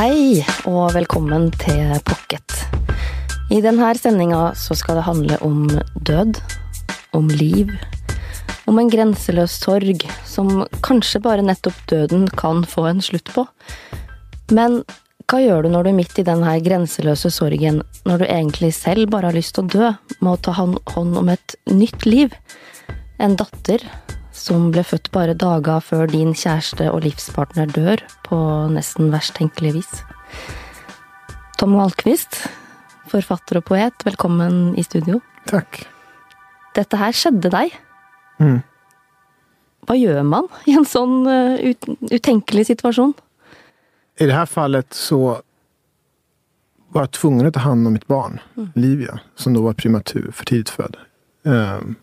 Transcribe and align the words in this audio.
Hej 0.00 0.46
och 0.64 0.94
välkommen 0.94 1.50
till 1.50 2.00
Pocket. 2.04 2.52
I 3.50 3.60
den 3.60 3.78
här 3.78 3.94
sändningen 3.94 4.54
så 4.54 4.74
ska 4.74 4.94
det 4.94 5.00
handla 5.00 5.36
om 5.36 5.80
död, 5.94 6.38
om 7.10 7.28
liv, 7.28 7.76
om 8.64 8.78
en 8.78 8.88
gränslös 8.88 9.60
sorg 9.60 9.98
som 10.24 10.66
kanske 10.82 11.18
bara 11.18 11.42
nettopp 11.42 11.88
döden 11.88 12.30
kan 12.30 12.66
få 12.66 12.82
en 12.82 13.02
slut 13.02 13.34
på. 13.34 13.46
Men 14.48 14.84
vad 15.32 15.42
gör 15.42 15.62
du 15.62 15.68
när 15.68 15.84
du 15.84 15.90
är 15.90 15.94
mitt 15.94 16.18
i 16.18 16.22
den 16.22 16.42
här 16.42 16.58
gränslösa 16.58 17.30
sorgen, 17.30 17.82
när 18.04 18.18
du 18.18 18.26
egentligen 18.26 18.72
själv 18.72 19.08
bara 19.10 19.26
har 19.26 19.32
lust 19.32 19.58
att 19.58 19.72
dö, 19.72 19.94
med 20.18 20.32
att 20.32 20.42
ta 20.42 20.50
hand 20.50 20.78
om 20.84 21.28
ett 21.28 21.54
nytt 21.64 22.06
liv? 22.06 22.34
En 23.18 23.36
dotter 23.36 23.90
som 24.40 24.70
blev 24.70 24.82
född 24.82 25.08
bara 25.12 25.34
dagar 25.34 25.80
före 25.80 26.06
din 26.06 26.34
kärste 26.34 26.90
och 26.90 27.00
livspartner 27.00 27.66
dör 27.66 28.06
på 28.24 28.68
nästan 28.68 29.10
värst 29.10 29.34
tänkliga 29.34 29.72
vis. 29.72 30.02
Tom 31.58 31.72
Wahlqvist, 31.72 32.48
författare 33.08 33.58
och 33.58 33.64
poet, 33.64 33.92
välkommen 34.04 34.76
i 34.76 34.84
studio. 34.84 35.20
Tack. 35.46 35.86
Detta 36.74 36.96
här 36.96 37.12
skedde 37.12 37.50
dig. 37.50 37.70
Mm. 38.38 38.60
Vad 39.80 39.98
gör 39.98 40.22
man 40.22 40.48
i 40.64 40.72
en 40.72 40.84
sån 40.84 41.26
uh, 41.26 41.60
ut, 41.60 41.84
situation? 42.66 43.14
I 44.18 44.26
det 44.26 44.32
här 44.32 44.46
fallet 44.46 44.94
så 44.94 45.42
var 46.88 47.02
jag 47.02 47.10
tvungen 47.10 47.46
att 47.46 47.54
ta 47.54 47.60
hand 47.60 47.86
om 47.86 47.92
mitt 47.92 48.06
barn, 48.06 48.40
mm. 48.56 48.68
Livia, 48.74 49.20
som 49.34 49.54
då 49.54 49.62
var 49.62 49.72
primatur, 49.72 50.30
för 50.32 50.44
tidigt 50.44 50.68
född. 50.68 50.96
Um, 51.42 51.96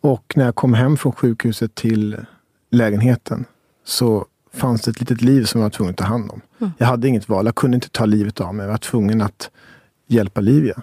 och 0.00 0.32
när 0.36 0.44
jag 0.44 0.54
kom 0.54 0.74
hem 0.74 0.96
från 0.96 1.12
sjukhuset 1.12 1.74
till 1.74 2.16
lägenheten 2.70 3.44
så 3.84 4.26
fanns 4.52 4.82
det 4.82 4.90
ett 4.90 5.00
litet 5.00 5.22
liv 5.22 5.44
som 5.44 5.60
jag 5.60 5.64
var 5.64 5.70
tvungen 5.70 5.90
att 5.90 5.96
ta 5.96 6.04
hand 6.04 6.30
om. 6.30 6.40
Mm. 6.58 6.72
Jag 6.78 6.86
hade 6.86 7.08
inget 7.08 7.28
val. 7.28 7.46
Jag 7.46 7.54
kunde 7.54 7.74
inte 7.74 7.88
ta 7.88 8.04
livet 8.04 8.40
av 8.40 8.54
mig. 8.54 8.64
Jag 8.64 8.70
var 8.70 8.78
tvungen 8.78 9.22
att 9.22 9.50
hjälpa 10.06 10.40
Livia. 10.40 10.82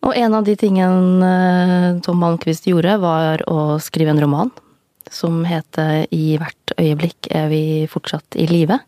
Och 0.00 0.16
en 0.16 0.34
av 0.34 0.44
de 0.44 0.56
tingen 0.56 1.22
eh, 1.22 2.00
Tom 2.00 2.18
Malmqvist 2.18 2.66
gjorde 2.66 2.96
var 2.96 3.74
att 3.74 3.82
skriva 3.82 4.10
en 4.10 4.20
roman 4.20 4.50
som 5.10 5.44
heter 5.44 6.06
I 6.10 6.36
hvert 6.36 6.72
ögonblick 6.76 7.28
är 7.30 7.48
vi 7.48 7.88
fortsatt 7.90 8.36
i 8.36 8.46
livet. 8.46 8.80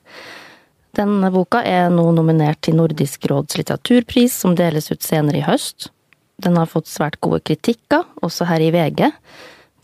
Den 0.91 1.33
boka 1.33 1.63
är 1.63 1.91
nu 1.91 2.13
nominerad 2.13 2.61
till 2.61 2.77
Nordisk 2.77 3.27
råds 3.27 3.59
litteraturpris 3.59 4.39
som 4.39 4.55
delas 4.55 4.93
ut 4.93 5.03
senare 5.03 5.37
i 5.37 5.41
höst. 5.41 5.93
Den 6.37 6.57
har 6.57 6.67
fått 6.67 6.87
svärt 6.87 7.21
goda 7.21 7.41
kritiker, 7.41 8.03
också 8.15 8.45
här 8.45 8.61
i 8.61 8.71
VG 8.71 9.11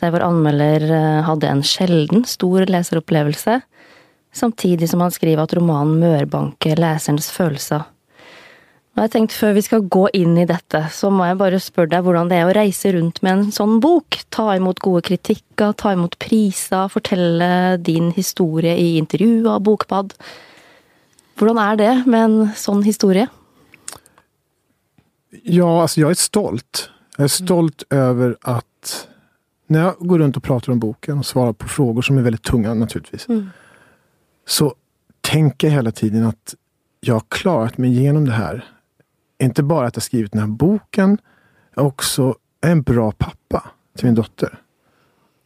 där 0.05 0.13
vår 0.13 0.21
anmelder 0.21 0.85
eh, 0.91 1.23
hadde 1.25 1.47
hade 1.47 1.49
en 1.49 1.63
sjelden 1.63 2.25
stor 2.25 2.67
leseropplevelse, 2.67 3.61
samtidigt 4.33 4.91
som 4.91 5.01
han 5.01 5.11
skriver 5.11 5.43
att 5.43 5.55
romanen 5.55 5.99
mørbanker 6.01 6.77
leserens 6.77 7.31
følelser. 7.31 7.85
Og 8.95 9.03
jeg 9.03 9.11
tenkte 9.11 9.35
Før 9.35 9.55
vi 9.57 9.63
skal 9.67 9.89
gå 9.91 10.05
in 10.15 10.37
i 10.39 10.47
detta 10.47 10.85
så 10.95 11.11
måste 11.11 11.33
jag 11.33 11.39
bara 11.39 11.59
spørre 11.59 11.91
deg 11.97 12.05
hvordan 12.07 12.29
det 12.31 12.37
är 12.37 12.47
att 12.47 12.57
resa 12.57 12.93
runt 12.93 13.23
med 13.23 13.33
en 13.33 13.53
sån 13.53 13.81
bok. 13.81 14.21
Ta 14.29 14.55
emot 14.55 14.79
gode 14.79 15.03
kritikker, 15.03 15.73
ta 15.73 15.93
emot 15.93 16.19
priser, 16.19 16.89
fortelle 16.89 17.77
din 17.77 18.13
historia 18.13 18.77
i 18.77 18.97
intervjuer, 18.99 19.59
bokbad. 19.59 20.15
Hur 21.35 21.59
är 21.61 21.77
det 21.77 22.05
med 22.07 22.25
en 22.25 22.49
sån 22.57 22.83
historia? 22.83 23.29
Ja, 25.43 25.83
alltså 25.83 26.01
jag 26.01 26.11
är 26.11 26.15
stolt. 26.15 26.91
Jag 27.17 27.25
är 27.25 27.29
stolt 27.29 27.83
mm. 27.91 28.05
över 28.05 28.37
att 28.41 29.09
när 29.67 29.81
jag 29.81 29.95
går 29.99 30.19
runt 30.19 30.37
och 30.37 30.43
pratar 30.43 30.73
om 30.73 30.79
boken 30.79 31.19
och 31.19 31.27
svarar 31.27 31.53
på 31.53 31.69
frågor 31.69 32.03
som 32.03 32.19
är 32.19 32.23
väldigt 32.23 32.43
tunga 32.43 32.75
naturligtvis. 32.75 33.29
Mm. 33.29 33.49
Så 34.47 34.75
tänker 35.21 35.67
jag 35.67 35.75
hela 35.75 35.91
tiden 35.91 36.27
att 36.27 36.55
jag 37.01 37.15
har 37.15 37.23
klarat 37.29 37.79
mig 37.79 37.91
igenom 37.91 38.25
det 38.25 38.33
här. 38.33 38.65
Inte 39.39 39.63
bara 39.63 39.87
att 39.87 39.97
jag 39.97 40.03
skrivit 40.03 40.33
den 40.33 40.41
här 40.41 40.49
boken, 40.49 41.19
jag 41.75 41.85
är 41.85 41.89
också 41.89 42.35
en 42.61 42.83
bra 42.83 43.13
pappa 43.13 43.71
till 43.97 44.07
min 44.07 44.15
dotter. 44.15 44.59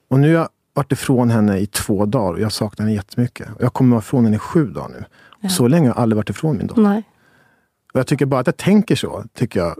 Och 0.09 0.21
nu 0.21 0.28
har 0.28 0.34
jag 0.34 0.49
varit 0.75 0.93
ifrån 0.93 1.31
henne 1.31 1.59
i 1.59 1.67
två 1.67 2.07
dagar 2.07 2.33
och 2.33 2.41
jag 2.41 2.53
saknar 2.53 2.87
henne 2.87 2.97
jättemycket. 2.97 3.49
Jag 3.61 3.73
kommer 3.73 3.91
vara 3.91 4.01
ifrån 4.01 4.25
henne 4.25 4.37
i 4.37 4.39
sju 4.39 4.67
dagar 4.67 4.89
nu. 4.89 5.05
Ja. 5.41 5.49
Så 5.49 5.69
länge 5.69 5.89
har 5.89 5.95
jag 5.95 6.03
aldrig 6.03 6.17
varit 6.17 6.31
ifrån 6.31 6.57
min 6.57 6.67
dotter. 6.67 6.83
Nej. 6.83 7.03
Och 7.93 8.01
jag 8.01 8.07
tycker 8.07 8.27
bara 8.27 8.41
att 8.41 8.47
jag 8.47 8.57
tänker 8.57 8.97
så, 8.97 9.25
tycker 9.34 9.61
jag, 9.61 9.75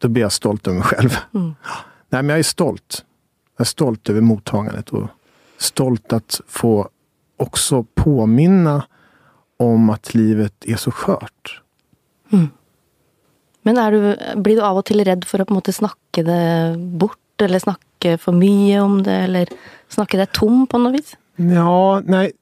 då 0.00 0.08
blir 0.08 0.22
jag 0.22 0.32
stolt 0.32 0.66
över 0.66 0.78
mig 0.78 0.86
själv. 0.86 1.16
Mm. 1.34 1.54
Nej, 2.08 2.22
men 2.22 2.28
jag 2.28 2.38
är 2.38 2.42
stolt. 2.42 3.04
Jag 3.56 3.64
är 3.64 3.64
stolt 3.64 4.10
över 4.10 4.20
mottagandet 4.20 4.90
och 4.90 5.08
stolt 5.58 6.12
att 6.12 6.40
få 6.46 6.88
också 7.36 7.86
påminna 7.94 8.82
om 9.56 9.90
att 9.90 10.14
livet 10.14 10.54
är 10.64 10.76
så 10.76 10.90
skört. 10.90 11.62
Mm. 12.32 12.48
Men 13.62 13.78
är 13.78 13.92
du, 13.92 14.16
blir 14.40 14.56
du 14.56 14.62
av 14.62 14.76
och 14.76 14.84
till 14.84 15.04
rädd 15.04 15.24
för 15.24 15.38
att 15.38 15.48
på 15.48 15.54
något 15.54 15.74
snacka 15.74 16.22
det 16.22 16.74
bort 16.78 17.40
eller 17.42 17.58
snacka 17.58 18.18
för 18.18 18.32
mycket 18.32 18.82
om 18.82 19.02
det 19.02 19.12
eller 19.12 19.48
snacka 19.88 20.16
det 20.16 20.26
tom 20.26 20.66
på 20.66 20.78
något 20.78 20.94
vis? 20.94 21.16
Ja, 21.36 22.02
nej. 22.04 22.32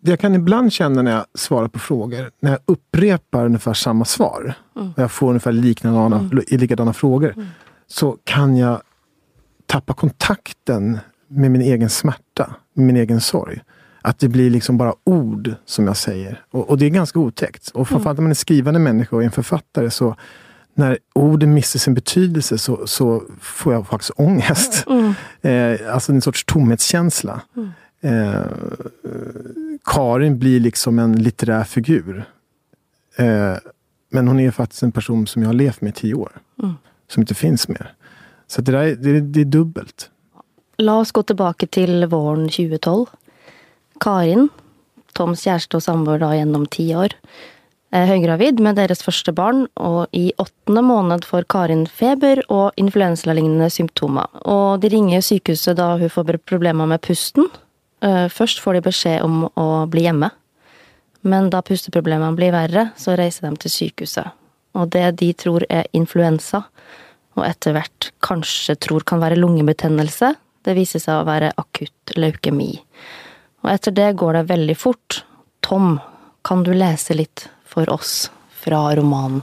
Det 0.00 0.10
jag 0.10 0.20
kan 0.20 0.34
ibland 0.34 0.72
känna 0.72 1.02
när 1.02 1.12
jag 1.12 1.24
svarar 1.34 1.68
på 1.68 1.78
frågor, 1.78 2.30
när 2.40 2.50
jag 2.50 2.60
upprepar 2.64 3.46
ungefär 3.46 3.74
samma 3.74 4.04
svar, 4.04 4.54
mm. 4.76 4.92
och 4.96 5.02
jag 5.02 5.12
får 5.12 5.28
ungefär 5.28 5.52
likadana, 5.52 6.18
mm. 6.18 6.44
likadana 6.48 6.92
frågor, 6.92 7.32
mm. 7.32 7.46
så 7.86 8.16
kan 8.24 8.56
jag 8.56 8.82
tappa 9.68 9.94
kontakten 9.94 10.98
med 11.28 11.50
min 11.50 11.62
egen 11.62 11.90
smärta, 11.90 12.54
med 12.74 12.86
min 12.86 12.96
egen 12.96 13.20
sorg. 13.20 13.60
Att 14.02 14.18
det 14.18 14.28
blir 14.28 14.50
liksom 14.50 14.78
bara 14.78 14.94
ord 15.04 15.54
som 15.64 15.86
jag 15.86 15.96
säger. 15.96 16.42
Och, 16.50 16.70
och 16.70 16.78
det 16.78 16.86
är 16.86 16.90
ganska 16.90 17.18
otäckt. 17.18 17.68
Och 17.68 17.88
framförallt 17.88 18.18
mm. 18.18 18.24
när 18.24 18.28
man 18.28 18.30
är 18.30 18.34
skrivande 18.34 18.80
människa 18.80 19.16
och 19.16 19.22
är 19.22 19.26
en 19.26 19.32
författare 19.32 19.90
så 19.90 20.16
när 20.74 20.98
orden 21.14 21.54
missar 21.54 21.78
sin 21.78 21.94
betydelse 21.94 22.58
så, 22.58 22.86
så 22.86 23.22
får 23.40 23.72
jag 23.72 23.86
faktiskt 23.86 24.10
ångest. 24.16 24.84
Mm. 24.86 25.14
Eh, 25.42 25.94
alltså 25.94 26.12
en 26.12 26.20
sorts 26.20 26.44
tomhetskänsla. 26.44 27.40
Mm. 27.56 27.70
Eh, 28.00 28.42
Karin 29.84 30.38
blir 30.38 30.60
liksom 30.60 30.98
en 30.98 31.22
litterär 31.22 31.64
figur. 31.64 32.24
Eh, 33.16 33.54
men 34.10 34.28
hon 34.28 34.40
är 34.40 34.50
faktiskt 34.50 34.82
en 34.82 34.92
person 34.92 35.26
som 35.26 35.42
jag 35.42 35.48
har 35.48 35.54
levt 35.54 35.80
med 35.80 35.90
i 35.90 35.92
tio 35.92 36.14
år. 36.14 36.32
Mm. 36.62 36.74
Som 37.08 37.20
inte 37.20 37.34
finns 37.34 37.68
mer. 37.68 37.94
Så 38.48 38.60
det, 38.60 38.72
där, 38.72 38.96
det, 38.96 39.20
det 39.20 39.40
är 39.40 39.44
dubbelt. 39.44 40.10
Låt 40.76 41.02
oss 41.02 41.12
gå 41.12 41.22
tillbaka 41.22 41.66
till 41.66 42.06
våren 42.06 42.48
2012. 42.48 43.06
Karin, 44.00 44.48
Toms 45.12 45.40
kärste 45.40 45.76
och 45.76 45.82
sambo 45.82 46.34
genom 46.34 46.66
tio 46.66 46.96
år, 46.96 47.08
är 47.90 48.06
höggravid 48.06 48.60
med 48.60 48.76
deras 48.76 49.02
första 49.02 49.32
barn 49.32 49.66
och 49.74 50.06
i 50.12 50.32
åttonde 50.36 50.82
månad 50.82 51.24
får 51.24 51.42
Karin 51.48 51.86
feber 51.86 52.52
och 52.52 52.72
influensaliknande 52.76 53.70
symptom. 53.70 54.18
Och 54.32 54.80
de 54.80 54.88
ringer 54.88 55.22
sjukhuset 55.22 55.76
då 55.76 55.82
hon 55.82 56.10
får 56.10 56.36
problem 56.36 56.76
med 56.76 57.00
pusten. 57.00 57.48
Eh, 58.00 58.28
först 58.28 58.58
får 58.58 58.74
de 58.74 58.80
besked 58.80 59.22
om 59.22 59.44
att 59.44 59.88
bli 59.88 60.02
hemma. 60.02 60.30
Men 61.20 61.50
då 61.50 61.62
pusteproblemen 61.62 62.36
blir 62.36 62.52
värre 62.52 62.88
så 62.96 63.16
reser 63.16 63.46
de 63.46 63.56
till 63.56 63.70
sjukhuset. 63.70 64.26
Och 64.72 64.88
det 64.88 65.10
de 65.10 65.32
tror 65.32 65.66
är 65.68 65.86
influensa 65.92 66.62
och 67.38 67.46
etter 67.46 67.72
hvert 67.72 68.12
kanske 68.20 68.74
tror 68.74 69.00
kan 69.00 69.20
vara 69.20 69.34
lungebetennelse. 69.34 70.34
Det 70.62 70.74
visar 70.74 71.00
sig 71.00 71.24
vara 71.24 71.52
akut 71.56 72.12
leukemi. 72.16 72.82
Och 73.60 73.70
efter 73.70 73.90
det 73.90 74.12
går 74.12 74.32
det 74.32 74.42
väldigt 74.42 74.78
fort. 74.78 75.24
Tom, 75.60 76.00
kan 76.42 76.62
du 76.62 76.74
läsa 76.74 77.14
lite 77.14 77.42
för 77.64 77.90
oss 77.90 78.32
från 78.50 78.96
romanen? 78.96 79.42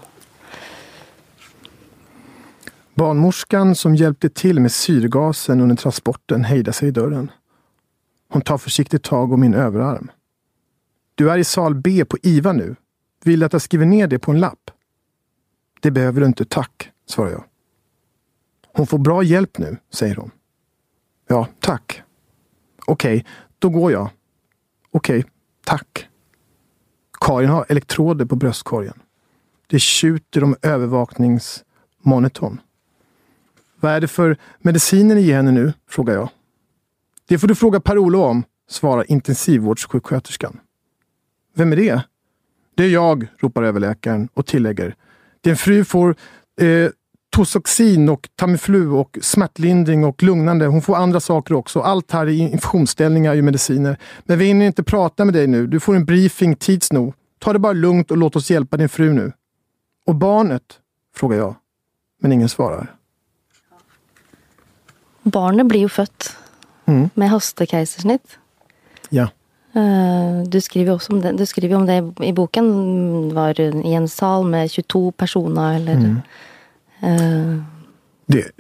Barnmorskan 2.96 3.76
som 3.76 3.96
hjälpte 3.96 4.30
till 4.30 4.60
med 4.60 4.72
syrgasen 4.72 5.62
under 5.62 5.76
transporten 5.76 6.44
hejdar 6.44 6.72
sig 6.72 6.88
i 6.88 6.92
dörren. 6.92 7.32
Hon 8.30 8.42
tar 8.42 8.58
försiktigt 8.58 9.04
tag 9.04 9.34
om 9.34 9.40
min 9.40 9.54
överarm. 9.54 10.12
Du 11.16 11.32
är 11.32 11.38
i 11.38 11.44
sal 11.44 11.76
B 11.76 12.06
på 12.06 12.18
IVA 12.24 12.54
nu. 12.54 12.76
Vill 13.24 13.44
att 13.44 13.54
jag 13.54 13.62
skriver 13.62 13.86
ner 13.86 14.08
det 14.08 14.20
på 14.20 14.32
en 14.32 14.40
lapp? 14.40 14.72
Det 15.82 15.92
behöver 15.92 16.22
du 16.22 16.28
inte, 16.28 16.46
tack, 16.46 16.90
svarar 17.10 17.32
jag. 17.32 17.44
Hon 18.76 18.88
får 18.88 18.98
bra 18.98 19.24
hjälp 19.24 19.58
nu, 19.58 19.78
säger 19.94 20.16
hon. 20.16 20.32
Ja, 21.28 21.48
tack. 21.60 22.02
Okej, 22.86 23.18
okay, 23.18 23.32
då 23.60 23.70
går 23.70 23.92
jag. 23.92 24.10
Okej, 24.92 25.20
okay, 25.20 25.32
tack. 25.66 26.08
Karin 27.20 27.50
har 27.50 27.66
elektroder 27.70 28.26
på 28.26 28.36
bröstkorgen. 28.36 29.00
Det 29.68 29.80
tjuter 29.80 30.44
om 30.44 30.56
övervakningsmonitorn. 30.62 32.62
Vad 33.80 33.92
är 33.92 34.02
det 34.02 34.08
för 34.08 34.38
mediciner 34.60 35.16
ni 35.16 35.22
ger 35.22 35.36
henne 35.36 35.52
nu? 35.52 35.74
frågar 35.90 36.14
jag. 36.14 36.30
Det 37.28 37.40
får 37.40 37.48
du 37.48 37.56
fråga 37.56 37.80
Per-Olof 37.80 38.32
om, 38.32 38.44
svarar 38.70 39.12
intensivvårdssjuksköterskan. 39.12 40.60
Vem 41.54 41.72
är 41.72 41.76
det? 41.76 42.02
Det 42.76 42.84
är 42.84 42.90
jag, 42.90 43.28
ropar 43.38 43.64
överläkaren 43.64 44.30
och 44.34 44.46
tillägger. 44.46 44.96
Din 45.42 45.58
fru 45.58 45.86
får 45.86 46.16
eh, 46.62 46.90
Tosoxin 47.36 48.10
och 48.10 48.30
Tamiflu 48.36 48.90
och 48.90 49.18
smärtlindring 49.22 50.04
och 50.06 50.24
lugnande. 50.24 50.66
Hon 50.66 50.82
får 50.82 50.96
andra 50.96 51.20
saker 51.20 51.54
också. 51.56 51.80
Allt 51.80 52.12
här 52.12 52.26
är 52.28 52.32
infusionsställningar 52.32 53.36
i 53.36 53.42
mediciner. 53.42 53.98
Men 54.24 54.38
vi 54.40 54.46
hinner 54.46 54.66
inte 54.66 54.84
prata 54.84 55.26
med 55.26 55.34
dig 55.34 55.48
nu. 55.48 55.68
Du 55.68 55.80
får 55.80 55.96
en 55.96 56.06
briefing 56.06 56.56
tids 56.56 56.92
nog. 56.92 57.14
Ta 57.40 57.54
det 57.54 57.60
bara 57.60 57.74
lugnt 57.74 58.12
och 58.12 58.18
låt 58.18 58.36
oss 58.36 58.52
hjälpa 58.52 58.78
din 58.78 58.90
fru 58.90 59.14
nu. 59.14 59.32
Och 60.08 60.16
barnet? 60.16 60.62
frågar 61.16 61.38
jag. 61.38 61.56
Men 62.22 62.32
ingen 62.32 62.50
svarar. 62.50 62.96
Barnet 65.24 65.66
blir 65.66 65.80
ju 65.80 65.90
fött 65.90 66.38
Mm. 66.88 67.10
med 67.14 67.30
hastekejsersnitt. 67.30 68.38
Ja. 69.10 69.28
Eh, 69.74 70.44
Du 70.48 70.62
skriver 70.62 70.94
också 70.94 71.14
om 71.14 71.22
det, 71.22 71.32
du 71.32 71.46
skriver 71.46 71.76
om 71.76 71.86
det 71.86 72.26
i 72.26 72.34
boken. 72.34 73.36
var 73.36 73.60
i 73.62 73.94
en 73.94 74.10
sal 74.10 74.46
med 74.48 74.72
22 74.72 75.12
personer 75.12 75.76
eller 75.76 75.94
Mm. 75.94 76.20
Eh, 77.02 77.62
Det, 78.26 78.52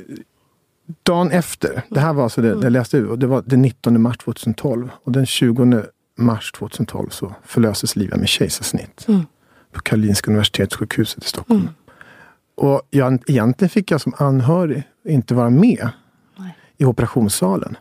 dagen 1.03 1.31
efter, 1.31 1.81
det 1.89 1.99
här 1.99 2.13
var 2.13 2.23
alltså 2.23 2.41
det, 2.41 2.47
jag 2.47 2.71
läste 2.71 2.97
ut, 2.97 3.19
det 3.19 3.27
var 3.27 3.43
den 3.45 3.61
19 3.61 4.01
mars 4.01 4.17
2012. 4.17 4.89
Och 5.03 5.11
den 5.11 5.25
20 5.25 5.83
mars 6.17 6.51
2012 6.51 7.09
så 7.09 7.35
förlöses 7.43 7.95
Livia 7.95 8.17
med 8.17 8.27
kejsarsnitt. 8.27 9.05
Mm. 9.07 9.21
På 9.71 9.81
Karolinska 9.81 10.31
Universitetssjukhuset 10.31 11.23
i 11.23 11.27
Stockholm. 11.27 11.69
Och 12.55 12.81
jag, 12.89 13.23
egentligen 13.27 13.69
fick 13.69 13.91
jag 13.91 14.01
som 14.01 14.13
anhörig 14.17 14.83
inte 15.03 15.33
vara 15.33 15.49
med 15.49 15.89
Nej. 16.37 16.55
i 16.77 16.85
operationssalen. 16.85 17.77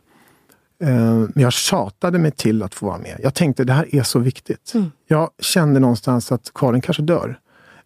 Eh, 0.82 0.88
Men 1.14 1.42
jag 1.42 1.52
tjatade 1.52 2.18
mig 2.18 2.30
till 2.30 2.62
att 2.62 2.74
få 2.74 2.86
vara 2.86 2.98
med. 2.98 3.20
Jag 3.22 3.34
tänkte 3.34 3.64
det 3.64 3.72
här 3.72 3.94
är 3.94 4.02
så 4.02 4.18
viktigt. 4.18 4.72
Mm. 4.74 4.90
Jag 5.06 5.30
kände 5.38 5.80
någonstans 5.80 6.32
att 6.32 6.50
Karin 6.54 6.80
kanske 6.80 7.02
dör. 7.02 7.38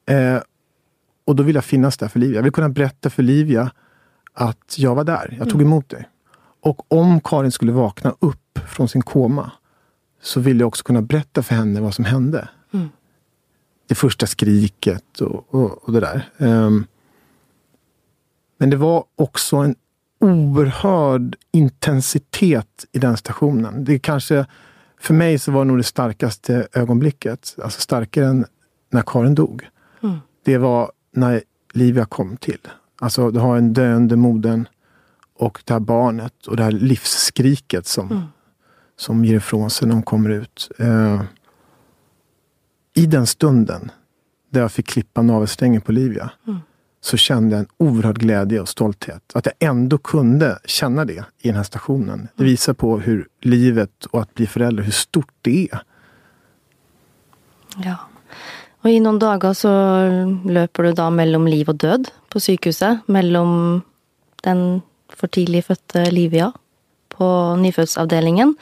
Eh, 0.06 0.38
och 1.28 1.36
då 1.36 1.42
vill 1.42 1.54
jag 1.54 1.64
finnas 1.64 1.96
där 1.96 2.08
för 2.08 2.19
Livia. 2.19 2.36
Jag 2.36 2.42
vill 2.42 2.52
kunna 2.52 2.69
berätta 2.69 3.10
för 3.10 3.22
Livia 3.22 3.70
att 4.32 4.75
jag 4.78 4.94
var 4.94 5.04
där. 5.04 5.36
Jag 5.38 5.50
tog 5.50 5.62
emot 5.62 5.88
dig. 5.88 6.08
Och 6.62 6.92
om 6.92 7.20
Karin 7.20 7.52
skulle 7.52 7.72
vakna 7.72 8.14
upp 8.19 8.58
från 8.66 8.88
sin 8.88 9.02
koma 9.02 9.52
så 10.22 10.40
vill 10.40 10.60
jag 10.60 10.66
också 10.66 10.84
kunna 10.84 11.02
berätta 11.02 11.42
för 11.42 11.54
henne 11.54 11.80
vad 11.80 11.94
som 11.94 12.04
hände. 12.04 12.48
Mm. 12.72 12.88
Det 13.88 13.94
första 13.94 14.26
skriket 14.26 15.20
och, 15.20 15.54
och, 15.54 15.84
och 15.84 15.92
det 15.92 16.00
där. 16.00 16.28
Ehm, 16.38 16.86
men 18.58 18.70
det 18.70 18.76
var 18.76 19.04
också 19.16 19.56
en 19.56 19.75
oerhörd 20.20 21.36
intensitet 21.52 22.86
i 22.92 22.98
den 22.98 23.16
stationen. 23.16 23.84
Det 23.84 23.98
kanske, 23.98 24.46
för 25.00 25.14
mig 25.14 25.38
så 25.38 25.52
var 25.52 25.64
det 25.64 25.69
nog 25.69 25.78
det 25.78 25.84
starkaste 25.84 26.69
ögonblicket. 26.72 27.56
Alltså 27.62 27.80
starkare 27.80 28.26
än 28.26 28.46
när 28.90 29.02
Karin 29.06 29.34
dog. 29.34 29.69
Mm. 30.02 30.16
Det 30.44 30.58
var 30.58 30.92
när 31.10 31.43
Livia 31.72 32.05
kom 32.05 32.37
till. 32.37 32.58
Alltså 33.00 33.31
du 33.31 33.38
har 33.40 33.56
en 33.56 33.72
döende 33.72 34.16
modern 34.16 34.69
och 35.34 35.62
det 35.64 35.72
här 35.72 35.81
barnet 35.81 36.46
och 36.46 36.56
det 36.56 36.62
här 36.62 36.70
livsskriket 36.72 37.87
som, 37.87 38.10
Mm. 38.10 38.22
som 38.96 39.25
ger 39.25 39.34
ifrån 39.37 39.70
sig 39.70 39.88
när 39.88 39.94
hon 39.94 40.02
kommer 40.02 40.31
ut. 40.31 40.70
Eh, 40.78 41.22
I 42.94 43.06
den 43.06 43.26
stunden 43.26 43.90
där 44.50 44.60
jag 44.60 44.72
fick 44.72 44.87
klippa 44.87 45.22
navelsträngen 45.22 45.81
på 45.81 45.93
Livia 45.93 46.31
Mm. 46.46 46.58
så 47.00 47.16
kände 47.16 47.50
jag 47.56 47.61
en 47.61 47.69
oerhörd 47.76 48.19
glädje 48.19 48.61
och 48.61 48.69
stolthet. 48.69 49.22
Att 49.34 49.46
jag 49.46 49.54
ändå 49.69 49.99
kunde 49.99 50.58
känna 50.64 51.04
det 51.04 51.25
i 51.38 51.49
den 51.49 51.56
här 51.56 51.62
stationen. 51.62 52.28
Det 52.37 52.44
visar 52.44 52.75
på 52.75 52.99
hur 52.99 53.28
livet 53.40 54.04
och 54.06 54.20
att 54.22 54.34
bli 54.34 54.46
förälder, 54.46 54.82
hur 54.82 54.93
stort 54.93 55.32
det 55.43 55.69
är. 55.72 55.82
Ja. 57.84 57.96
Og 58.88 58.94
i 58.96 59.00
noen 59.05 59.19
dager 59.20 59.52
så 59.52 59.70
løper 60.49 60.87
du 60.87 60.94
da 60.96 61.11
mellom 61.12 61.44
liv 61.44 61.69
og 61.69 61.76
død 61.82 62.06
på 62.32 62.40
sykehuset. 62.40 63.02
Mellom 63.12 63.82
den 64.46 64.62
for 65.12 65.29
tidlig 65.29 65.67
fødte 65.67 66.06
Livia 66.08 66.46
på 67.12 67.29
nyfødsavdelingen 67.61 68.55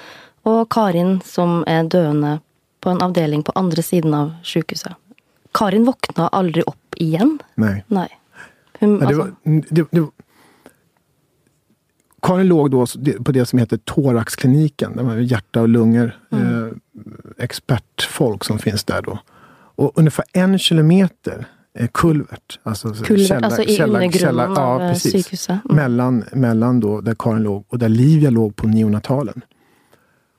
og 0.50 0.64
Karin 0.74 1.20
som 1.22 1.60
er 1.70 1.86
døende 1.86 2.40
på 2.82 2.90
en 2.90 3.04
avdeling 3.06 3.44
på 3.46 3.54
andre 3.54 3.84
siden 3.86 4.16
av 4.18 4.32
sykehuset. 4.42 4.96
Karin 5.54 5.86
våkna 5.86 6.26
aldri 6.34 6.66
opp 6.66 6.98
igjen. 6.98 7.36
Nej. 7.54 7.84
Nei. 7.86 8.08
Hun, 8.80 8.98
Ja, 8.98 9.06
det 9.06 9.16
var, 9.20 9.30
det, 9.44 9.86
det, 9.90 10.04
Karin 12.22 12.48
låg 12.48 12.70
då 12.70 12.86
på 13.24 13.32
det 13.32 13.46
som 13.46 13.58
heter 13.58 13.76
thoraxkliniken. 13.76 14.92
Man 14.96 15.06
har 15.06 15.16
hjärta 15.16 15.60
och 15.60 15.68
lungor. 15.68 16.18
Eh, 16.32 16.68
expertfolk 17.38 18.44
som 18.44 18.58
finns 18.58 18.84
där 18.84 19.02
då. 19.02 19.18
Och 19.76 19.92
ungefär 19.94 20.24
en 20.32 20.58
kilometer 20.58 21.46
eh, 21.78 21.88
kulvert. 21.94 22.58
Alltså, 22.62 22.92
kulvert, 22.92 23.28
källa- 23.28 23.46
altså 23.46 23.62
i 23.62 23.76
källa- 23.76 23.98
undergrunnen 23.98 24.10
källa- 24.20 24.60
av 24.60 24.80
ja, 24.80 24.86
eh, 24.86 24.92
precis. 24.92 25.48
Mm. 25.48 25.60
Mellan, 25.64 26.24
mellan 26.32 26.80
då 26.80 27.00
där 27.00 27.14
Karin 27.18 27.42
låg 27.42 27.64
och 27.68 27.78
där 27.78 27.88
Livia 27.88 28.30
låg 28.30 28.56
på 28.56 28.66
neonatalen. 28.66 29.40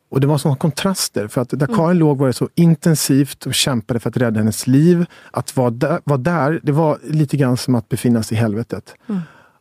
Och 0.10 0.22
det 0.22 0.28
var 0.28 0.38
sådana 0.38 0.58
kontraster. 0.58 1.28
För 1.28 1.42
att 1.42 1.50
där 1.50 1.68
Karin 1.68 1.98
låg 1.98 2.18
var 2.18 2.28
det 2.28 2.34
så 2.34 2.50
intensivt 2.56 3.46
och 3.46 3.54
kämpade 3.54 4.00
för 4.00 4.10
att 4.10 4.18
rädda 4.18 4.40
hennes 4.40 4.68
liv. 4.68 5.06
Att 5.32 5.56
vara 5.58 5.70
där, 5.70 6.00
vara 6.04 6.18
där 6.18 6.60
det 6.64 6.72
var 6.72 7.00
lite 7.04 7.38
grann 7.38 7.58
som 7.58 7.76
att 7.76 7.90
befinna 7.90 8.24
sig 8.24 8.38
i 8.38 8.40
helvetet. 8.42 8.96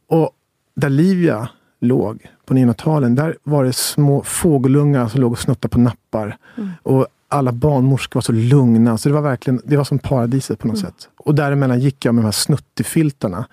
Och 0.08 0.30
där 0.76 0.88
Livia 0.90 1.48
låg 1.80 2.26
på 2.46 2.54
neonatalen, 2.54 3.14
där 3.14 3.36
var 3.42 3.64
det 3.64 3.72
små 3.72 4.22
fågelungar 4.22 5.08
som 5.08 5.20
låg 5.20 5.32
och 5.32 5.38
snuttade 5.38 5.68
på 5.72 5.78
nappar. 5.78 6.36
Och 6.82 7.06
alla 7.28 7.52
barnmorskor 7.52 8.16
var 8.20 8.22
så 8.22 8.32
lugna. 8.32 8.98
Så 8.98 9.08
det 9.08 9.14
var 9.14 9.22
verkligen 9.22 9.60
det 9.64 9.76
var 9.76 9.84
som 9.84 9.98
paradiset 9.98 10.58
på 10.58 10.68
något 10.68 10.78
sätt. 10.78 11.08
Och 11.18 11.34
däremellan 11.34 11.80
gick 11.80 12.04
jag 12.04 12.14
med 12.14 12.22
de 12.22 12.26
här 12.26 12.32
snuttifiltarna. 12.32 13.46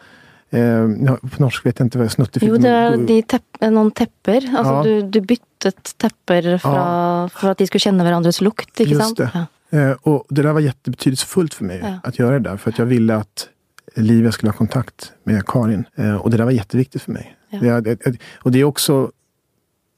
Eh, 0.49 0.61
ja, 1.05 1.17
på 1.35 1.41
norska 1.43 1.69
vet 1.69 1.79
jag 1.79 1.85
inte 1.85 1.97
vad 1.97 2.11
snuttifilt 2.11 2.51
Jo, 2.51 2.57
det 2.57 2.69
er 2.69 2.97
de 3.07 3.21
tepp, 3.23 3.61
noen 3.61 3.91
tepper. 3.91 4.41
Altså, 4.57 4.73
Ja. 4.73 4.83
du, 4.83 5.01
du 5.01 5.21
byttet 5.21 5.93
tepper 5.97 6.57
fra, 6.57 7.29
for 7.29 7.49
at 7.49 7.57
de 7.57 7.67
skulle 7.67 7.79
kjenne 7.81 8.03
hverandres 8.03 8.41
lukt, 8.41 8.79
Just 8.79 9.01
sant? 9.01 9.17
det. 9.17 9.29
Ja. 9.33 9.45
Eh, 9.79 9.95
och 10.01 10.25
det 10.29 10.41
där 10.41 10.53
var 10.53 10.59
jättebetydelsefullt 10.61 11.53
för 11.53 11.65
mig 11.65 11.79
Ja. 11.83 11.99
att 12.03 12.19
göra 12.19 12.39
det 12.39 12.49
där. 12.49 12.57
För 12.57 12.69
att 12.71 12.77
jag 12.79 12.85
ville 12.85 13.15
att 13.15 13.49
Livia 13.95 14.31
skulle 14.31 14.51
ha 14.51 14.57
kontakt 14.57 15.11
med 15.23 15.45
Karin. 15.47 15.85
Eh, 15.95 16.15
och 16.15 16.29
det 16.31 16.37
där 16.37 16.43
var 16.43 16.51
jätteviktigt 16.51 17.01
för 17.01 17.11
mig. 17.11 17.35
Ja. 17.49 17.59
Det, 17.59 17.81
det, 17.81 17.95
det- 18.11 18.17
och 18.43 18.51
det 18.51 18.59
är 18.59 18.63
också, 18.63 19.11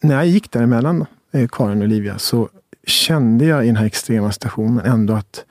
när 0.04 0.16
jag 0.16 0.28
gick 0.28 0.52
däremellan 0.52 1.06
eh, 1.34 1.48
Karin 1.52 1.82
och 1.82 1.88
Livia 1.88 2.18
så 2.18 2.50
kände 2.86 3.46
jag 3.46 3.64
i 3.64 3.68
den 3.68 3.76
här 3.76 3.86
extrema 3.86 4.32
situationen 4.32 4.86
ändå 4.86 5.14
att 5.14 5.46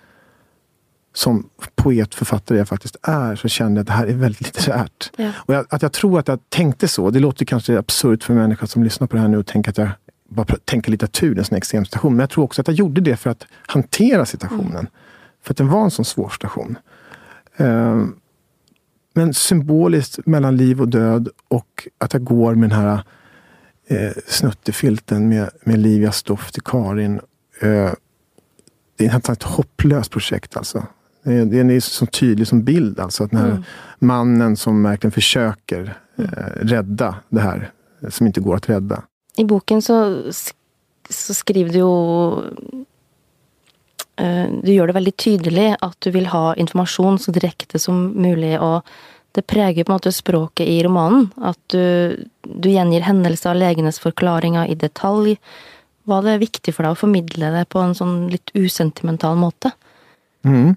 som 1.14 1.50
poet, 1.74 2.14
författare 2.14 2.58
jag 2.58 2.68
faktiskt 2.68 2.96
är, 3.02 3.36
så 3.36 3.48
kände 3.48 3.78
jag 3.78 3.82
att 3.82 3.86
det 3.86 3.92
här 3.92 4.06
är 4.06 4.14
väldigt 4.14 4.40
litterärt. 4.40 5.10
Ja. 5.16 5.30
Och 5.36 5.54
jag, 5.54 5.66
att 5.70 5.82
jag 5.82 5.92
tror 5.92 6.18
att 6.18 6.28
jag 6.28 6.38
tänkte 6.48 6.88
så, 6.88 7.10
det 7.10 7.20
låter 7.20 7.44
kanske 7.44 7.78
absurt 7.78 8.24
för 8.24 8.34
en 8.34 8.40
människa 8.40 8.66
som 8.66 8.84
lyssnar 8.84 9.06
på 9.06 9.16
det 9.16 9.22
här 9.22 9.28
nu 9.28 9.38
och 9.38 9.46
tänker 9.46 9.70
att 9.70 9.78
jag 9.78 9.90
bara 10.28 10.56
tänker 10.64 10.90
litteratur 10.90 11.36
i 11.36 11.38
en 11.38 11.44
sån 11.44 11.58
extrem 11.58 11.84
situation. 11.84 12.12
Men 12.12 12.20
jag 12.20 12.30
tror 12.30 12.44
också 12.44 12.60
att 12.60 12.68
jag 12.68 12.76
gjorde 12.76 13.00
det 13.00 13.16
för 13.16 13.30
att 13.30 13.46
hantera 13.66 14.26
situationen. 14.26 14.86
För 15.42 15.52
att 15.52 15.56
den 15.56 15.68
var 15.68 15.84
en 15.84 15.90
sån 15.90 16.04
svår 16.04 16.28
situation. 16.28 16.78
Ehm, 17.56 18.14
men 19.14 19.34
symboliskt 19.34 20.26
mellan 20.26 20.56
liv 20.56 20.80
och 20.80 20.88
död 20.88 21.28
och 21.48 21.88
att 21.98 22.12
jag 22.12 22.24
går 22.24 22.54
med 22.54 22.70
den 22.70 22.78
här 22.78 23.02
eh, 23.86 24.12
snuttefilten 24.26 25.28
med, 25.28 25.50
med 25.64 25.78
Livias 25.78 26.22
doft 26.22 26.54
till 26.54 26.62
Karin. 26.62 27.20
Eh, 27.60 27.92
det 28.96 29.06
är 29.06 29.32
ett, 29.32 29.42
hopplöst 29.42 30.10
projekt 30.10 30.56
alltså. 30.56 30.86
Det 31.22 31.60
är, 31.60 31.80
så 31.80 32.06
tydlig 32.06 32.46
som 32.46 32.64
bild 32.64 33.00
alltså. 33.00 33.24
Att 33.24 33.30
den 33.30 33.40
här 33.40 33.64
mannen 33.98 34.56
som 34.56 34.82
verkligen 34.82 35.12
försöker 35.12 35.98
eh, 36.16 36.24
rädda 36.60 37.14
det 37.28 37.40
här 37.40 37.70
som 38.08 38.26
inte 38.26 38.40
går 38.40 38.56
att 38.56 38.68
rädda. 38.68 39.02
I 39.36 39.44
boken 39.44 39.82
så, 39.82 40.22
så 41.10 41.34
skriver 41.34 41.72
du 41.72 41.78
jo 41.78 42.42
eh, 44.16 44.46
Du 44.62 44.72
gjør 44.72 44.86
det 44.86 44.92
veldig 44.92 45.16
tydelig 45.16 45.76
at 45.80 45.96
du 45.98 46.10
vil 46.10 46.26
ha 46.26 46.54
informasjon 46.54 47.18
så 47.18 47.32
direkte 47.32 47.78
som 47.78 48.12
mulig. 48.22 48.60
Og 48.60 48.82
det 49.34 49.42
preger 49.42 49.84
på 49.84 49.92
en 49.92 49.94
måte 49.94 50.12
språket 50.12 50.68
i 50.68 50.82
romanen. 50.82 51.26
At 51.36 51.58
du, 51.66 52.16
du 52.42 52.68
gjengir 52.70 53.02
hendelser 53.02 53.50
og 53.50 53.58
legenes 53.58 53.98
forklaringer 53.98 54.70
i 54.70 54.76
detalj. 54.78 55.34
Var 56.06 56.22
det 56.22 56.36
viktig 56.38 56.74
for 56.76 56.86
deg 56.86 56.94
å 56.94 57.00
formidle 57.00 57.50
det 57.56 57.64
på 57.72 57.82
en 57.82 57.96
sånn 57.98 58.28
litt 58.30 58.52
usentimental 58.54 59.34
måte? 59.40 59.72
Mm. 60.46 60.76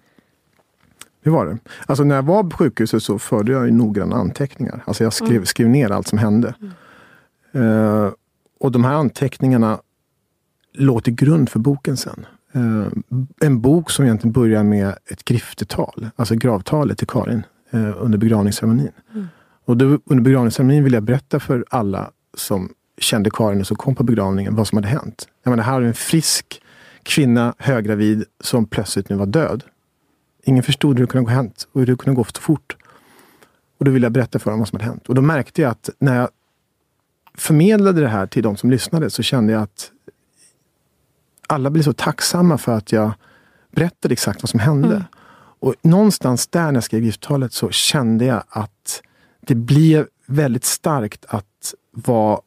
Det 1.23 1.29
var 1.29 1.45
det. 1.45 1.57
Alltså 1.85 2.03
när 2.03 2.15
jag 2.15 2.25
var 2.25 2.43
på 2.43 2.57
sjukhuset 2.57 3.03
så 3.03 3.19
förde 3.19 3.51
jag 3.51 3.73
noggranna 3.73 4.15
anteckningar. 4.15 4.83
Alltså 4.87 5.03
jag 5.03 5.13
skrev, 5.13 5.45
skrev 5.45 5.69
ner 5.69 5.89
allt 5.91 6.07
som 6.07 6.17
hände. 6.17 6.53
Eh, 7.51 8.09
och 8.59 8.71
de 8.71 8.85
här 8.85 8.93
anteckningarna 8.93 9.79
låg 10.73 11.03
till 11.03 11.15
grund 11.15 11.49
för 11.49 11.59
boken 11.59 11.97
sen. 11.97 12.25
Eh, 12.53 12.87
en 13.39 13.61
bok 13.61 13.91
som 13.91 14.05
egentligen 14.05 14.31
börjar 14.31 14.63
med 14.63 14.95
ett 15.11 15.25
griftetal, 15.25 16.09
alltså 16.15 16.35
gravtalet 16.35 16.97
till 16.97 17.07
Karin 17.07 17.43
eh, 17.71 18.03
under 18.03 18.17
begravningsceremonin. 18.17 18.91
Och 19.65 19.77
då, 19.77 19.99
under 20.05 20.23
begravningsceremonin 20.23 20.83
vill 20.83 20.93
jag 20.93 21.03
berätta 21.03 21.39
för 21.39 21.65
alla 21.69 22.11
som 22.33 22.73
kände 22.97 23.29
Karin 23.29 23.59
och 23.59 23.67
som 23.67 23.77
kom 23.77 23.95
på 23.95 24.03
begravningen 24.03 24.55
vad 24.55 24.67
som 24.67 24.77
hade 24.77 24.87
hänt. 24.87 25.27
Jag 25.43 25.51
menar, 25.51 25.63
här 25.63 25.73
har 25.73 25.81
vi 25.81 25.87
en 25.87 25.93
frisk 25.93 26.61
kvinna, 27.03 27.53
höggravid, 27.57 28.25
som 28.39 28.65
plötsligt 28.65 29.09
nu 29.09 29.15
var 29.15 29.25
död. 29.25 29.63
Ingen 30.43 30.63
förstod 30.63 30.99
hur 30.99 31.05
det 31.05 31.11
kunde 31.11 31.29
ha 31.29 31.35
hänt 31.35 31.67
och 31.71 31.81
hur 31.81 31.87
det 31.87 31.95
kunde 31.95 32.15
gå 32.15 32.23
så 32.23 32.41
fort. 32.41 32.77
Och 33.77 33.85
då 33.85 33.91
ville 33.91 34.05
jag 34.05 34.11
berätta 34.11 34.39
för 34.39 34.51
dem 34.51 34.59
vad 34.59 34.67
som 34.67 34.79
hade 34.79 34.91
hänt. 34.91 35.07
Och 35.09 35.15
då 35.15 35.21
märkte 35.21 35.61
jag 35.61 35.71
att 35.71 35.89
när 35.99 36.15
jag 36.15 36.29
förmedlade 37.33 38.01
det 38.01 38.07
här 38.07 38.27
till 38.27 38.43
de 38.43 38.57
som 38.57 38.71
lyssnade 38.71 39.09
så 39.09 39.23
kände 39.23 39.53
jag 39.53 39.61
att 39.61 39.91
alla 41.47 41.69
blev 41.69 41.83
så 41.83 41.93
tacksamma 41.93 42.57
för 42.57 42.71
att 42.71 42.91
jag 42.91 43.11
berättade 43.71 44.13
exakt 44.13 44.43
vad 44.43 44.49
som 44.49 44.59
hände. 44.59 44.87
Mm. 44.87 45.03
Och 45.59 45.75
någonstans 45.81 46.47
där 46.47 46.65
när 46.65 46.73
jag 46.73 46.83
skrev 46.83 47.03
gifttalet 47.03 47.53
så 47.53 47.69
kände 47.69 48.25
jag 48.25 48.43
att 48.49 49.01
det 49.41 49.55
blev 49.55 50.07
väldigt 50.25 50.65
starkt 50.65 51.25
att 51.27 51.73
vara 51.91 52.39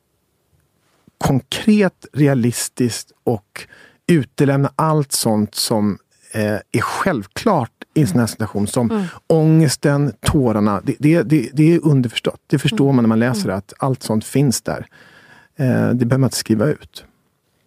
konkret, 1.18 2.06
realistiskt 2.12 3.12
och 3.24 3.66
utelämna 4.06 4.72
allt 4.76 5.12
sånt 5.12 5.54
som 5.54 5.98
eh, 6.32 6.42
är 6.72 6.80
självklart 6.80 7.72
i 7.94 8.00
en 8.00 8.06
sån 8.06 8.20
här 8.20 8.26
situation. 8.26 8.66
Som 8.66 8.90
Mm. 8.90 9.04
ångesten, 9.26 10.12
tårarna. 10.20 10.80
Det, 10.84 10.96
det, 10.98 11.22
det, 11.22 11.50
det 11.52 11.74
är 11.74 11.86
underförstått. 11.86 12.40
Det 12.46 12.58
förstår 12.58 12.84
Mm. 12.84 12.96
man 12.96 13.02
när 13.02 13.08
man 13.08 13.18
läser 13.18 13.48
det, 13.48 13.54
att 13.54 13.72
allt 13.78 14.02
sånt 14.02 14.24
finns 14.24 14.62
där. 14.62 14.86
Eh, 15.56 15.66
det 15.90 16.04
behöver 16.06 16.18
man 16.18 16.26
inte 16.26 16.36
skriva 16.36 16.66
ut. 16.66 17.04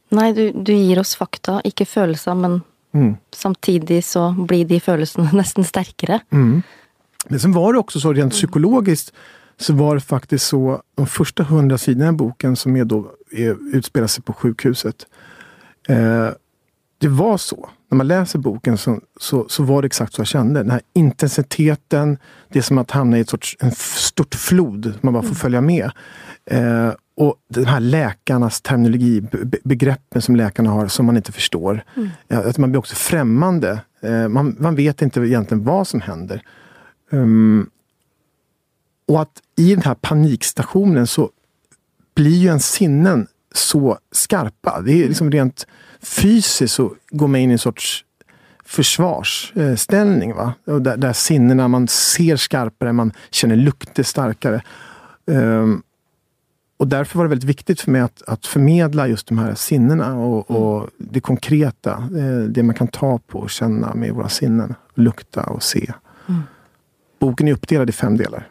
Nei, 0.09 0.33
du, 0.33 0.51
du 0.51 0.73
gir 0.73 0.99
oss 0.99 1.15
fakta, 1.15 1.61
ikke 1.63 1.85
følelser, 1.85 2.33
men 2.33 2.61
Mm. 2.93 3.15
samtidig 3.35 4.03
så 4.05 4.31
blir 4.31 4.65
de 4.65 4.79
følelsene 4.79 5.29
nesten 5.39 5.63
sterkere. 5.63 6.19
Mm. 6.31 6.61
Men 7.27 7.39
sen 7.39 7.51
var 7.51 7.73
det 7.73 7.79
också 7.79 7.99
så 7.99 8.13
rent 8.13 8.33
psykologiskt 8.33 9.13
så 9.57 9.73
var 9.73 9.95
det 9.95 10.01
faktiskt 10.01 10.47
så, 10.47 10.81
de 10.95 11.07
första 11.07 11.43
hundra 11.43 11.77
sidorna 11.77 12.09
i 12.09 12.11
boken 12.11 12.55
som 12.55 12.75
är 12.75 12.85
då, 12.85 13.11
är, 13.31 13.75
utspelar 13.75 14.07
sig 14.07 14.23
på 14.23 14.33
sjukhuset. 14.33 15.07
Eh, 15.87 16.29
det 16.97 17.07
var 17.07 17.37
så. 17.37 17.69
När 17.89 17.95
man 17.95 18.07
läser 18.07 18.39
boken 18.39 18.77
så, 18.77 18.99
så, 19.19 19.45
så 19.49 19.63
var 19.63 19.81
det 19.81 19.85
exakt 19.85 20.13
så 20.13 20.19
jag 20.19 20.27
kände. 20.27 20.59
Den 20.59 20.71
här 20.71 20.81
intensiteten, 20.93 22.17
det 22.49 22.59
är 22.59 22.63
som 22.63 22.77
att 22.77 22.91
hamna 22.91 23.17
i 23.17 23.21
ett 23.21 23.29
sorts 23.29 23.57
en 23.59 23.71
stort 23.75 24.35
flod. 24.35 24.93
Man 25.01 25.13
bara 25.13 25.23
får 25.23 25.35
följa 25.35 25.61
med. 25.61 25.91
Eh, 26.45 26.91
och 27.15 27.35
de 27.49 27.65
här 27.65 27.79
läkarnas 27.79 28.61
terminologi, 28.61 29.21
be- 29.21 29.45
be- 29.45 29.57
begreppen 29.63 30.21
som 30.21 30.35
läkarna 30.35 30.69
har 30.69 30.87
som 30.87 31.05
man 31.05 31.17
inte 31.17 31.31
förstår. 31.31 31.83
Eh, 32.27 32.39
att 32.39 32.57
man 32.57 32.71
blir 32.71 32.79
också 32.79 32.95
främmande. 32.95 33.81
Eh, 34.01 34.27
man, 34.27 34.55
man 34.59 34.75
vet 34.75 35.01
inte 35.01 35.19
egentligen 35.19 35.63
vad 35.63 35.87
som 35.87 36.01
händer. 36.01 36.41
Um, 37.11 37.69
och 39.07 39.21
att 39.21 39.41
i 39.57 39.75
den 39.75 39.83
här 39.83 39.95
panikstationen 39.95 41.07
så 41.07 41.29
blir 42.15 42.37
ju 42.37 42.47
ens 42.47 42.71
sinnen 42.71 43.27
så 43.53 43.97
skarpa. 44.11 44.81
Det 44.81 45.03
är 45.03 45.07
liksom 45.07 45.31
rent 45.31 45.67
fysiskt 46.01 46.73
så 46.73 46.95
går 47.09 47.27
man 47.27 47.39
in 47.41 47.49
i 47.49 47.53
en 47.53 47.59
sorts 47.59 48.05
försvarsställning. 48.65 50.35
Va? 50.35 50.53
Och 50.65 50.81
där, 50.81 50.97
där 50.97 51.13
sinnena, 51.13 51.67
man 51.67 51.87
ser 51.87 52.35
skarpare, 52.35 52.93
man 52.93 53.11
känner 53.31 53.55
lukter 53.55 54.03
starkare. 54.03 54.63
Um, 55.25 55.83
och 56.77 56.87
därför 56.87 57.17
var 57.17 57.25
det 57.25 57.29
väldigt 57.29 57.49
viktigt 57.49 57.81
för 57.81 57.91
mig 57.91 58.01
att, 58.01 58.21
att 58.27 58.45
förmedla 58.45 59.07
just 59.07 59.27
de 59.27 59.37
här 59.37 59.55
sinnena 59.55 60.15
och, 60.17 60.51
och 60.51 60.89
det 60.97 61.19
konkreta. 61.19 61.91
Eh, 61.91 62.47
det 62.49 62.63
man 62.63 62.75
kan 62.75 62.87
ta 62.87 63.17
på 63.27 63.39
och 63.39 63.49
känna 63.49 63.93
med 63.93 64.11
våra 64.13 64.29
sinnen. 64.29 64.75
Lukta 64.95 65.43
och 65.43 65.63
se. 65.63 65.93
Boken 67.19 67.47
är 67.47 67.53
uppdelad 67.53 67.89
i 67.89 67.91
fem 67.93 68.17
delar. 68.17 68.47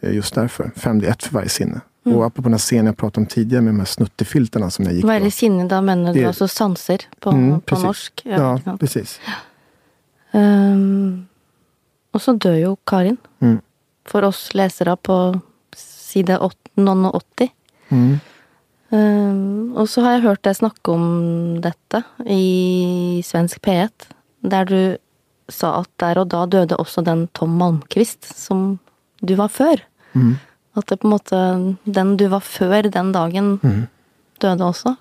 Eh, 0.00 0.14
Just 0.14 0.34
därför. 0.34 0.70
Fem, 0.76 0.98
är 0.98 1.04
ett 1.04 1.22
för 1.22 1.34
varje 1.34 1.48
sinne. 1.48 1.80
Och 2.04 2.24
apropå 2.26 2.42
den 2.42 2.52
här 2.52 2.58
scenen 2.58 2.86
jag 2.86 2.96
pratade 2.96 3.20
om 3.22 3.26
tidigare 3.26 3.62
med 3.62 3.74
de 3.74 3.78
här 3.78 3.86
snuttefilterna 3.86 4.70
som 4.70 4.84
jag 4.84 4.94
gick 4.94 5.04
er 5.04 5.18
på. 5.18 5.24
det 5.24 5.30
sinne? 5.30 5.68
Da 5.68 5.80
mener 5.80 6.14
du 6.14 6.24
altså 6.24 6.48
sanser 6.48 6.98
på, 7.20 7.30
Mm, 7.30 7.60
på 7.60 7.78
norsk? 7.78 8.22
Ja, 8.24 8.58
sant? 8.64 8.80
precis. 8.80 9.20
Ehm, 10.32 11.26
og 12.14 12.20
så 12.20 12.32
dør 12.38 12.56
jo 12.58 12.76
Karin. 12.86 13.18
Mm. 13.40 13.60
For 14.08 14.24
oss 14.24 14.50
lesere 14.54 14.96
på 14.96 15.40
noen 16.76 17.04
og 17.08 17.14
80. 17.36 17.48
Mm. 17.92 18.20
Ehm, 18.92 19.72
og 19.76 19.88
så 19.88 20.02
har 20.04 20.16
jeg 20.16 20.24
hørt 20.26 20.42
deg 20.44 20.56
snakke 20.58 20.92
om 20.92 21.04
dette 21.64 22.02
i 22.28 23.20
svensk 23.24 23.62
P1, 23.64 24.08
der 24.44 24.64
du 24.68 24.80
sa 25.52 25.74
at 25.80 25.88
der 26.00 26.20
og 26.22 26.28
da 26.32 26.44
døde 26.46 26.76
også 26.80 27.04
den 27.04 27.26
Tom 27.36 27.56
Malmquist 27.60 28.24
som 28.38 28.78
du 29.22 29.34
var 29.38 29.48
før. 29.52 29.80
Mm. 30.14 30.34
At 30.76 30.86
det 30.88 31.00
på 31.00 31.08
måte 31.12 31.38
Den 31.84 32.16
du 32.16 32.26
var 32.32 32.40
før 32.40 32.82
den 32.90 33.12
dagen, 33.12 33.58
Mm. 33.62 33.86
døde 34.40 34.64
også. 34.64 34.96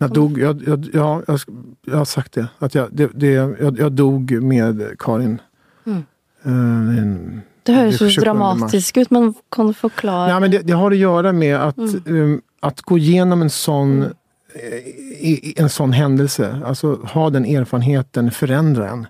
Jag 0.00 0.12
dog, 0.14 0.38
jag, 0.38 0.62
jag, 0.62 0.84
ja, 0.94 1.22
jag, 1.28 1.38
jag 1.86 1.96
har 1.96 2.04
sagt 2.04 2.32
det. 2.32 2.48
Att 2.58 2.74
jag, 2.74 2.88
det, 2.92 3.10
det 3.14 3.32
jag, 3.32 3.78
jag 3.78 3.92
dog 3.92 4.30
med 4.42 4.98
Karin. 4.98 5.40
Mm. 5.86 6.04
En- 6.44 7.42
Det 7.68 7.74
høres 7.76 7.98
Det 7.98 8.04
jo 8.04 8.06
er 8.06 8.10
27. 8.10 8.24
mars. 8.34 8.58
dramatisk 8.58 8.96
ut, 9.02 9.10
men 9.10 9.34
kan 9.52 9.66
du 9.66 9.74
forklare 9.74 10.30
Ja, 10.30 10.40
men 10.40 10.50
det, 10.50 10.62
det 10.66 10.72
har 10.72 10.90
att 10.90 10.96
göra 10.98 11.32
med 11.32 11.56
att, 11.56 11.78
um, 12.06 12.40
att 12.60 12.80
gå 12.80 12.98
igenom 12.98 13.42
en 13.42 13.50
sån, 13.50 14.02
eh, 14.02 14.78
i, 15.20 15.40
i 15.42 15.54
en 15.60 15.68
sån 15.68 15.92
händelse. 15.92 16.60
Alltså 16.64 16.94
ha 17.04 17.30
den 17.30 17.44
erfarenheten 17.44 18.30
förändra 18.30 18.88
en. 18.90 19.06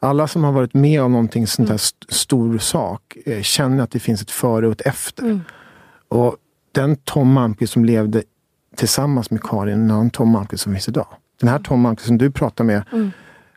Alla 0.00 0.26
som 0.28 0.44
har 0.44 0.52
varit 0.52 0.74
med 0.74 1.02
om 1.02 1.12
någonting 1.12 1.46
sånt 1.46 1.68
här 1.68 1.76
st- 1.76 2.06
stor 2.08 2.58
sak 2.58 3.16
eh, 3.26 3.42
känner 3.42 3.82
att 3.84 3.90
det 3.90 3.98
finns 4.00 4.22
ett 4.22 4.30
före 4.30 4.66
och 4.66 4.72
ett 4.72 4.80
efter. 4.86 5.22
Mm. 5.22 5.40
Och 6.08 6.36
den 6.72 6.96
Tom 6.96 7.32
Malmqvist 7.32 7.72
som 7.72 7.84
levde 7.84 8.22
tillsammans 8.76 9.30
med 9.30 9.42
Karin, 9.42 9.74
en 9.80 9.90
annan 9.90 10.10
Tom 10.10 10.28
Malmqvist 10.30 10.62
som 10.64 10.72
finns 10.72 10.88
idag. 10.88 11.06
Den 11.40 11.48
här 11.48 11.58
Tom 11.58 11.80
Malmqvist 11.80 12.06
som 12.06 12.18
du 12.18 12.30
pratar 12.30 12.64
med 12.64 12.82
Mm. 12.92 13.10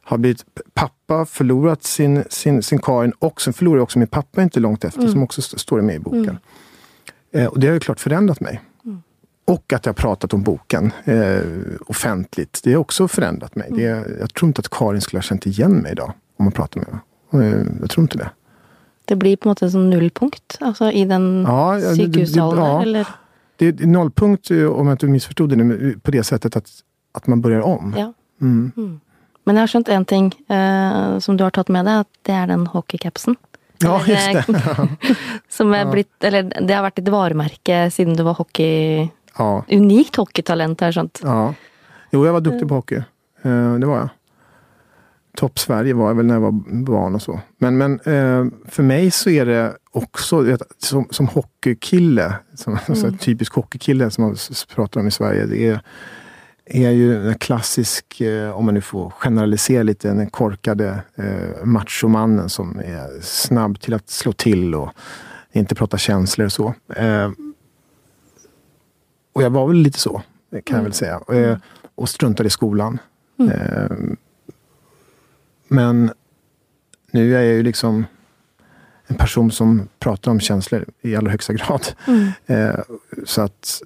Har 0.08 0.18
blivit 0.18 0.46
pappa, 0.74 1.26
förlorat 1.26 1.84
sin, 1.84 2.24
sin, 2.30 2.64
sin 2.64 2.80
Karin 2.80 3.12
och 3.20 3.42
sen 3.42 3.54
förlorade 3.54 3.82
också 3.84 4.00
min 4.00 4.08
pappa 4.08 4.42
inte 4.44 4.60
långt 4.60 4.84
efter 4.86 5.08
som 5.08 5.24
också 5.24 5.40
st- 5.42 5.60
står 5.60 5.82
med 5.82 5.96
i 5.96 6.00
boken. 6.00 6.38
Eh, 7.32 7.46
och 7.46 7.60
det 7.60 7.68
har 7.68 7.74
ju 7.74 7.80
klart 7.80 8.00
förändrat 8.00 8.40
mig. 8.40 8.62
Och 9.46 9.74
att 9.74 9.86
jag 9.86 9.94
har 9.94 9.96
pratat 9.96 10.34
om 10.34 10.44
boken 10.44 10.92
eh, 11.06 11.40
offentligt. 11.88 12.62
Det 12.64 12.74
har 12.74 12.80
också 12.80 13.08
förändrat 13.08 13.56
mig. 13.56 13.68
Det, 13.72 13.82
jag 14.20 14.34
tror 14.34 14.48
inte 14.48 14.60
att 14.60 14.70
Karin 14.70 15.02
skulle 15.02 15.18
ha 15.18 15.22
känt 15.24 15.46
igen 15.46 15.72
mig 15.72 15.92
idag 15.92 16.14
om 16.38 16.46
man 16.46 16.52
pratar 16.52 16.82
med 16.82 16.90
henne. 16.90 17.48
Eh, 17.48 17.66
jag 17.82 17.90
tror 17.90 18.02
inte 18.02 18.18
det. 18.18 18.30
Det 19.06 19.16
blir 19.16 19.38
på 19.38 19.48
måte 19.48 19.66
en 19.66 19.72
sånn 19.72 19.90
nullpunkt 19.90 20.58
altså 20.60 20.92
i 20.92 21.06
den 21.06 21.44
Ja, 21.48 21.80
sykehussalen 21.96 22.66
ja. 22.66 22.82
eller? 22.82 23.08
Det 23.56 23.68
är 23.82 23.88
nollpunkt, 23.88 24.52
eh, 24.52 24.66
om 24.66 24.88
jag 24.88 24.94
inte 24.94 25.08
missförstod 25.08 25.50
det 25.50 25.56
nu, 25.56 26.00
på 26.04 26.12
det 26.12 26.24
sättet 26.24 26.56
att, 26.56 26.70
att 27.12 27.28
man 27.28 27.42
börjar 27.42 27.62
om. 27.62 27.96
Ja. 27.98 28.14
Mm. 28.42 29.00
Men 29.48 29.56
jeg 29.56 29.63
har 29.63 29.72
skjønt 29.72 29.92
én 29.96 30.06
ting 30.08 30.25
eh, 30.51 31.18
som 31.24 31.38
du 31.39 31.46
har 31.46 31.54
tatt 31.56 31.72
med 31.72 31.88
deg, 31.88 32.04
at 32.04 32.27
det 32.27 32.36
er 32.36 32.50
den 32.51 32.66
hockeycapsen. 32.74 33.38
Ja, 33.84 34.01
just 34.10 34.50
det. 34.50 35.16
Som 35.58 35.74
er 35.77 35.86
blitt 35.86 36.24
Eller 36.25 36.48
det 36.50 36.74
har 36.74 36.82
vært 36.82 36.98
et 36.98 37.12
varemerke 37.13 37.84
siden 37.94 38.18
du 38.18 38.24
var 38.25 38.39
hockey... 38.39 39.06
Ja, 39.38 39.62
Unikt 39.70 40.18
hockeytalent, 40.18 40.82
har 40.82 40.89
jeg 40.89 40.98
skjønt. 40.98 41.22
ja. 41.24 41.42
Jo, 42.12 42.25
jag 42.25 42.34
var 42.34 42.42
duktig 42.42 42.68
på 42.68 42.75
hockey. 42.75 43.01
Eh, 43.44 43.74
det 43.80 43.88
var 43.88 43.98
jag. 43.98 44.10
Topp 45.38 45.60
Sverige 45.60 45.94
var 45.94 46.08
jag 46.08 46.16
väl 46.16 46.25
när 46.25 46.36
jag 46.36 46.42
var 46.42 46.84
barn 46.86 47.16
och 47.16 47.22
så. 47.22 47.39
Men, 47.58 47.77
men 47.77 47.94
eh, 47.94 48.46
för 48.66 48.84
mig 48.84 49.12
så 49.12 49.30
är 49.30 49.46
det 49.46 49.74
också, 49.92 50.42
vet, 50.42 50.62
som, 50.77 51.08
som 51.12 51.27
hockeykille, 51.27 52.34
som, 52.56 52.80
alltså, 52.88 53.12
typisk 53.20 53.54
hockeykille 53.54 54.10
som 54.12 54.24
man 54.24 54.36
pratar 54.75 55.01
om 55.01 55.08
i 55.08 55.12
Sverige. 55.12 55.46
Det 55.46 55.68
är, 55.68 55.82
är 56.70 56.92
ju 56.92 57.30
en 57.30 57.38
klassisk, 57.38 58.22
eh, 58.22 58.58
om 58.58 58.66
man 58.66 58.74
nu 58.74 58.82
får 58.82 59.10
generalisera 59.10 59.84
lite, 59.84 60.08
den 60.08 60.30
korkade 60.30 61.04
eh, 61.16 61.66
machomannen 61.66 62.50
som 62.50 62.80
är 62.80 63.22
snabb 63.22 63.80
till 63.80 63.94
att 63.94 64.10
slå 64.10 64.32
till 64.32 64.76
och 64.76 64.92
inte 65.52 65.76
prata 65.76 65.98
känslor 65.98 66.46
och 66.46 66.52
så. 66.52 66.74
Eh, 66.96 67.32
och 69.34 69.44
jag 69.44 69.50
var 69.50 69.68
väl 69.68 69.78
lite 69.78 70.00
så, 70.00 70.22
kan 70.64 70.78
jag 70.78 70.84
väl 70.84 70.94
säga. 70.94 71.22
Eh, 71.34 71.58
och 71.96 72.10
struntade 72.10 72.48
i 72.48 72.50
skolan. 72.50 73.00
Eh, 73.40 73.98
men 75.68 76.12
nu 77.12 77.36
är 77.36 77.42
jag 77.42 77.54
ju 77.54 77.64
liksom 77.64 78.06
en 79.08 79.16
person 79.16 79.52
som 79.52 79.88
pratar 80.00 80.32
om 80.32 80.40
känslor 80.40 80.86
i 81.02 81.16
allra 81.16 81.32
högsta 81.32 81.54
grad. 81.54 81.88
Eh, 82.46 82.80
så 83.26 83.42
att 83.42 83.82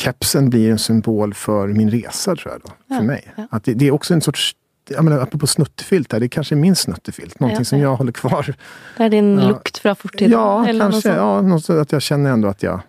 kepsen 0.00 0.50
blir 0.50 0.70
en 0.70 0.78
symbol 0.78 1.34
för 1.34 1.68
min 1.68 1.90
resa, 1.90 2.36
tror 2.36 2.52
jag. 2.52 2.60
Då, 2.64 2.68
för 2.88 2.94
Ja, 2.94 3.02
mig. 3.02 3.32
ja. 3.36 3.46
Att 3.50 3.64
det, 3.64 3.74
det 3.74 3.86
är 3.86 3.90
också 3.90 4.14
en 4.14 4.20
sorts, 4.20 4.54
jag 4.88 5.04
menar, 5.04 5.18
apropå 5.18 5.46
snuttefilt, 5.46 6.12
här, 6.12 6.20
det 6.20 6.28
kanske 6.28 6.54
är 6.54 6.56
min 6.56 6.76
snuttefilt. 6.76 7.40
Någonting 7.40 7.60
Ja, 7.60 7.64
som 7.64 7.78
ja. 7.78 7.84
jag 7.84 7.96
håller 7.96 8.12
kvar. 8.12 8.54
Det 8.96 9.04
er 9.04 9.08
din 9.08 9.38
Ja. 9.38 9.48
lukt 9.48 9.78
fra 9.78 9.94
fortiden? 9.94 10.30
Ja, 10.32 10.66
eller 10.68 10.90
kanske. 10.90 11.08
Ja, 11.14 11.40
något 11.42 11.70
att 11.70 11.92
jag 11.92 12.02
känner 12.02 12.30
ändå 12.32 12.48
att 12.48 12.62
jag... 12.62 12.80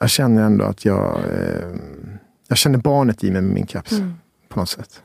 Jag 0.00 0.10
känner 0.10 0.42
ändå 0.42 0.64
att 0.64 0.84
jag... 0.84 1.18
Eh, 1.18 1.76
jag 2.48 2.58
känner 2.58 2.78
barnet 2.78 3.24
i 3.24 3.30
mig 3.30 3.42
med 3.42 3.54
min 3.54 3.66
keps. 3.66 3.92
Mm. 3.92 4.14
På 4.48 4.60
något 4.60 4.68
sätt. 4.68 5.02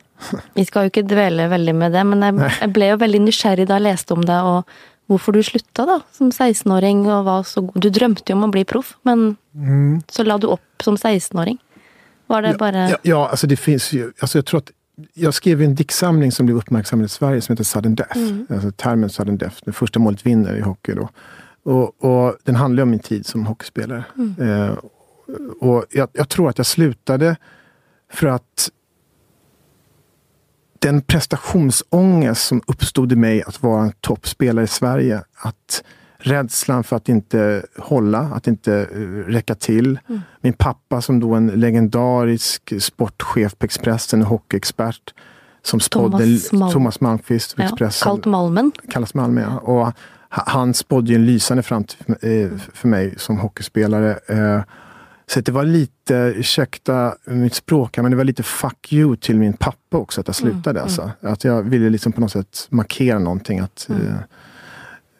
Vi 0.54 0.66
skal 0.66 0.84
jo 0.86 0.88
ikke 0.94 1.02
dvele 1.04 1.48
veldig 1.52 1.76
med 1.76 1.92
det, 1.92 2.04
men 2.08 2.22
jeg, 2.24 2.52
jeg 2.62 2.72
ble 2.74 2.88
jo 2.94 2.98
veldig 3.02 3.20
nysgjerrig 3.26 3.66
da 3.68 3.76
jeg 3.78 3.84
leste 3.90 4.14
om 4.16 4.24
det, 4.26 4.38
og 4.42 4.64
hvorfor 5.08 5.36
du 5.36 5.44
slutta 5.44 5.86
da, 5.86 6.00
som 6.12 6.32
16-åring. 6.32 7.06
og 7.08 7.26
var 7.26 7.44
så 7.44 7.62
god. 7.62 7.82
Du 7.82 7.90
drømte 7.90 8.32
jo 8.32 8.38
om 8.38 8.48
å 8.48 8.52
bli 8.54 8.64
proff, 8.66 8.96
men 9.04 9.38
så 10.10 10.24
la 10.24 10.38
du 10.38 10.48
opp 10.48 10.84
som 10.84 10.96
16-åring. 10.96 11.60
Var 12.28 12.42
det 12.42 12.58
bare 12.58 12.90
Ja, 12.90 12.98
ja, 13.02 13.30
alltså 13.30 13.48
det 13.48 13.58
finns 13.58 13.94
ju... 13.94 14.12
Alltså 14.20 14.38
jag 14.38 14.46
tror 14.46 14.58
att 14.58 14.72
jag 15.14 15.34
skrev 15.34 15.62
en 15.62 15.76
diktsamling 15.76 16.32
som 16.32 16.46
blev 16.46 16.58
uppmärksammad 16.58 17.06
i 17.06 17.10
Sverige 17.10 17.42
som 17.42 17.54
heter 17.54 17.64
Sudden 17.64 17.96
Death. 17.96 18.20
Alltså 18.50 18.72
termen 18.72 19.10
Sudden 19.10 19.38
Death. 19.38 19.56
Det 19.66 19.72
första 19.72 20.00
målet 20.00 20.26
vinner 20.26 20.56
i 20.56 20.62
hockey 20.62 20.94
då. 20.94 21.10
Och, 21.64 22.04
och 22.04 22.38
den 22.44 22.56
handlar 22.56 22.84
om 22.84 22.90
min 22.90 23.00
tid 23.00 23.26
som 23.26 23.46
hockeyspelare. 23.46 24.04
Eh, 24.40 24.78
och 25.60 25.86
jag, 25.90 26.10
jag 26.14 26.30
tror 26.30 26.50
att 26.50 26.58
jag 26.58 26.68
slutade 26.68 27.36
för 28.12 28.28
att 28.28 28.70
den 30.86 31.02
prestationsångest 31.02 32.48
som 32.48 32.62
uppstod 32.68 33.12
i 33.12 33.16
mig 33.16 33.44
att 33.44 33.64
vara 33.64 33.84
en 33.84 33.92
toppspelare 34.02 34.66
i 34.66 34.68
Sverige. 34.68 35.22
Att 35.38 35.84
rädslan 36.18 36.84
för 36.84 36.96
att 36.96 37.10
inte 37.10 37.66
hålla, 37.78 38.20
att 38.20 38.48
inte 38.48 38.88
uh, 38.96 39.24
räcka 39.28 39.56
till. 39.56 40.00
Mm. 40.10 40.22
Min 40.42 40.54
pappa 40.54 41.02
som 41.02 41.20
då 41.20 41.34
en 41.34 41.48
legendarisk 41.48 42.74
sportchef 42.80 43.58
på 43.58 43.66
Expressen, 43.66 44.22
hockeyexpert. 44.22 45.14
Som 45.64 45.80
spådde 45.80 46.18
Thomas, 46.18 46.52
Mal 46.52 46.74
Thomas 46.74 47.02
Malmqvist 47.02 47.56
på 47.56 47.62
ja, 47.62 47.66
Expressen. 47.66 48.06
Kallt 48.06 48.26
Malmen. 48.26 48.72
Kallas 48.90 49.14
Malmen, 49.14 49.44
ja. 49.44 49.58
Och 49.60 49.94
han 50.30 50.74
spådde 50.74 51.16
en 51.16 51.26
lysande 51.26 51.64
framtid 51.64 51.98
för 52.74 52.88
mig 52.88 53.14
som 53.18 53.38
hockeyspelare. 53.38 54.20
Så 55.28 55.42
det 55.42 55.52
var 55.52 55.64
lite, 55.64 56.34
ursäkta 56.36 57.16
mitt 57.26 57.54
språk, 57.54 57.98
men 57.98 58.12
det 58.12 58.18
var 58.18 58.24
lite 58.24 58.44
fuck 58.44 58.94
you 58.94 59.16
till 59.16 59.40
min 59.40 59.54
pappa 59.54 59.98
också 59.98 60.22
att 60.22 60.28
jag 60.28 60.42
mm, 60.42 60.54
slutade. 60.54 60.80
Mm, 60.80 60.84
alltså. 60.84 61.12
Att 61.22 61.44
jag 61.44 61.64
ville 61.64 61.90
liksom 61.90 62.12
på 62.12 62.22
något 62.22 62.32
sätt 62.32 62.68
markera 62.70 63.20
någonting. 63.20 63.60
Att, 63.60 63.88
mm. 63.90 64.02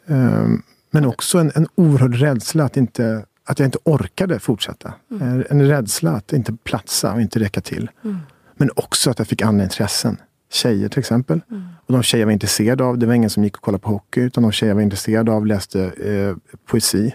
eh, 0.06 0.16
eh, 0.16 0.48
men 0.90 1.06
också 1.06 1.38
en, 1.38 1.52
en 1.54 1.66
oerhörd 1.74 2.14
rädsla 2.14 2.64
att, 2.64 2.76
inte, 2.76 3.24
att 3.44 3.58
jag 3.58 3.66
inte 3.66 3.78
orkade 3.84 4.38
fortsätta. 4.38 4.94
Mm. 5.10 5.44
En 5.50 5.68
rädsla 5.68 6.10
att 6.10 6.32
inte 6.32 6.56
platsa 6.64 7.12
och 7.12 7.20
inte 7.20 7.40
räcka 7.40 7.60
till. 7.60 7.90
Mm. 8.04 8.18
Men 8.54 8.70
också 8.76 9.10
att 9.10 9.18
jag 9.18 9.28
fick 9.28 9.42
andra 9.42 9.64
intressen. 9.64 10.16
Tjejer 10.52 10.88
till 10.88 10.98
exempel. 10.98 11.40
Mm. 11.50 11.64
Och 11.86 11.92
de 11.92 12.02
tjejer 12.02 12.20
jag 12.22 12.26
var 12.26 12.32
intresserad 12.32 12.80
av, 12.80 12.98
det 12.98 13.06
var 13.06 13.14
ingen 13.14 13.30
som 13.30 13.44
gick 13.44 13.56
och 13.56 13.62
kollade 13.62 13.82
på 13.82 13.90
hockey, 13.90 14.20
utan 14.20 14.42
de 14.42 14.52
tjejer 14.52 14.70
jag 14.70 14.74
var 14.74 14.82
intresserad 14.82 15.28
av 15.28 15.46
läste 15.46 15.82
eh, 15.84 16.54
poesi. 16.66 17.14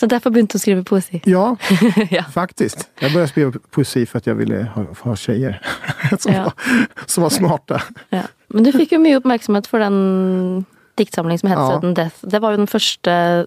Så 0.00 0.06
därför 0.06 0.30
började 0.30 0.52
du 0.52 0.58
skriva 0.58 0.82
poesi? 0.82 1.20
Ja, 1.24 1.56
ja, 2.10 2.24
faktiskt. 2.24 2.90
Jag 3.00 3.12
började 3.12 3.28
skriva 3.28 3.52
poesi 3.70 4.06
för 4.06 4.18
att 4.18 4.26
jag 4.26 4.34
ville 4.34 4.62
ha, 4.74 4.84
ha 5.00 5.16
tjejer 5.16 5.62
som, 6.18 6.32
ja. 6.32 6.44
var, 6.44 6.52
som 7.06 7.22
var 7.22 7.30
smarta. 7.30 7.82
Ja. 8.08 8.22
Men 8.46 8.64
du 8.64 8.72
fick 8.72 8.92
ju 8.92 8.98
mycket 8.98 9.18
uppmärksamhet 9.18 9.66
för 9.66 9.78
den 9.78 10.64
diktsamling 10.94 11.38
som 11.38 11.48
hette 11.48 11.62
ja. 11.62 11.72
Sudden 11.72 11.94
Death. 11.94 12.16
Det 12.20 12.38
var 12.38 12.50
ju 12.50 12.56
den 12.56 12.66
första, 12.66 13.46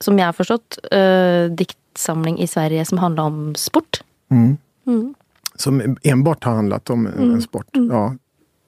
som 0.00 0.18
jag 0.18 0.26
har 0.26 0.32
förstått, 0.32 0.78
uh, 0.94 1.50
diktsamling 1.50 2.38
i 2.38 2.46
Sverige 2.46 2.84
som 2.84 2.98
handlade 2.98 3.26
om 3.26 3.54
sport. 3.54 4.02
Mm. 4.30 4.56
Mm. 4.86 5.14
Som 5.54 5.96
enbart 6.02 6.44
har 6.44 6.54
handlat 6.54 6.90
om 6.90 7.06
mm. 7.06 7.34
en 7.34 7.42
sport. 7.42 7.76
Mm. 7.76 7.90
Ja. 7.96 8.14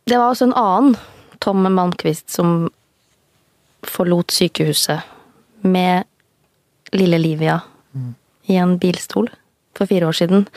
Det 0.05 0.17
var 0.17 0.31
också 0.31 0.45
en 0.45 0.55
annan, 0.55 0.97
Tom 1.39 1.75
Malmqvist, 1.75 2.31
som 2.31 2.71
förlot 3.83 4.33
sjukhuset 4.33 5.01
med 5.61 6.05
lille 6.93 7.19
Livia 7.19 7.61
mm. 7.95 8.15
i 8.43 8.57
en 8.57 8.79
bilstol 8.79 9.31
för 9.77 9.87
fyra 9.87 10.09
år 10.09 10.13
sedan. 10.13 10.49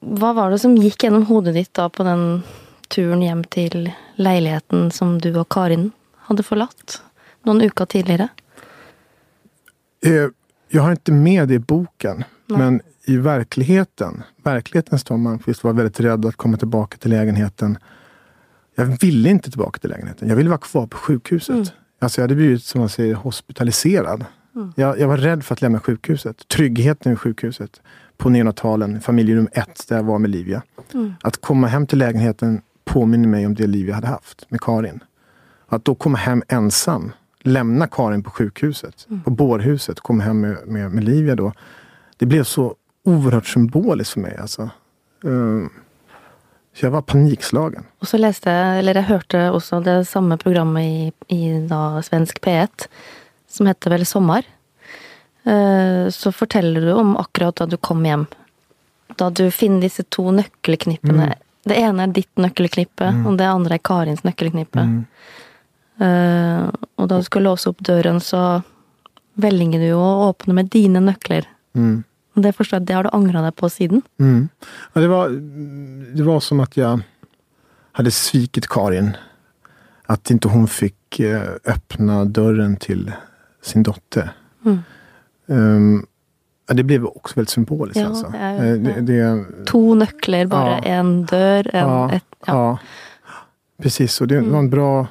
Vad 0.00 0.34
var 0.34 0.50
det 0.50 0.58
som 0.58 0.76
gick 0.76 1.02
genom 1.02 1.26
huvudet 1.26 1.54
ditt 1.54 1.74
då 1.74 1.88
på 1.88 2.02
den 2.02 2.42
turen 2.88 3.22
hem 3.22 3.44
till 3.44 3.92
lägenheten 4.14 4.90
som 4.90 5.18
du 5.18 5.38
och 5.38 5.48
Karin 5.48 5.90
hade 6.16 6.42
förlatt 6.42 7.02
någon 7.42 7.58
vecka 7.58 7.86
tidigare? 7.86 8.28
Eh, 10.06 10.28
jag 10.68 10.82
har 10.82 10.90
inte 10.90 11.12
med 11.12 11.48
det 11.48 11.54
i 11.54 11.58
boken, 11.58 12.24
Nej. 12.46 12.58
men 12.58 12.80
i 13.04 13.16
verkligheten, 13.16 14.22
verklighetens 14.42 15.04
Tom 15.04 15.22
Malmqvist 15.22 15.64
var 15.64 15.72
väldigt 15.72 16.00
rädd 16.00 16.24
att 16.24 16.36
komma 16.36 16.56
tillbaka 16.56 16.96
till 16.98 17.10
lägenheten. 17.10 17.78
Jag 18.74 18.84
ville 18.84 19.30
inte 19.30 19.50
tillbaka 19.50 19.78
till 19.78 19.90
lägenheten. 19.90 20.28
Jag 20.28 20.36
ville 20.36 20.48
vara 20.48 20.58
kvar 20.58 20.86
på 20.86 20.96
sjukhuset. 20.96 21.54
Mm. 21.54 21.66
Alltså 21.98 22.20
jag 22.20 22.22
hade 22.22 22.34
blivit, 22.34 22.64
som 22.64 22.80
man 22.80 22.88
säger, 22.88 23.14
hospitaliserad. 23.14 24.24
Mm. 24.58 24.72
Jag, 24.76 25.00
jag, 25.00 25.08
var 25.08 25.16
rädd 25.16 25.44
för 25.44 25.54
att 25.54 25.62
lämna 25.62 25.80
sjukhuset. 25.80 26.48
Tryggheten 26.48 27.12
i 27.12 27.16
sjukhuset. 27.16 27.80
På 28.16 28.30
neonatalen, 28.30 29.00
familjerum 29.00 29.48
ett, 29.52 29.88
där 29.88 29.96
jag 29.96 30.02
var 30.02 30.18
med 30.18 30.30
Livia. 30.30 30.62
Mm. 30.94 31.14
Att 31.22 31.40
komma 31.40 31.66
hem 31.66 31.86
till 31.86 31.98
lägenheten 31.98 32.60
påminner 32.84 33.28
mig 33.28 33.46
om 33.46 33.54
det 33.54 33.66
liv 33.66 33.88
jag 33.88 33.94
hade 33.94 34.06
haft 34.06 34.46
med 34.48 34.60
Karin. 34.60 35.04
Att 35.68 35.84
då 35.84 35.94
komma 35.94 36.18
hem 36.18 36.42
ensam, 36.48 37.12
lämna 37.40 37.86
Karin 37.86 38.22
på 38.22 38.30
sjukhuset, 38.30 39.06
mm. 39.08 39.22
på 39.22 39.30
bårhuset, 39.30 40.00
komma 40.00 40.22
hem 40.22 40.40
med, 40.40 40.56
med, 40.66 40.90
med, 40.90 41.04
Livia 41.04 41.34
då. 41.34 41.52
Det 42.16 42.26
blev 42.26 42.44
så 42.44 42.74
oerhört 43.04 43.46
symboliskt 43.46 44.12
för 44.12 44.20
mig. 44.20 44.36
Alltså. 44.36 44.70
Um, 45.22 45.70
så 46.74 46.86
jag 46.86 46.90
var 46.90 47.02
panikslagen. 47.02 47.84
Och 47.98 48.08
så 48.08 48.18
läste 48.18 48.50
eller 48.50 48.94
jag 48.94 49.02
hörde 49.02 49.50
också 49.50 49.80
det 49.80 50.04
samma 50.04 50.36
programmet 50.36 50.82
i, 50.84 51.12
i 51.36 51.66
då, 51.68 52.02
Svensk 52.02 52.40
P1 52.40 52.68
som 53.50 53.66
heter 53.66 53.90
vel 53.90 54.06
Sommar. 54.06 54.46
Eh, 55.44 56.08
så 56.10 56.32
forteller 56.32 56.80
du 56.80 56.92
om 56.92 57.16
akkurat 57.16 57.56
da 57.56 57.66
du 57.66 57.76
kom 57.76 58.04
hjem. 58.06 58.26
Da 59.16 59.30
du 59.30 59.50
finner 59.50 59.86
disse 59.86 60.04
to 60.08 60.30
nøkkelknippene. 60.30 61.30
Mm. 61.32 61.44
Det 61.68 61.76
ene 61.76 62.04
er 62.04 62.16
ditt 62.16 62.40
nøkkelknippe, 62.40 63.12
mm. 63.12 63.22
og 63.28 63.38
det 63.40 63.48
andre 63.48 63.76
er 63.76 63.84
Karins 63.84 64.24
nøkkelknippe. 64.24 64.84
Mm. 64.84 64.98
Uh, 65.98 66.68
og 66.96 67.08
da 67.10 67.18
du 67.18 67.26
skal 67.26 67.44
låse 67.48 67.68
opp 67.72 67.80
døren, 67.84 68.20
så 68.22 68.60
velger 69.42 69.82
du 69.82 69.88
jo 69.90 69.98
å 69.98 70.28
åpne 70.28 70.54
med 70.60 70.70
dine 70.72 71.02
nøkler. 71.02 71.48
Mm. 71.76 72.04
Det 72.38 72.52
forstår 72.54 72.78
jeg, 72.78 72.86
det 72.88 72.96
har 72.96 73.08
du 73.08 73.10
angra 73.16 73.42
deg 73.42 73.56
på 73.58 73.68
siden? 73.72 74.02
Mm. 74.22 74.48
Ja, 74.94 75.00
det, 75.00 75.08
var, 75.10 75.34
det 76.14 76.22
var 76.22 76.40
som 76.40 76.60
att 76.60 76.76
jag 76.76 77.00
hade 77.92 78.10
svikit 78.10 78.68
Karin. 78.68 79.16
Att 80.06 80.30
inte 80.30 80.48
hon 80.48 80.68
fick 80.68 81.20
eh, 81.20 81.42
öppna 81.64 82.24
dörren 82.24 82.76
till 82.76 83.12
sin 83.68 83.82
dotter. 83.82 84.30
Mm. 84.64 84.78
Um, 85.46 86.06
det 86.66 86.82
blev 86.82 87.04
också 87.04 87.34
väldigt 87.34 87.50
symboliskt. 87.50 88.00
Ja, 88.00 88.06
alltså. 88.06 88.32
ja, 88.34 88.52
ja. 88.52 88.64
Eh, 88.64 88.74
det, 88.74 89.00
det, 89.00 89.44
Två 89.66 89.94
nycklar 89.94 90.46
bara, 90.46 90.78
en 90.78 91.26
dörr, 91.26 91.70
en... 91.74 91.88
Ja, 91.88 92.12
ett, 92.12 92.24
ja. 92.46 92.78
Precis, 93.82 94.20
och 94.20 94.28
det 94.28 94.36
mm. 94.36 94.52
var 94.52 94.58
en 94.58 94.70
bra, 94.70 95.06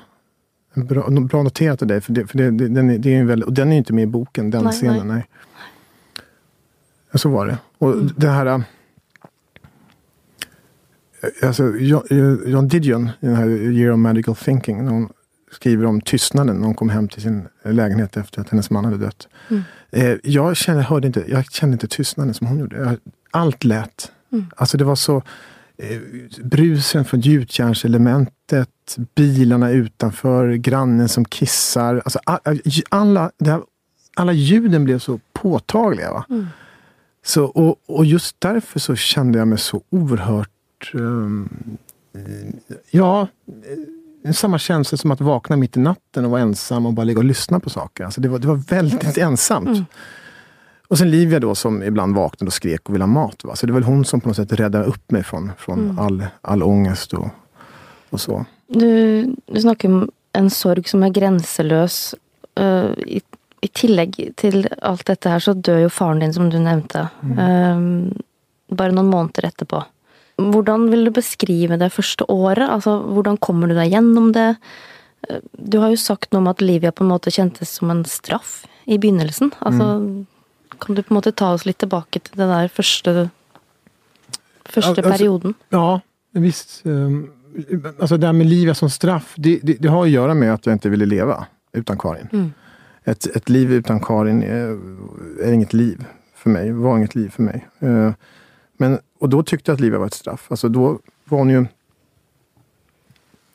en 0.74 0.86
bra, 0.86 1.10
bra 1.10 1.44
noterat 1.44 1.82
av 1.82 1.88
dig. 1.88 2.02
För, 2.02 2.14
det, 2.14 2.28
för 2.28 2.38
det, 2.38 2.52
den, 2.68 2.90
är, 2.90 2.98
det 2.98 3.16
är 3.16 3.24
väldigt, 3.24 3.48
och 3.48 3.54
den 3.54 3.72
är 3.72 3.78
inte 3.78 3.94
med 3.94 4.04
i 4.04 4.08
boken, 4.08 4.50
den 4.50 4.64
nej, 4.64 4.74
scenen. 4.74 5.08
Nej. 5.08 5.28
nej. 7.12 7.20
Så 7.20 7.30
var 7.30 7.48
det. 7.48 7.58
Och 7.78 7.94
mm. 7.94 8.10
det 8.18 8.30
här... 8.30 8.46
Äh, 8.46 8.60
alltså, 11.44 11.64
John, 11.64 12.04
John 12.46 12.68
Didion, 12.68 13.10
i 13.20 13.26
den 13.26 13.36
här 13.36 13.48
Year 13.48 13.92
of 13.92 14.00
Magical 14.00 14.36
Thinking, 14.36 14.86
när 14.86 14.92
hon 14.92 15.10
skriver 15.52 15.86
om 15.86 16.02
tystnaden 16.02 16.56
när 16.56 16.66
hon 16.66 16.76
kom 16.76 16.90
hem 16.90 17.08
till 17.08 17.22
sin 17.22 17.48
lägenhet 17.64 18.18
efter 18.18 18.42
att 18.42 18.50
hennes 18.50 18.70
man 18.70 18.86
hade 18.86 18.98
dött. 18.98 19.28
Mm. 19.50 19.64
Eh, 19.92 20.18
jag, 20.24 20.58
kände, 20.58 20.84
hörde 20.84 21.08
inte, 21.08 21.24
jag 21.28 21.52
kände 21.52 21.74
inte 21.74 21.88
tystnaden 21.88 22.34
som 22.34 22.48
hon 22.48 22.60
gjorde. 22.60 22.98
Allt 23.32 23.64
lät. 23.64 24.12
Mm. 24.32 24.46
Alltså 24.56 24.78
det 24.78 24.84
var 24.84 24.96
så 24.96 25.24
eh, 25.78 26.00
brusen 26.44 27.06
från 27.06 27.20
gjutjärnselementet, 27.20 28.98
bilarna 29.16 29.72
utanför, 29.72 30.54
grannen 30.54 31.10
som 31.10 31.26
kissar. 31.26 32.02
Alltså 32.06 32.20
alla, 32.90 33.32
här, 33.46 33.62
alla 34.16 34.34
ljuden 34.34 34.84
blev 34.84 35.00
så 35.00 35.20
påtagliga. 35.34 36.26
Mm. 36.30 36.48
Så, 37.26 37.46
och, 37.46 37.76
och, 37.86 38.06
just 38.06 38.36
därför 38.40 38.80
så 38.80 38.96
kände 38.96 39.40
jag 39.40 39.48
mig 39.48 39.58
så 39.58 39.82
oerhört 39.90 40.92
um, 40.94 41.50
ja, 42.92 43.28
samma 44.34 44.58
känsla 44.58 44.98
som 44.98 45.12
att 45.12 45.22
vakna 45.22 45.56
mitt 45.56 45.78
i 45.78 45.80
natten 45.80 46.26
och 46.26 46.32
vara 46.32 46.42
ensam 46.42 46.86
och 46.86 46.94
bara 46.94 47.04
ligga 47.04 47.20
och 47.20 47.26
lyssna 47.26 47.60
på 47.60 47.70
saker. 47.70 48.04
Alltså 48.04 48.22
det, 48.22 48.30
var, 48.30 48.40
det 48.40 48.48
var 48.48 48.56
väldigt 48.56 49.18
ensamt. 49.18 49.68
Mm. 49.68 49.86
Och 50.88 50.98
sen 50.98 51.12
Livia 51.12 51.40
då 51.40 51.56
som 51.56 51.84
ibland 51.84 52.16
vaknade 52.16 52.48
och 52.48 52.54
skrek 52.54 52.90
och 52.90 52.94
ville 52.94 53.04
ha 53.04 53.08
mat. 53.08 53.44
Va? 53.44 53.56
Så 53.56 53.66
det 53.66 53.74
var 53.74 53.82
hon 53.82 54.06
som 54.06 54.22
på 54.22 54.28
något 54.28 54.36
sätt 54.36 54.54
räddade 54.54 54.86
upp 54.86 55.12
mig 55.12 55.24
från, 55.24 55.52
från 55.58 55.80
mm. 55.80 56.00
all, 56.00 56.26
all 56.42 56.64
ångest 56.64 57.14
och, 57.14 57.28
och 58.10 58.22
så. 58.22 58.46
Du, 58.68 59.24
du 59.46 59.62
snackar 59.62 59.90
om 59.90 60.12
en 60.34 60.50
sorg 60.50 60.84
som 60.84 61.04
är 61.04 61.10
gränslös. 61.10 62.16
Uh, 62.60 62.92
i, 62.98 63.22
I 63.62 63.68
tillägg 63.68 64.32
till 64.36 64.68
allt 64.82 65.06
detta 65.06 65.30
här 65.30 65.40
så 65.40 65.54
dör 65.54 65.78
ju 65.78 65.90
faren 65.90 66.20
din 66.20 66.34
som 66.34 66.50
du 66.50 66.60
nämnde. 66.60 67.08
Mm. 67.24 67.40
Uh, 67.40 68.12
bara 68.70 68.92
några 68.92 69.10
månader 69.10 69.46
efterpå. 69.46 69.84
Hvordan 70.38 70.90
vil 70.92 71.08
du 71.08 71.12
beskrive 71.16 71.80
det 71.82 71.90
første 71.94 72.28
året? 72.30 72.68
Altså, 72.70 73.00
hvordan 73.14 73.40
kommer 73.42 73.70
du 73.70 73.76
deg 73.78 73.92
gjennom 73.96 74.32
det? 74.36 74.52
Du 75.58 75.80
har 75.82 75.92
jo 75.92 76.00
sagt 76.00 76.32
noe 76.32 76.44
om 76.44 76.50
at 76.52 76.62
Livia 76.62 76.94
på 76.94 77.04
en 77.04 77.12
måte 77.12 77.34
kjentes 77.34 77.72
som 77.80 77.92
en 77.92 78.04
straff 78.08 78.62
i 78.86 79.00
begynnelsen. 79.02 79.52
Altså, 79.60 79.88
mm. 79.98 80.28
Kan 80.78 80.96
du 80.96 81.02
på 81.02 81.14
en 81.14 81.18
måte 81.18 81.34
ta 81.34 81.54
oss 81.56 81.66
litt 81.66 81.80
tilbake 81.82 82.22
til 82.22 82.38
den 82.38 82.52
der 82.52 82.70
første, 82.70 83.30
første 84.70 85.02
ja, 85.02 85.10
perioden? 85.10 85.56
Ja, 85.74 86.00
visst. 86.38 86.82
Um, 86.86 87.32
alltså 88.00 88.18
det 88.18 88.26
här 88.26 88.34
med 88.34 88.48
Livia 88.48 88.76
som 88.76 88.90
straff, 88.90 89.34
det, 89.38 89.60
det, 89.64 89.74
det, 89.74 89.88
har 89.88 90.04
att 90.04 90.10
göra 90.10 90.34
med 90.34 90.54
att 90.54 90.66
jag 90.66 90.74
inte 90.74 90.90
ville 90.90 91.06
leva 91.06 91.46
utan 91.74 91.98
Karin. 91.98 92.28
Mm. 92.34 92.54
Ett, 93.04 93.36
ett 93.36 93.50
liv 93.50 93.74
utan 93.74 94.00
Karin 94.00 94.44
är, 94.44 94.78
är, 95.44 95.52
inget 95.52 95.74
liv 95.74 96.06
för 96.36 96.50
mig, 96.50 96.72
var 96.72 96.98
inget 96.98 97.16
liv 97.16 97.30
för 97.30 97.44
mig. 97.44 97.68
Men, 98.78 99.00
och 99.20 99.30
då 99.30 99.44
tyckte 99.44 99.72
jag 99.72 99.76
att 99.76 99.82
livet 99.82 100.00
var 100.00 100.08
ett 100.08 100.14
straff. 100.14 100.48
Alltså 100.50 100.70
då 100.70 101.00
var 101.26 101.38
hon 101.38 101.50
ju 101.50 101.66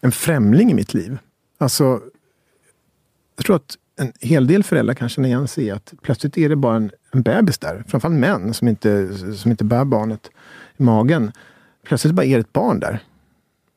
en 0.01 0.13
främling 0.13 0.71
i 0.71 0.75
mitt 0.75 0.95
liv. 0.95 1.19
Alltså, 1.59 2.01
jag 3.37 3.47
tror 3.47 3.57
att 3.57 3.77
en 3.97 4.13
hel 4.21 4.47
del 4.47 4.65
föräldrar 4.65 4.95
kan 4.95 5.09
känna 5.09 5.29
igen 5.29 5.49
sig 5.49 5.65
i 5.65 5.71
att 5.71 5.95
plötsligt 6.03 6.39
är 6.39 6.49
det 6.49 6.57
bara 6.57 6.77
en, 6.77 6.91
en 7.13 7.23
bebis 7.23 7.59
där. 7.59 7.85
Framförallt 7.89 8.21
män 8.21 8.55
som 8.55 8.69
inte, 8.69 9.15
som 9.37 9.51
inte 9.51 9.65
bär 9.65 9.85
barnet 9.85 10.31
i 10.77 10.83
magen. 10.83 11.33
Plötsligt 11.85 12.15
bara 12.15 12.27
är 12.27 12.35
det 12.35 12.41
ett 12.41 12.53
barn 12.53 12.81
där. 12.81 13.03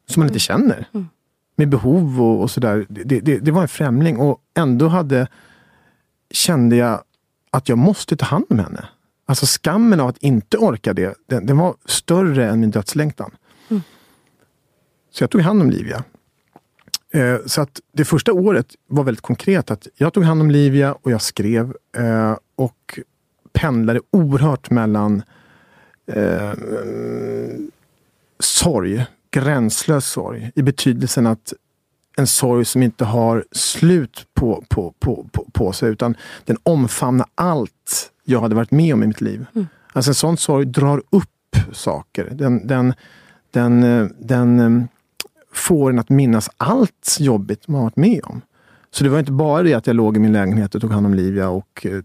som 0.08 0.19
man 0.21 0.27
inte 0.27 0.39
känner. 0.39 0.88
Mm. 0.93 1.08
Med 1.55 1.69
behov 1.69 2.21
och, 2.21 2.41
och 2.41 2.51
sådär. 2.51 2.86
Det, 2.89 3.19
det, 3.19 3.39
det 3.39 3.51
var 3.51 3.62
en 3.62 3.67
främling 3.67 4.17
och 4.17 4.39
ändå 4.53 4.88
hade 4.88 5.27
kände 6.31 6.75
jag 6.75 7.03
att 7.51 7.69
jag 7.69 7.77
måste 7.77 8.17
ta 8.17 8.25
hand 8.25 8.45
om 8.49 8.60
henne. 8.60 8.86
Alltså 9.25 9.45
skammen 9.45 9.99
av 9.99 10.07
att 10.07 10.17
inte 10.17 10.57
orka 10.57 10.93
det, 10.93 11.15
den, 11.25 11.45
den 11.45 11.57
var 11.57 11.75
större 11.85 12.49
än 12.49 12.59
min 12.59 12.71
dödslängtan. 12.71 13.31
Mm. 13.69 13.83
Så 15.11 15.23
jag 15.23 15.29
tog 15.29 15.41
hand 15.41 15.61
om 15.61 15.69
Livia. 15.69 16.03
Eh, 17.13 17.38
så 17.45 17.61
att 17.61 17.81
det 17.91 18.05
första 18.05 18.33
året 18.33 18.67
var 18.88 19.03
väldigt 19.03 19.21
konkret. 19.21 19.71
att 19.71 19.88
Jag 19.95 20.13
tog 20.13 20.23
hand 20.23 20.41
om 20.41 20.51
Livia 20.51 20.93
och 20.93 21.11
jag 21.11 21.21
skrev 21.21 21.75
eh, 21.97 22.38
och 22.55 22.99
pendlade 23.53 24.01
oerhört 24.11 24.69
mellan 24.69 25.23
eh, 26.07 26.53
sorg, 28.39 29.05
gränslös 29.31 30.05
sorg, 30.05 30.51
i 30.55 30.61
betydelsen 30.61 31.27
att 31.27 31.53
en 32.17 32.27
sorg 32.27 32.65
som 32.65 32.83
inte 32.83 33.05
har 33.05 33.45
slut 33.51 34.27
på, 34.33 34.63
på, 34.69 34.93
på, 34.99 35.27
på, 35.31 35.45
på 35.53 35.73
sig, 35.73 35.89
utan 35.89 36.17
den 36.45 36.57
omfamnar 36.63 37.27
allt 37.35 38.11
jag 38.25 38.41
hade 38.41 38.55
varit 38.55 38.71
med 38.71 38.93
om 38.93 39.03
i 39.03 39.07
mitt 39.07 39.21
liv. 39.21 39.45
Mm. 39.55 39.67
Alltså 39.93 40.11
en 40.11 40.15
sån 40.15 40.38
sorg 40.38 40.65
drar 40.65 41.03
upp 41.09 41.29
saker. 41.71 42.29
Den, 42.31 42.67
den, 42.67 42.93
den, 43.51 43.81
den 44.19 44.59
eh, 44.59 44.83
får 45.53 45.89
en 45.89 45.99
att 45.99 46.09
minnas 46.09 46.49
allt 46.57 47.17
jobbigt 47.19 47.67
man 47.67 47.75
har 47.75 47.83
varit 47.85 47.95
med 47.95 48.21
om. 48.23 48.41
Så 48.91 49.03
det 49.03 49.09
var 49.09 49.19
inte 49.19 49.31
bara 49.31 49.63
det 49.63 49.73
att 49.73 49.88
jag 49.88 49.95
låg 49.95 50.17
i 50.17 50.19
min 50.19 50.33
lägenhet 50.33 50.75
och 50.75 50.81
tog 50.81 50.91
hand 50.91 51.05
om 51.05 51.13
Livia 51.13 51.49
och 51.49 51.85
eh, 51.89 52.01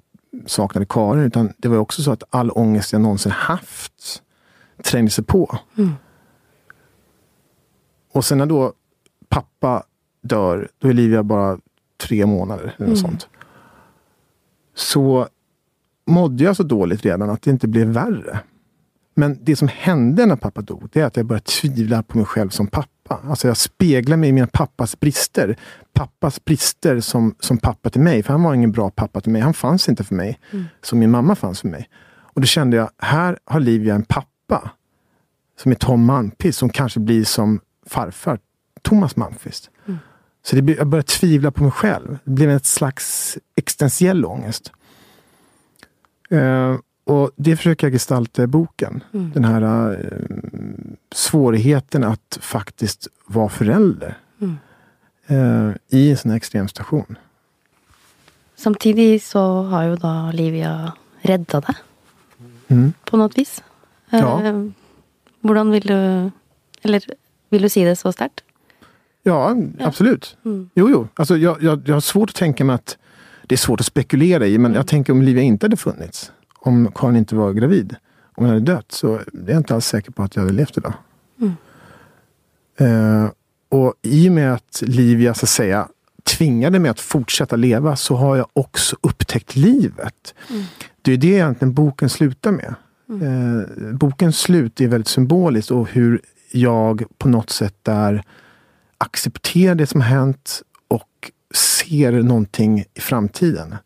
saknade 0.46 0.86
Karin, 0.88 1.22
utan 1.24 1.52
det 1.56 1.68
var 1.68 1.76
också 1.78 2.02
så 2.02 2.12
att 2.12 2.22
all 2.30 2.50
ångest 2.50 2.92
jag 2.92 3.02
någonsin 3.02 3.32
haft 3.32 4.22
trängde 4.84 5.10
sig 5.10 5.24
på. 5.24 5.58
Mm. 5.78 5.90
Och 8.12 8.24
sen 8.24 8.38
när 8.38 8.46
då 8.46 8.72
pappa 9.28 9.82
dör, 10.22 10.68
då 10.78 10.88
är 10.88 10.92
Livia 10.92 11.22
bara 11.22 11.58
tre 12.06 12.26
månader. 12.26 12.74
Eller 12.76 12.86
Mm. 12.86 12.96
sånt. 12.96 13.28
Så 14.74 15.28
mådde 16.10 16.44
jag 16.44 16.56
så 16.56 16.62
dåligt 16.62 17.04
redan 17.04 17.30
att 17.30 17.42
det 17.42 17.50
inte 17.50 17.68
blev 17.68 17.86
värre. 17.88 18.40
Men 19.14 19.38
det 19.42 19.56
som 19.56 19.68
hände 19.68 20.26
när 20.26 20.36
pappa 20.36 20.60
dog, 20.60 20.88
det 20.92 21.00
är 21.00 21.04
att 21.04 21.16
jag 21.16 21.26
började 21.26 21.46
tvivla 21.46 22.02
på 22.02 22.16
mig 22.18 22.26
själv 22.26 22.48
som 22.48 22.66
pappa. 22.66 23.20
Alltså 23.28 23.48
jag 23.48 23.56
speglar 23.56 24.16
mig 24.16 24.28
i 24.28 24.32
mina 24.32 24.46
pappas 24.46 25.00
brister. 25.00 25.56
Pappas 25.92 26.44
brister 26.44 27.00
som, 27.00 27.34
som 27.40 27.58
pappa 27.58 27.90
till 27.90 28.00
mig. 28.00 28.22
För 28.22 28.32
han 28.32 28.42
var 28.42 28.54
ingen 28.54 28.72
bra 28.72 28.90
pappa 28.90 29.20
till 29.20 29.32
mig. 29.32 29.42
Han 29.42 29.54
fanns 29.54 29.88
inte 29.88 30.04
för 30.04 30.14
mig. 30.14 30.38
Mm. 30.50 30.64
Som 30.82 30.98
min 30.98 31.10
mamma 31.10 31.34
fanns 31.34 31.60
för 31.60 31.68
mig. 31.68 31.88
Och 32.12 32.40
då 32.40 32.46
kände 32.46 32.76
jag, 32.76 32.90
här 32.98 33.38
har 33.44 33.60
Livia 33.60 33.94
en 33.94 34.02
pappa. 34.02 34.70
Som 35.58 35.72
är 35.72 35.76
Tom 35.76 36.04
Malmqvist, 36.04 36.58
som 36.58 36.68
kanske 36.68 37.00
blir 37.00 37.24
som 37.24 37.60
farfar 37.86 38.38
Thomas 38.82 39.16
Malmqvist. 39.16 39.70
Mm. 39.86 39.98
Så 40.42 40.56
det, 40.56 40.72
jag 40.72 40.86
började 40.86 41.08
tvivla 41.08 41.50
på 41.50 41.62
mig 41.62 41.72
själv. 41.72 42.18
Det 42.24 42.30
blev 42.30 42.50
ett 42.50 42.66
slags 42.66 43.38
existentiell 43.56 44.24
ångest. 44.24 44.72
Eh, 46.30 46.76
och 47.04 47.30
det 47.36 47.56
försöker 47.56 47.86
jag 47.86 47.92
gestalta 47.92 48.42
i 48.42 48.46
boken. 48.46 49.02
Mm. 49.12 49.30
Den 49.34 49.44
här 49.44 49.92
eh, 49.92 50.86
svårigheten 51.12 52.04
att 52.04 52.38
faktiskt 52.40 53.08
vara 53.26 53.48
förälder 53.48 54.18
Mm. 54.40 54.56
eh, 55.26 55.74
i 55.88 56.10
en 56.10 56.16
sån 56.16 56.30
här 56.30 56.36
extremstation. 56.36 57.16
Samtidig 58.56 59.22
så 59.22 59.62
har 59.62 59.82
jo 59.84 59.96
da 59.96 60.30
Livia 60.32 60.92
redda 61.20 61.60
deg, 61.60 61.76
Mm. 62.68 62.92
på 63.04 63.16
något 63.16 63.38
vis. 63.38 63.62
Ja. 64.10 64.42
Eh, 64.44 64.64
Hvordan 65.40 65.70
vil 65.70 65.86
du 65.86 66.30
Eller 66.82 67.02
vil 67.48 67.62
du 67.62 67.68
si 67.68 67.84
det 67.84 67.96
så 67.96 68.12
sterkt? 68.12 68.40
Ja, 69.22 69.56
Ja. 69.78 69.86
absolut. 69.86 70.36
Mm. 70.44 70.70
Jo, 70.74 70.90
jo. 70.90 71.08
Alltså, 71.14 71.36
jag, 71.36 71.62
jag, 71.62 71.88
jag 71.88 71.94
har 71.96 72.00
svårt 72.00 72.30
att 72.30 72.36
tänka 72.36 72.64
mig 72.64 72.74
att 72.74 72.98
det 73.50 73.54
är 73.54 73.58
svårt 73.58 73.80
att 73.80 73.86
spekulera 73.86 74.46
i, 74.46 74.58
men 74.58 74.74
jag 74.74 74.86
tänker 74.86 75.12
om 75.12 75.22
Livia 75.22 75.42
inte 75.42 75.66
hade 75.66 75.76
funnits, 75.76 76.32
om 76.58 76.92
Karin 76.94 77.16
inte 77.16 77.34
var 77.34 77.52
gravid, 77.52 77.96
om 78.34 78.44
hon 78.44 78.46
hade 78.46 78.60
dött, 78.60 78.92
så 78.92 79.14
är 79.14 79.22
jag 79.46 79.56
inte 79.56 79.74
alls 79.74 79.86
säker 79.86 80.12
på 80.12 80.22
att 80.22 80.36
jag 80.36 80.42
hade 80.42 80.54
levt 80.54 80.78
idag. 80.78 80.92
Mm. 81.40 81.54
Eh, 82.76 83.30
och 83.68 83.94
i 84.02 84.28
och 84.28 84.32
med 84.32 84.54
att 84.54 84.82
Livia, 84.86 85.34
så 85.34 85.44
att 85.44 85.50
säga, 85.50 85.88
tvingade 86.24 86.78
mig 86.78 86.90
att 86.90 87.00
fortsätta 87.00 87.56
leva, 87.56 87.96
så 87.96 88.16
har 88.16 88.36
jag 88.36 88.46
också 88.52 88.96
upptäckt 89.00 89.56
livet. 89.56 90.34
Mm. 90.50 90.62
Det 91.02 91.12
är 91.12 91.16
det 91.16 91.26
egentligen 91.26 91.74
boken 91.74 92.08
slutar 92.08 92.52
med. 92.52 92.74
Eh, 93.08 93.92
bokens 93.92 94.38
slut 94.38 94.80
är 94.80 94.88
väldigt 94.88 95.08
symboliskt 95.08 95.70
och 95.70 95.88
hur 95.88 96.20
jag 96.52 97.04
på 97.18 97.28
något 97.28 97.50
sätt 97.50 97.76
där 97.82 98.22
accepterar 98.98 99.74
det 99.74 99.86
som 99.86 100.00
har 100.00 100.08
hänt 100.08 100.62
och 100.88 101.30
ser 101.90 102.12
någonting 102.12 102.84
i 102.94 103.00
framtiden. 103.00 103.76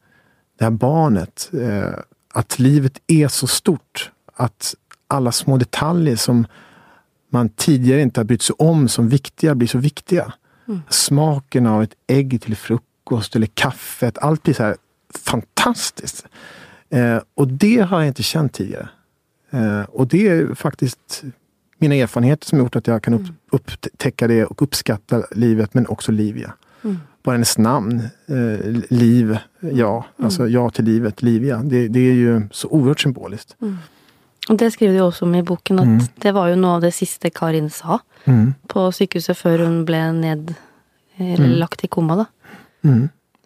Det 0.58 0.64
här 0.64 0.70
barnet, 0.70 1.50
eh, 1.52 1.98
att 2.34 2.58
livet 2.58 3.00
är 3.06 3.28
så 3.28 3.46
stort. 3.46 4.10
Att 4.36 4.74
alla 5.06 5.32
små 5.32 5.56
detaljer 5.56 6.16
som 6.16 6.46
man 7.30 7.48
tidigare 7.48 8.00
inte 8.00 8.20
har 8.20 8.24
brytt 8.24 8.42
sig 8.42 8.56
om 8.58 8.88
som 8.88 9.08
viktiga 9.08 9.54
blir 9.54 9.68
så 9.68 9.78
viktiga. 9.78 10.32
Mm. 10.68 10.80
Smaken 10.88 11.66
av 11.66 11.82
ett 11.82 11.94
ägg 12.06 12.42
till 12.42 12.56
frukost 12.56 13.36
eller 13.36 13.46
kaffet, 13.46 14.18
allt 14.18 14.42
blir 14.42 14.54
så 14.54 14.62
här 14.62 14.76
fantastiskt. 15.14 16.26
Eh, 16.90 17.18
och 17.34 17.48
det 17.48 17.80
har 17.80 17.98
jag 17.98 18.08
inte 18.08 18.22
känt 18.22 18.52
tidigare. 18.52 18.88
Eh, 19.50 19.82
och 19.82 20.06
det 20.08 20.28
är 20.28 20.54
faktiskt 20.54 21.24
mina 21.78 21.94
erfarenheter 21.94 22.46
som 22.46 22.58
gjort 22.58 22.76
att 22.76 22.86
jag 22.86 23.02
kan 23.02 23.14
upp, 23.14 23.26
upptäcka 23.50 24.28
det 24.28 24.44
och 24.44 24.62
uppskatta 24.62 25.26
livet, 25.30 25.74
men 25.74 25.86
också 25.86 26.12
Livia. 26.12 26.54
Mm. 26.84 26.98
Bara 27.24 27.34
hennes 27.34 27.58
namn, 27.58 28.00
eh, 28.28 28.82
Liv, 28.90 29.38
ja, 29.60 30.04
alltså 30.22 30.48
ja 30.48 30.70
till 30.70 30.84
livet, 30.84 31.22
Livia. 31.22 31.56
Det, 31.64 31.88
det 31.88 32.00
är 32.00 32.12
ju 32.14 32.42
så 32.50 32.68
oerhört 32.68 33.00
symboliskt. 33.00 33.56
Og 34.48 34.58
det 34.58 34.70
skriver 34.72 34.94
du 34.94 35.00
også 35.00 35.24
om 35.24 35.34
i 35.34 35.42
boken, 35.42 35.78
at 35.78 35.86
Mm. 35.86 36.00
det 36.20 36.32
var 36.34 36.48
jo 36.48 36.56
noe 36.56 36.74
av 36.76 36.80
det 36.80 36.92
siste 36.94 37.30
Karin 37.30 37.70
sa 37.70 37.98
Mm. 38.26 38.54
på 38.68 38.90
sykehuset 38.92 39.36
før 39.36 39.58
hun 39.64 39.84
ble 39.84 40.12
ned 40.12 40.54
Eller 41.18 41.46
Mm. 41.46 41.58
lagt 41.58 41.84
i 41.84 41.86
koma, 41.86 42.16
da. 42.16 42.24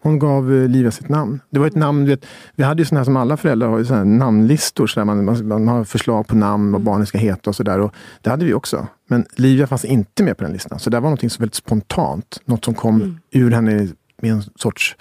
Mm. 0.08 0.20
Hon 0.20 0.28
gav 0.28 0.52
eh, 0.52 0.68
Livia 0.68 0.90
sitt 0.90 1.08
namn. 1.08 1.40
Det 1.50 1.58
var 1.58 1.66
ett 1.66 1.76
namn, 1.76 2.06
vet, 2.06 2.26
vi 2.54 2.64
hade 2.64 2.82
ju 2.82 2.86
sådana 2.86 3.00
här 3.00 3.04
som 3.04 3.16
alla 3.16 3.36
föräldrar 3.36 3.68
har, 3.68 3.84
såna 3.84 3.98
här 3.98 4.04
namnlistor. 4.04 4.86
Så 4.86 5.00
där 5.00 5.04
man, 5.04 5.24
man, 5.24 5.48
man 5.48 5.68
har 5.68 5.84
förslag 5.84 6.26
på 6.26 6.36
namn, 6.36 6.72
vad 6.72 6.82
barnet 6.82 7.08
ska 7.08 7.18
heta 7.18 7.50
och 7.50 7.56
sådär. 7.56 7.90
Det 8.22 8.30
hade 8.30 8.44
vi 8.44 8.54
också. 8.54 8.86
Men 9.08 9.26
Livia 9.36 9.66
fanns 9.66 9.84
inte 9.84 10.22
med 10.22 10.36
på 10.36 10.44
den 10.44 10.52
listan. 10.52 10.78
Så 10.78 10.90
det 10.90 10.96
var 10.96 11.02
någonting 11.08 11.30
som 11.30 11.42
väldigt 11.42 11.54
spontant. 11.54 12.40
Något 12.44 12.64
som 12.64 12.74
kom 12.74 12.96
Mm. 12.96 13.18
ur 13.30 13.50
henne 13.50 13.88
med 14.22 14.32
en 14.32 14.42
sorts 14.56 14.96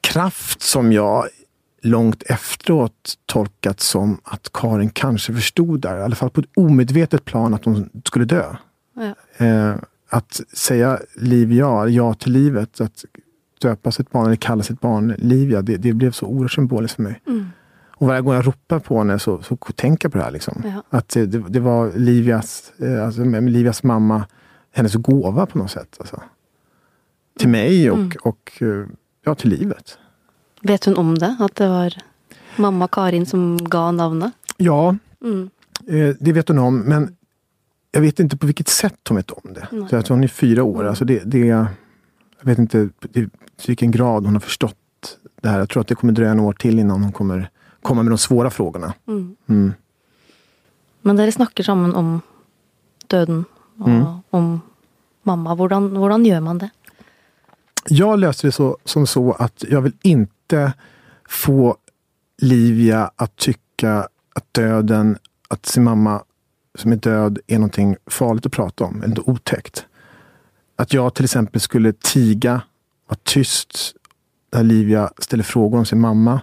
kraft 0.00 0.62
som 0.62 0.92
jag 0.92 1.24
långt 1.82 2.22
efteråt 2.22 3.14
tolkat 3.26 3.80
som 3.80 4.20
att 4.24 4.50
Karin 4.52 4.90
kanske 4.90 5.34
förstod 5.34 5.80
där, 5.80 5.98
i 5.98 6.02
alla 6.02 6.14
fall 6.16 6.30
på 6.30 6.40
ett 6.40 6.46
omedvetet 6.56 7.24
plan, 7.24 7.54
att 7.54 7.64
hon 7.64 7.90
skulle 8.04 8.24
dö. 8.24 8.56
Ja. 8.94 9.44
Eh, 9.46 9.74
att 10.10 10.40
säga 10.52 10.98
Livia, 11.16 11.88
ja 11.88 12.14
till 12.14 12.32
livet, 12.32 12.80
att 12.80 13.04
döpa 13.60 13.90
sitt 13.90 14.10
barn 14.10 14.26
eller 14.26 14.36
kalla 14.36 14.62
sitt 14.62 14.80
barn 14.80 15.14
Livia, 15.18 15.62
det, 15.62 15.76
det 15.76 15.92
blev 15.92 16.10
så 16.10 16.26
oerhört 16.26 16.52
symboliskt 16.52 16.94
för 16.96 17.02
mig. 17.02 17.20
Mm. 17.26 17.46
Och 17.98 18.06
varje 18.06 18.20
gång 18.20 18.34
jag 18.34 18.46
ropar 18.46 18.78
på 18.78 18.98
henne 18.98 19.18
så, 19.18 19.42
så 19.42 19.56
tänker 19.56 20.06
jag 20.06 20.12
på 20.12 20.18
det 20.18 20.24
här. 20.24 20.30
Liksom. 20.30 20.62
Ja. 20.64 20.82
Att 20.98 21.08
det, 21.08 21.26
det, 21.26 21.38
det 21.48 21.60
var 21.60 21.92
Livias, 21.96 22.72
eh, 22.78 23.04
alltså, 23.06 23.24
Livias 23.24 23.82
mamma, 23.82 24.26
hennes 24.72 24.94
gåva 24.94 25.46
på 25.46 25.58
något 25.58 25.70
sätt. 25.70 25.96
Alltså. 26.00 26.22
Till 27.38 27.48
mig 27.48 27.90
och, 27.90 27.96
Mm. 27.98 28.10
och 28.22 28.52
eh, 28.60 28.86
ja, 29.24 29.34
till 29.34 29.50
livet. 29.50 29.98
Vet 30.62 30.84
hun 30.86 30.96
om 30.96 31.14
det? 31.18 31.36
At 31.40 31.54
det 31.54 31.68
var 31.68 31.94
mamma 32.56 32.88
Karin 32.88 33.26
som 33.26 33.58
ga 33.64 33.90
navnet? 33.90 34.32
Ja, 34.56 34.96
Mm. 35.24 35.50
Eh, 35.88 36.14
det 36.20 36.32
vet 36.32 36.48
hon 36.48 36.58
om, 36.58 36.78
men 36.78 37.16
jag 37.92 38.00
vet 38.00 38.20
inte 38.20 38.36
på 38.36 38.46
vilket 38.46 38.68
sätt 38.68 38.98
hon 39.08 39.16
vet 39.16 39.30
om 39.30 39.52
det. 39.52 39.68
Nej. 39.72 39.88
Så 39.90 39.96
att 39.96 40.08
hon 40.08 40.24
är 40.24 40.28
fyra 40.28 40.62
år. 40.64 40.84
Alltså 40.84 41.04
det, 41.04 41.22
det, 41.24 41.38
jag 41.38 41.66
vet 42.42 42.58
inte 42.58 42.88
till 43.56 43.66
vilken 43.66 43.90
grad 43.90 44.24
hon 44.24 44.34
har 44.34 44.40
förstått 44.40 45.18
det 45.42 45.48
här. 45.48 45.58
Jag 45.58 45.68
tror 45.68 45.80
att 45.80 45.88
det 45.88 45.94
kommer 45.94 46.12
dröja 46.12 46.30
en 46.30 46.40
år 46.40 46.52
till 46.52 46.78
innan 46.78 47.02
hon 47.02 47.12
kommer 47.12 47.50
komma 47.82 48.02
med 48.02 48.12
de 48.12 48.18
svåra 48.18 48.50
frågorna. 48.50 48.94
Mm. 49.08 49.36
Mm. 49.48 49.72
Men 51.02 51.16
dere 51.16 51.32
snakker 51.32 51.62
sammen 51.64 51.94
om 51.94 52.20
døden 53.06 53.44
og 53.78 53.88
Mm. 53.88 54.04
om 54.30 54.60
mamma. 55.22 55.54
Hvordan, 55.54 55.96
hvordan 55.96 56.24
gjør 56.24 56.40
man 56.40 56.58
det? 56.58 56.70
Jag 57.88 58.18
löste 58.18 58.46
det 58.46 58.52
så, 58.52 58.76
som 58.84 59.06
så 59.06 59.32
att 59.32 59.64
jag 59.68 59.80
vill 59.82 59.92
inte 60.02 60.72
få 61.28 61.76
Livia 62.42 63.10
att 63.16 63.36
tycka 63.36 64.08
att 64.34 64.54
döden, 64.54 65.18
att 65.48 65.66
sin 65.66 65.84
mamma 65.84 66.22
som 66.74 66.92
är 66.92 66.96
död 66.96 67.38
är 67.46 67.58
någonting 67.58 67.96
farligt 68.06 68.46
att 68.46 68.52
prata 68.52 68.84
om, 68.84 69.02
eller 69.02 69.30
otäckt. 69.30 69.86
Att 70.76 70.92
jag 70.92 71.14
till 71.14 71.24
exempel 71.24 71.60
skulle 71.60 71.92
tiga, 71.92 72.62
vara 73.06 73.18
tyst 73.22 73.94
när 74.52 74.62
Livia 74.62 75.10
ställer 75.18 75.44
frågor 75.44 75.78
om 75.78 75.86
sin 75.86 76.00
mamma 76.00 76.40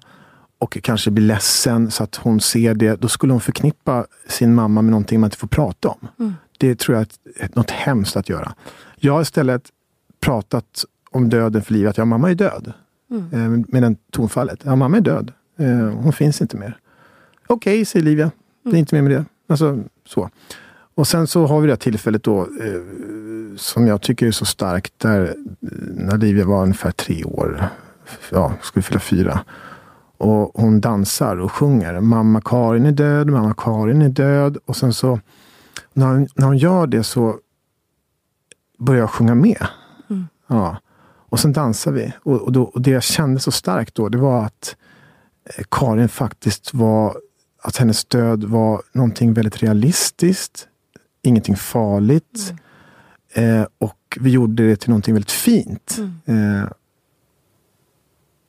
och 0.58 0.78
kanske 0.84 1.12
blir 1.12 1.26
ledsen 1.26 1.91
så 1.91 2.04
att 2.04 2.15
hon 2.15 2.41
ser 2.41 2.73
det. 2.73 3.02
Då 3.02 3.08
skulle 3.08 3.34
hon 3.34 3.41
förknippa 3.41 4.06
sin 4.28 4.56
mamma 4.56 4.82
med 4.82 4.91
någonting 4.91 5.19
man 5.19 5.28
inte 5.28 5.38
får 5.38 5.47
prata 5.47 5.89
om. 5.89 6.08
Mm. 6.19 6.34
det 6.58 6.80
tror 6.80 6.97
jag 6.97 7.08
är 7.36 7.49
något 7.54 7.71
hemskt 7.71 8.15
att 8.15 8.30
göra. 8.30 8.54
Jag 8.95 9.13
har 9.13 9.21
istället 9.21 9.69
pratat 10.19 10.86
om 11.12 11.30
döden 11.30 11.62
för 11.62 11.73
livet. 11.73 11.97
Ja, 11.97 12.06
mamma 12.06 12.32
är 12.32 12.36
död. 12.36 12.73
Mm. 13.12 13.34
Eh, 13.34 13.65
med 13.67 13.84
den 13.84 13.95
tonfallet. 14.12 14.60
Ja, 14.63 14.76
mamma 14.76 14.97
är 14.97 15.02
död. 15.02 15.32
Eh, 15.58 15.67
hon 15.78 16.13
finns 16.13 16.41
inte 16.41 16.58
mer. 16.58 16.78
Okej, 17.47 17.73
okay, 17.73 17.86
säger 17.86 18.06
Livia. 18.06 18.32
Det 18.63 18.69
är 18.69 18.71
mm. 18.71 18.80
inte 18.80 18.95
mer 18.95 19.02
med 19.02 19.12
det. 19.12 19.26
Alltså, 19.49 19.84
så. 20.06 20.30
Och 20.95 21.08
sen 21.08 21.27
så 21.27 21.47
har 21.47 21.62
vi 21.62 21.67
det 21.67 21.73
här 21.73 21.77
tillfället 21.77 22.23
då 22.23 22.41
eh, 22.41 22.82
som 23.58 23.88
jag 23.88 24.01
tycker 24.01 24.27
är 24.27 24.32
så 24.32 24.45
starkt. 24.45 24.93
Där, 24.97 25.21
eh, 25.21 25.36
när 25.95 26.17
Livia 26.17 26.45
var 26.45 26.63
ungefär 26.63 26.91
tre 26.91 27.23
år. 27.23 27.67
Ja, 28.32 28.53
skulle 28.62 28.84
fylla 28.84 28.99
fyra. 28.99 29.39
Och 30.17 30.51
hon 30.53 30.82
dansar 30.82 31.38
och 31.38 31.51
sjunger. 31.51 31.99
Mamma 31.99 32.41
Karin 32.41 32.86
är 32.86 32.91
död, 32.91 33.29
mamma 33.29 33.53
Karin 33.58 34.01
är 34.01 34.10
död. 34.10 34.58
Och 34.65 34.75
sen 34.75 34.93
så 34.93 35.19
när 35.93 36.08
hon, 36.08 36.27
när 36.36 36.45
hon 36.45 36.58
gör 36.58 36.88
det 36.88 37.03
så 37.03 37.36
börjar 38.79 39.01
jag 39.01 39.10
sjunga 39.10 39.36
med. 39.36 39.67
Mm. 40.10 40.27
Ja. 40.47 40.77
Och 41.29 41.39
sen 41.39 41.53
dansar 41.53 41.91
vi. 41.91 42.13
Och, 42.23 42.41
och, 42.41 42.51
då, 42.51 42.63
och, 42.63 42.82
det 42.82 42.91
jag 42.91 43.03
kände 43.03 43.39
så 43.39 43.51
starkt 43.51 43.95
då, 43.95 44.10
det 44.10 44.17
var 44.17 44.45
att 44.45 44.75
eh, 45.43 45.63
Karin 45.71 46.10
faktiskt 46.10 46.73
var, 46.73 47.17
att 47.62 47.77
hennes 47.77 48.06
död 48.06 48.43
var 48.43 48.82
någonting 48.91 49.34
väldigt 49.34 49.63
realistiskt. 49.63 50.67
Ingenting 51.23 51.55
farligt. 51.55 52.53
Mm. 53.33 53.62
Eh, 53.62 53.67
och 53.77 54.17
vi 54.21 54.29
gjorde 54.29 54.67
det 54.67 54.75
till 54.75 54.89
någonting 54.89 55.13
väldigt 55.13 55.31
fint. 55.31 55.97
Mm. 55.97 56.62
Eh, 56.62 56.69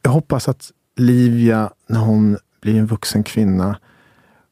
jag 0.02 0.10
hoppas 0.10 0.48
att 0.48 0.72
Livia, 0.96 1.70
när 1.86 2.00
hon 2.00 2.38
blir 2.60 2.78
en 2.78 2.86
vuxen 2.86 3.22
kvinna, 3.22 3.78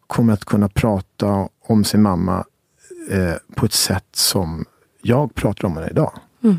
kommer 0.06 0.32
att 0.32 0.44
kunna 0.44 0.68
prata 0.68 1.48
om 1.60 1.84
sin 1.84 2.02
mamma 2.02 2.44
eh, 3.10 3.34
på 3.56 3.66
ett 3.66 3.72
sätt 3.72 4.06
som 4.12 4.64
jag 5.02 5.34
pratar 5.34 5.68
om 5.68 5.76
henne 5.76 5.90
idag. 5.90 6.12
Mm. 6.42 6.56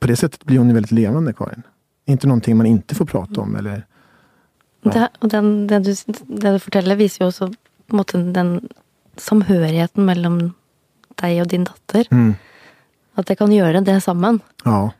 På 0.00 0.06
det 0.06 0.16
sättet 0.16 0.44
blir 0.44 0.58
hon 0.58 0.74
väldigt 0.74 0.92
levande, 0.92 1.32
Karin. 1.32 1.62
Inte 2.04 2.26
någonting 2.26 2.56
man 2.56 2.66
inte 2.66 2.94
får 2.94 3.04
prata 3.04 3.40
om. 3.40 3.56
Eller, 3.56 3.86
ja. 4.82 4.90
det, 4.90 5.08
och 5.18 5.28
den, 5.28 5.66
det, 5.66 5.78
du, 5.78 5.94
det 6.22 6.52
du 6.52 6.58
forteller, 6.58 6.96
viser 6.96 7.24
jo 7.24 7.28
også 7.28 7.52
på 7.86 7.96
måte, 7.96 8.18
den 8.18 8.68
samhørigheten 9.20 10.04
mellom 10.04 10.40
deg 11.20 11.40
og 11.42 11.50
din 11.50 11.64
datter. 11.64 12.06
Mm. 12.10 12.34
Att 13.14 13.26
det 13.26 13.36
kan 13.36 13.52
göra 13.52 13.80
det 13.80 14.00
sammen. 14.00 14.40
Ja. 14.64 14.92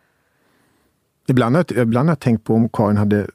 Ibland 1.27 1.57
har, 1.57 1.65
jag, 1.69 1.83
ibland 1.83 2.09
har 2.09 2.13
jag 2.13 2.21
tänkt 2.21 2.45
på 2.45 2.55
om 2.55 2.69
Karin 2.69 2.97
hade 2.97 3.27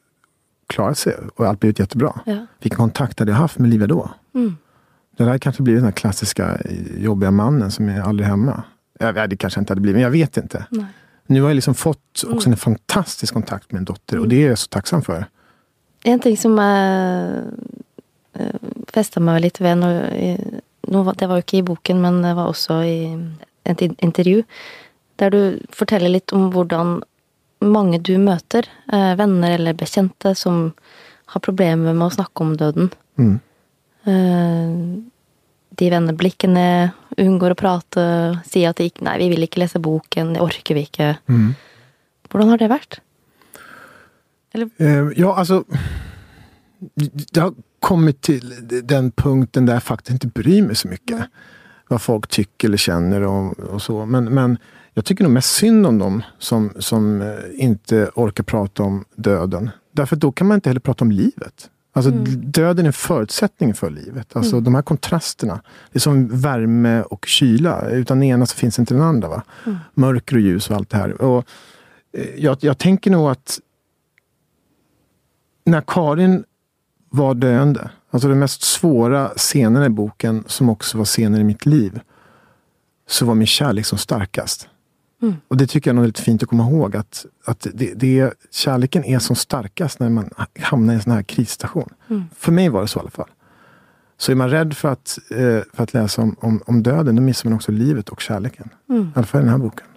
klarat 0.67 0.98
sig 0.98 1.15
och 1.36 1.48
allt 1.48 1.60
blivit 1.60 1.80
jättebra. 1.80 2.22
Ja. 2.26 2.46
Vilken 2.60 2.78
kontakt 2.78 3.20
hade 3.20 3.32
jag 3.32 3.38
haft 3.38 3.60
med 3.60 3.70
Livia 3.70 3.88
då? 3.88 4.12
Mm. 4.34 4.58
Det 5.17 5.24
där 5.24 5.38
kanske 5.38 5.63
blivit 5.63 5.80
den 5.80 5.86
här 5.86 5.91
klassiska 5.91 6.58
jobbiga 6.98 7.32
mannen 7.32 7.72
som 7.72 7.89
är 7.89 8.02
aldrig 8.02 8.28
hemma. 8.28 8.63
Ja, 9.00 9.28
det 9.28 9.38
kanske 9.38 9.60
inte 9.60 9.72
hade 9.72 9.82
blivit, 9.82 9.96
men 9.96 10.04
jag 10.04 10.12
vet 10.12 10.38
inte. 10.38 10.65
Nej. 10.70 10.86
Nu 11.26 11.41
har 11.41 11.50
jag 11.50 11.56
liksom 11.56 11.76
fått 11.76 12.24
också 12.28 12.48
mm. 12.48 12.54
en 12.54 12.58
fantastisk 12.58 13.34
kontakt 13.34 13.72
med 13.72 13.80
en 13.80 13.86
dotter 13.86 14.17
och 14.17 14.26
mm. 14.26 14.30
det 14.30 14.44
är 14.44 14.50
jag 14.50 14.58
så 14.58 14.67
tacksam 14.67 15.02
för. 15.02 15.26
En 16.04 16.20
ting 16.20 16.38
som 16.38 16.58
jag 16.58 17.30
äh, 18.34 18.56
fäste 18.94 19.20
mig 19.20 19.41
lite 19.41 19.63
vid, 19.63 19.84
det 20.82 21.28
var 21.28 21.36
ju 21.36 21.41
inte 21.41 21.58
i 21.58 21.63
boken 21.63 22.02
men 22.02 22.22
det 22.22 22.34
var 22.34 22.48
också 22.48 22.84
i 22.84 23.06
en 23.63 23.78
intervju, 23.98 24.44
där 25.15 25.30
du 25.30 25.60
berättar 25.80 26.00
lite 26.00 26.36
om 26.36 26.54
hur 26.54 27.02
många 27.67 27.98
du 27.98 28.17
möter, 28.17 28.70
äh, 28.94 29.15
vänner 29.15 29.52
eller 29.52 29.74
bekanta 29.74 30.36
som 30.36 30.72
har 31.26 31.39
problem 31.39 31.84
med 31.84 32.02
att 32.02 32.13
snacka 32.13 32.44
om 32.44 32.58
döden. 32.58 32.89
Mm. 33.17 33.39
Uh, 34.08 35.04
de 35.70 35.89
vender 35.89 36.13
blikkene, 36.13 36.91
unngår 37.17 37.54
å 37.54 37.60
prate, 37.60 38.04
sier 38.50 38.72
at 38.72 38.82
de 38.82 38.89
ikke 38.89 39.06
Nei, 39.06 39.20
vi 39.22 39.30
vil 39.30 39.46
ikke 39.46 39.62
lese 39.62 39.80
boken, 39.80 40.34
det 40.34 40.41
orker 40.41 40.76
vi 40.76 40.88
ikke. 40.88 41.13
Mm. 41.30 41.54
Hvordan 42.32 42.50
har 42.50 42.62
det 42.62 42.72
vært? 42.72 43.00
Eller? 44.54 44.70
Uh, 44.82 45.13
ja, 45.15 45.36
alltså... 45.36 45.63
Jag 47.32 47.44
har 47.44 47.54
kommit 47.82 48.22
till 48.22 48.54
den 48.84 49.12
punkten 49.12 49.65
där 49.65 49.74
jag 49.74 49.84
faktiskt 49.84 50.12
inte 50.12 50.28
bryr 50.28 50.62
mig 50.62 50.76
så 50.76 50.88
mycket. 50.88 51.15
Mm. 51.15 51.28
Vad 51.88 52.02
folk 52.02 52.28
tycker 52.28 52.67
eller 52.67 52.78
känner 52.78 53.22
och, 53.22 53.60
och, 53.60 53.82
så. 53.82 54.06
Men, 54.06 54.26
men 54.34 54.58
jag 54.94 55.06
tycker 55.06 55.24
nog 55.24 55.34
mest 55.34 55.56
synd 55.56 55.88
om 55.88 55.98
dem 55.98 56.24
som, 56.39 56.74
som 56.80 57.22
eh, 57.22 57.28
inte 57.54 58.12
orkar 58.15 58.44
prata 58.44 58.84
om 58.84 59.06
döden. 59.15 59.70
Därför 59.91 60.15
då 60.15 60.32
kan 60.32 60.48
man 60.48 60.56
inte 60.56 60.70
heller 60.70 60.80
prata 60.80 61.06
om 61.06 61.12
livet. 61.12 61.70
Alltså 61.94 62.12
mm. 62.12 62.52
döden 62.52 62.86
är 62.86 62.89
en 62.89 62.94
förutsättning 62.94 63.74
för 63.74 63.89
livet. 63.89 64.36
Alltså 64.36 64.52
mm. 64.52 64.63
de 64.63 64.76
här 64.76 64.82
kontrasterna. 64.82 65.62
Det 65.91 65.98
är 65.98 66.00
som 66.00 66.28
värme 66.28 67.02
och 67.02 67.26
kyla. 67.26 67.89
Utan 67.89 68.20
den 68.20 68.30
ena 68.30 68.46
så 68.46 68.56
finns 68.56 68.80
inte 68.80 68.94
den 68.94 69.04
andra. 69.04 69.28
Va? 69.28 69.44
Mm. 69.65 69.78
Mörker 69.94 70.36
och 70.36 70.41
ljus 70.41 70.70
och 70.70 70.76
allt 70.76 70.89
det 70.89 70.98
här. 70.98 71.22
Och, 71.22 71.46
eh, 72.13 72.26
jag, 72.38 72.58
jag 72.62 72.78
tänker 72.78 73.12
nog 73.12 73.30
att 73.30 73.60
när 75.65 75.82
Karin 75.82 76.44
var 77.13 77.34
döende, 77.34 77.89
alltså 78.12 78.30
de 78.30 78.39
mest 78.39 78.62
svåra 78.62 79.30
scenerna 79.30 79.86
i 79.86 79.89
boken, 79.89 80.43
som 80.47 80.69
också 80.69 80.97
var 80.97 81.06
scener 81.06 81.39
i 81.39 81.43
mitt 81.43 81.65
liv, 81.65 82.00
så 83.08 83.26
var 83.26 83.36
min 83.36 83.47
kärlek 83.47 83.86
som 83.86 83.97
starkast. 83.97 84.67
Mm. 85.21 85.36
Och 85.47 85.58
det 85.58 85.67
tycker 85.67 85.89
jag 85.89 85.97
är 85.97 86.02
väldigt 86.02 86.19
fint 86.19 86.43
att 86.43 86.50
komma 86.50 86.69
ihåg. 86.69 86.95
Att, 86.95 87.26
att 87.45 87.67
det, 87.74 87.93
det, 87.93 88.34
kärleken 88.52 89.04
är 89.04 89.19
som 89.19 89.36
starkast 89.36 90.00
när 90.00 90.10
man 90.10 90.30
hamnar 90.60 90.93
i 90.93 90.95
en 90.95 91.02
sån 91.02 91.12
här 91.12 91.24
krisstation. 91.24 91.89
Mm. 92.10 92.24
För 92.36 92.52
mig 92.52 92.69
var 92.69 92.82
det 92.82 92.88
så 92.88 93.00
i 93.00 93.02
alla 93.02 93.10
fall. 93.10 93.30
Så 94.17 94.32
är 94.32 94.36
man 94.36 94.50
rädd 94.50 94.78
för 94.78 94.89
att, 94.89 95.19
eh, 95.30 95.60
för 95.74 95.84
att 95.84 95.93
läsa 95.93 96.21
om, 96.21 96.36
om, 96.39 96.63
om, 96.65 96.84
döden, 96.84 97.15
då 97.15 97.21
missar 97.21 97.50
man 97.50 97.56
också 97.56 97.71
livet 97.71 98.10
och 98.10 98.21
kärleken. 98.21 98.69
Mm. 98.89 99.04
I 99.04 99.12
alla 99.15 99.26
fall 99.26 99.41
i 99.41 99.43
den 99.43 99.52
här 99.52 99.58
boken. 99.58 99.88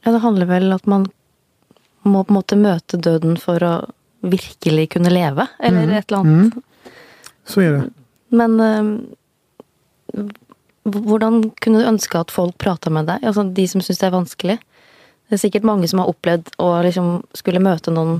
Ja, 0.00 0.12
det 0.12 0.18
handlar 0.18 0.46
väl 0.46 0.64
om 0.64 0.76
att 0.76 0.86
man 0.86 1.08
må, 2.02 2.24
måste 2.28 2.56
möta 2.56 2.96
döden 2.96 3.36
för 3.36 3.62
att 3.62 3.90
verkligen 4.30 4.86
kunna 4.86 5.10
leva. 5.10 5.46
Eller 5.58 5.82
mm. 5.82 5.96
ett 5.96 6.12
eller 6.12 6.20
annat. 6.20 6.54
Mm. 6.54 6.62
Så 7.44 7.60
är 7.60 7.72
det. 7.72 7.90
Men 8.28 8.60
eh, 8.60 10.24
Hvordan 10.84 11.50
kunne 11.64 11.80
du 11.80 11.88
ønske 11.88 12.18
at 12.20 12.30
folk 12.30 12.58
prata 12.60 12.90
med 12.92 13.06
deg? 13.08 13.22
Altså 13.24 13.46
de 13.56 13.64
som 13.68 13.80
syns 13.80 14.02
det 14.02 14.06
er 14.06 14.12
vanskelig. 14.12 14.56
Det 15.28 15.38
er 15.38 15.40
sikkert 15.40 15.64
mange 15.64 15.88
som 15.88 16.02
har 16.02 16.10
opplevd 16.12 16.50
å 16.60 16.68
liksom 16.84 17.22
skulle 17.32 17.62
møte 17.64 17.94
noen 17.94 18.18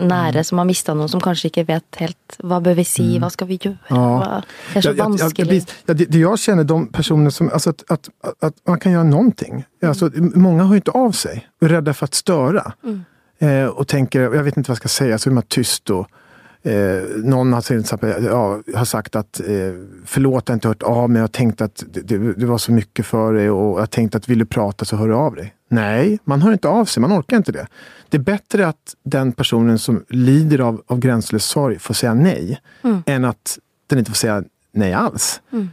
nära 0.00 0.40
mm. 0.40 0.44
som 0.44 0.58
har 0.58 0.64
mista 0.64 0.94
någon 0.94 1.08
som 1.08 1.20
kanske 1.20 1.48
inte 1.48 1.62
vet 1.64 1.96
helt 1.96 2.36
vad 2.38 2.62
behöver 2.62 2.80
vi 2.80 2.84
si, 2.84 3.08
mm. 3.10 3.22
vad 3.22 3.32
ska 3.32 3.44
vi 3.44 3.58
göra? 3.62 3.76
Ja. 3.88 4.42
Det 4.72 4.78
är 4.78 4.82
så 4.82 4.88
ja, 4.96 5.04
vanskligt. 5.04 5.74
Ja, 5.86 5.94
det, 5.94 6.04
det, 6.04 6.18
jag 6.18 6.38
känner, 6.38 6.64
de 6.64 6.86
personer 6.86 7.30
som, 7.30 7.50
alltså 7.52 7.70
att, 7.70 7.90
att, 7.90 8.08
att, 8.40 8.54
man 8.66 8.80
kan 8.80 8.92
göra 8.92 9.04
någonting. 9.04 9.52
Mm. 9.52 9.88
Alltså, 9.88 10.10
många 10.16 10.64
hör 10.64 10.76
inte 10.76 10.90
av 10.90 11.12
sig, 11.12 11.48
är 11.60 11.68
rädda 11.68 11.94
för 11.94 12.04
att 12.04 12.14
störa. 12.14 12.72
Mm. 12.84 13.04
Eh, 13.42 13.66
och 13.66 13.88
tänker, 13.88 14.20
jag 14.20 14.42
vet 14.42 14.56
inte 14.56 14.70
vad 14.70 14.74
jag 14.74 14.76
ska 14.76 14.88
säga, 14.88 15.18
så 15.18 15.30
är 15.30 15.34
man 15.34 15.42
tyst 15.42 15.90
och 15.90 16.08
Eh, 16.64 17.02
någon 17.16 17.52
har, 17.52 17.60
till 17.60 17.84
ja, 18.26 18.62
har 18.74 18.84
sagt 18.84 19.16
att 19.16 19.40
eh, 19.40 19.46
förlåt, 20.04 20.48
jag 20.48 20.52
har 20.52 20.56
inte 20.56 20.68
hört 20.68 20.82
av 20.82 21.10
mig. 21.10 21.18
Jag 21.18 21.22
har 21.22 21.28
tänkt 21.28 21.60
att 21.60 21.84
det, 21.92 22.00
det, 22.00 22.32
det, 22.32 22.46
var 22.46 22.58
så 22.58 22.72
mycket 22.72 23.06
för 23.06 23.32
dig 23.32 23.50
och 23.50 23.80
jag 23.80 23.90
tänkte 23.90 24.18
att 24.18 24.28
vill 24.28 24.38
du 24.38 24.44
prata 24.44 24.84
så 24.84 24.96
hör 24.96 25.08
du 25.08 25.14
av 25.14 25.34
dig. 25.34 25.54
Nej, 25.68 26.18
man 26.24 26.42
hör 26.42 26.52
inte 26.52 26.68
av 26.68 26.84
sig. 26.84 27.00
Man 27.00 27.12
orkar 27.12 27.36
inte 27.36 27.52
det. 27.52 27.66
Det 28.08 28.16
är 28.16 28.20
bättre 28.20 28.66
att 28.66 28.94
den 29.04 29.32
personen 29.32 29.78
som 29.78 30.04
lider 30.08 30.58
av, 30.58 30.82
av 30.86 30.98
gränslös 30.98 31.44
sorg 31.44 31.78
får 31.78 31.94
säga 31.94 32.14
nej 32.14 32.60
mm. 32.84 33.02
än 33.06 33.24
att 33.24 33.58
den 33.86 33.98
inte 33.98 34.10
får 34.10 34.16
säga 34.16 34.44
nej 34.72 34.92
alls. 34.92 35.40
Mm. 35.52 35.68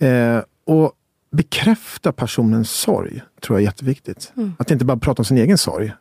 Eh, 0.00 0.42
och 0.66 0.92
bekräfta 1.30 2.12
personens 2.12 2.70
sorg 2.70 3.22
tror 3.40 3.58
jag 3.58 3.62
är 3.62 3.66
jätteviktigt. 3.66 4.32
Mm. 4.36 4.52
Att 4.58 4.70
inte 4.70 4.84
bara 4.84 4.96
prata 4.96 5.20
om 5.20 5.24
sin 5.24 5.38
egen 5.38 5.58
sorg. 5.58 5.92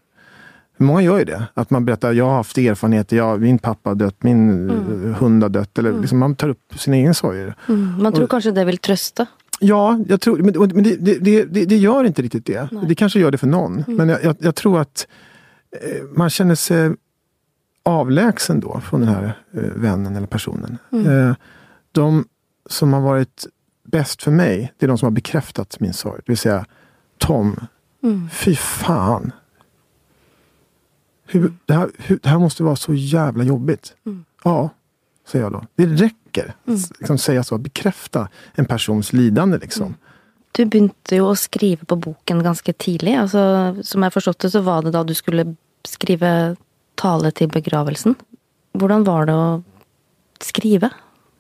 Många 0.82 1.02
gör 1.02 1.20
ju 1.20 1.26
det. 1.26 1.44
Att 1.54 1.70
man 1.70 1.86
berättar, 1.86 2.14
jag 2.14 2.26
har 2.26 2.36
haft 2.36 2.58
erfarenheter, 2.58 3.18
jag, 3.18 3.42
min 3.42 3.60
pappa 3.60 3.90
har 3.90 3.96
dött, 3.96 4.24
min 4.24 4.70
mm. 4.70 5.14
hund 5.14 5.44
har 5.44 5.50
dött. 5.50 5.78
Eller 5.78 5.90
mm. 5.90 6.02
liksom, 6.02 6.20
man 6.20 6.36
tar 6.36 6.50
upp 6.50 6.74
sina 6.80 6.98
egna 6.98 7.14
sorger. 7.14 7.56
Mm. 7.68 8.04
Man 8.04 8.14
tror 8.14 8.24
och, 8.24 8.30
kanske 8.30 8.52
det 8.52 8.66
vill 8.66 8.78
trösta. 8.78 9.26
Ja, 9.60 10.00
jag 10.08 10.22
tror, 10.22 10.38
men, 10.38 10.76
men 10.76 10.84
det, 10.84 10.96
det, 10.96 11.44
det, 11.46 11.66
det, 11.66 11.78
gör 11.78 12.04
inte 12.04 12.22
riktigt 12.22 12.46
det. 12.46 12.70
Nej. 12.72 12.86
Det 12.88 12.96
kanske 12.96 13.20
gör 13.20 13.32
det 13.32 13.38
för 13.38 13.48
någon. 13.48 13.74
Mm. 13.80 13.96
Men 13.96 14.10
jag, 14.10 14.24
jag, 14.24 14.36
jag, 14.40 14.56
tror 14.56 14.80
att 14.80 15.08
eh, 15.82 16.04
man 16.16 16.30
känner 16.30 16.56
sig 16.56 16.92
avlägsen 17.84 18.60
då 18.60 18.80
från 18.80 19.00
den 19.00 19.10
här 19.10 19.38
eh, 19.54 19.62
vännen 19.62 20.16
eller 20.16 20.28
personen. 20.28 20.78
Mm. 20.92 21.28
Eh, 21.30 21.36
de 21.92 22.26
som 22.70 22.94
har 22.94 23.02
varit 23.02 23.48
bäst 23.84 24.24
för 24.24 24.32
mig, 24.32 24.74
det 24.78 24.86
är 24.86 24.88
de 24.88 24.98
som 24.98 25.06
har 25.06 25.12
bekräftat 25.12 25.80
min 25.80 25.94
sorg. 25.94 26.22
Det 26.26 26.32
vill 26.32 26.38
säga 26.38 26.66
Tom, 27.18 27.60
mm. 28.04 28.30
fy 28.30 28.56
fan 28.56 29.32
hur, 31.32 31.54
det, 31.66 31.74
här, 31.74 31.90
hur, 31.98 32.20
det 32.24 32.30
här 32.30 32.40
måste 32.40 32.64
vara 32.64 32.76
så 32.76 32.94
jävla 32.94 33.44
jobbigt. 33.44 33.94
Mm. 34.06 34.26
Ja, 34.44 34.70
säger 35.28 35.46
jag 35.46 35.52
då. 35.52 35.66
Det 35.76 35.86
räcker. 35.86 36.54
Mm. 36.68 36.80
Liksom, 37.00 37.18
säga 37.18 37.44
så, 37.44 37.58
bekräfta 37.58 38.30
en 38.54 38.66
persons 38.66 39.14
lidande. 39.14 39.58
Liksom. 39.58 39.86
Mm. 39.86 39.98
Du 40.52 40.66
började 40.66 40.92
ju 41.10 41.32
att 41.32 41.40
skriva 41.40 41.86
på 41.86 41.96
boken 41.96 42.44
ganska 42.44 42.74
tidigt. 42.74 43.20
Alltså, 43.20 43.76
som 43.84 44.04
jag 44.04 44.14
förstått 44.14 44.40
det 44.40 44.52
så 44.52 44.62
var 44.62 44.82
det 44.82 44.92
då 44.92 45.04
du 45.04 45.14
skulle 45.14 45.56
skriva 45.84 46.56
tale 46.96 47.32
till 47.32 47.50
begravelsen. 47.50 48.16
Hur 48.74 48.88
var 49.04 49.26
det 49.26 49.56
att 49.56 49.64
skriva 50.40 50.90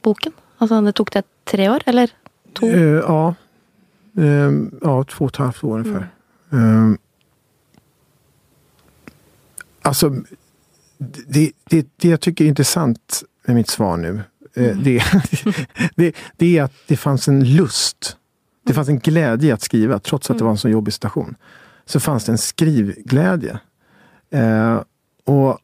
boken? 0.02 0.32
Alltså, 0.58 0.82
det 0.82 0.92
tog 0.92 1.10
det 1.12 1.24
tre 1.44 1.70
år, 1.70 1.82
eller? 1.86 2.10
To? 2.54 2.66
Uh, 2.66 3.00
ja, 3.00 3.36
Um, 4.14 4.80
ja, 4.82 5.04
två 5.04 5.26
och 5.26 5.32
ett 5.32 5.38
halvt 5.38 5.64
år 5.64 5.80
ungefär. 5.80 6.08
Um, 6.50 6.98
alltså, 9.82 10.10
det, 11.28 11.52
det, 11.70 11.88
det 11.98 12.10
jag 12.10 12.22
tycker 12.22 12.46
är 12.46 12.50
intressant 12.50 13.24
med 13.46 13.56
mitt 13.56 13.70
svar 13.70 13.98
nu, 13.98 14.22
mm. 14.56 14.84
det, 14.84 15.04
det, 15.96 16.16
det 16.38 16.58
är 16.58 16.64
att 16.64 16.74
det 16.88 16.98
fanns 16.98 17.28
en 17.28 17.56
lust. 17.56 18.18
Det 18.64 18.74
fanns 18.74 18.90
en 18.90 19.00
glädje 19.00 19.50
i 19.50 19.52
att 19.52 19.62
skriva, 19.62 20.00
trots 20.00 20.32
att 20.32 20.38
det 20.38 20.44
var 20.44 20.52
en 20.52 20.58
så 20.58 20.70
jobbig 20.70 20.94
situation. 20.94 21.36
Så 21.86 22.00
fanns 22.00 22.26
det 22.26 22.32
en 22.32 22.38
skrivglädje. 22.38 23.60
Uh, 24.36 24.82
och 25.26 25.60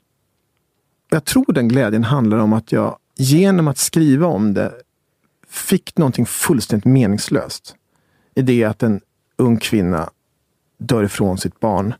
jag 1.10 1.26
tror 1.26 1.54
den 1.54 1.68
glädjen 1.68 2.04
handlar 2.04 2.38
om 2.38 2.54
att 2.54 2.72
jag 2.72 2.98
genom 3.16 3.68
att 3.68 3.78
skriva 3.78 4.28
om 4.28 4.54
det 4.54 4.74
fick 5.50 5.98
någonting 5.98 6.26
fullständigt 6.26 6.86
meningslöst. 6.86 7.76
I 8.36 8.42
det 8.42 8.64
att 8.64 8.84
en 8.84 9.02
ung 9.38 9.58
kvinna 9.58 10.10
dör 10.78 11.04
ifrån 11.04 11.38
sitt 11.38 11.60
barn 11.60 11.94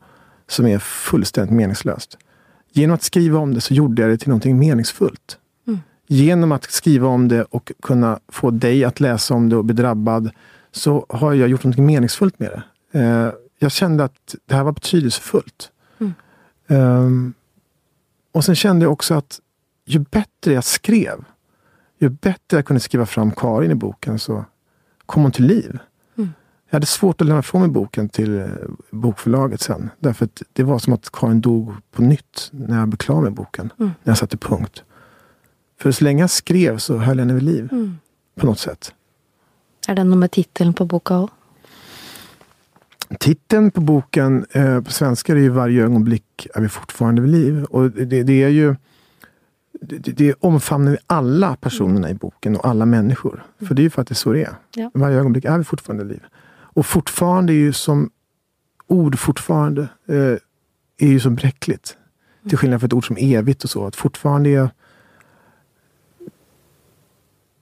som 0.48 0.68
är 0.68 0.80
fullständigt 0.80 1.56
meningslöst. 1.56 2.18
Genom 2.72 2.94
att 2.94 3.04
skriva 3.04 3.40
om 3.40 3.54
det 3.54 3.62
så 3.62 3.74
gjorde 3.74 4.02
jag 4.02 4.12
det 4.12 4.18
till 4.18 4.30
någonting 4.30 4.60
meningsfullt. 4.60 5.38
Mm. 5.68 5.80
Genom 6.08 6.52
att 6.52 6.72
skriva 6.72 7.08
om 7.08 7.28
det 7.28 7.44
och 7.44 7.72
kunna 7.82 8.20
få 8.28 8.52
dig 8.52 8.84
att 8.84 9.00
läsa 9.00 9.34
om 9.34 9.50
det 9.50 9.56
och 9.56 9.66
bli 9.66 9.76
drabbad 9.76 10.32
så 10.72 11.06
har 11.10 11.34
jag 11.34 11.50
gjort 11.50 11.64
någonting 11.64 11.86
meningsfullt 11.86 12.40
med 12.40 12.50
det. 12.52 12.64
Eh, 13.00 13.32
jag 13.60 13.72
kände 13.72 14.04
att 14.04 14.36
det 14.46 14.56
här 14.56 14.64
var 14.64 14.72
betydelsefullt. 14.72 15.72
Mm. 16.00 16.14
Um, 16.68 17.34
och 18.32 18.46
sen 18.46 18.56
kände 18.56 18.86
jag 18.86 18.92
också 18.92 19.14
att 19.14 19.40
ju 19.86 20.00
bättre 20.00 20.54
jag 20.54 20.64
skrev, 20.64 21.26
ju 22.00 22.10
bättre 22.10 22.58
jag 22.58 22.66
kunde 22.66 22.80
skriva 22.80 23.06
fram 23.06 23.32
Karin 23.32 23.72
i 23.72 23.76
boken 23.76 24.20
så 24.20 24.46
kom 25.06 25.24
hon 25.24 25.32
till 25.32 25.46
liv. 25.46 25.80
Mm. 26.68 26.70
Jag 26.70 26.76
hade 26.76 26.86
svårt 26.86 27.22
att 27.22 27.28
lämna 27.28 27.40
ifrån 27.40 27.62
mig 27.62 27.70
boken 27.70 28.10
till 28.10 28.40
eh, 28.40 28.48
bokförlaget 28.92 29.62
sen. 29.62 29.90
Därför 30.00 30.26
att 30.26 30.42
det 30.54 30.64
var 30.64 30.80
som 30.80 30.94
att 30.94 31.12
Karin 31.12 31.42
dog 31.42 31.74
på 31.92 32.02
nytt 32.02 32.50
när 32.52 32.80
jag 32.80 32.88
blev 32.88 32.98
klar 32.98 33.22
med 33.22 33.34
boken. 33.34 33.74
Mm. 33.80 33.92
När 34.04 34.12
jag 34.12 34.18
satte 34.18 34.38
punkt. 34.38 34.84
För 35.80 35.92
så 35.92 36.04
länge 36.04 36.24
jag 36.24 36.30
skrev 36.30 36.78
så 36.78 36.98
höll 36.98 37.18
jag 37.18 37.26
henne 37.26 37.34
vid 37.34 37.44
liv. 37.44 37.70
Mm. 37.72 37.98
På 38.36 38.46
något 38.46 38.60
sätt. 38.60 38.94
Är 39.88 39.96
det 39.96 40.04
något 40.04 40.18
med 40.18 40.32
titeln 40.32 40.74
på 40.74 40.86
boken 40.86 41.18
också? 41.18 41.34
Titeln 43.20 43.72
på 43.72 43.82
boken 43.82 44.46
eh, 44.52 44.82
på 44.82 44.92
svenska 44.92 45.34
är 45.34 45.38
ju 45.38 45.50
Varje 45.50 45.84
ögonblick 45.84 46.48
är 46.54 46.62
vi 46.62 46.70
fortfarande 46.70 47.22
vid 47.22 47.32
liv. 47.32 47.64
Och 47.64 47.92
det, 47.92 48.24
det 48.24 48.44
är 48.44 48.50
ju 48.50 48.76
det, 49.82 50.12
det 50.12 50.34
omfamnar 50.40 50.92
vi 50.92 50.98
alla 51.08 51.56
personerna 51.56 52.10
i 52.10 52.14
boken 52.14 52.56
och 52.56 52.68
alla 52.68 52.86
människor. 52.86 53.44
För 53.68 53.76
det 53.76 53.82
är 53.82 53.84
ju 53.84 53.90
faktiskt 53.90 54.22
så 54.22 54.34
det 54.34 54.44
är. 54.44 54.56
Ja. 54.76 54.92
Varje 54.94 55.18
ögonblick 55.18 55.46
är 55.46 55.58
vi 55.58 55.64
fortfarande 55.64 56.04
vid 56.04 56.14
liv. 56.14 56.24
Och 56.78 56.86
fortfarande 56.86 57.54
är 57.54 57.56
ju 57.56 57.74
som 57.74 58.10
ord 58.88 59.20
fortfarande 59.20 59.82
eh, 60.08 60.38
är 60.98 61.08
ju 61.08 61.20
som 61.20 61.36
bräckligt. 61.36 61.98
Till 62.50 62.58
skillnad 62.58 62.80
från 62.80 62.88
ett 62.88 62.94
ord 62.94 63.08
som 63.08 63.18
evigt 63.20 63.64
och 63.64 63.70
så. 63.70 63.86
Att 63.86 63.96
fortfarande 63.96 64.50
är 64.50 64.70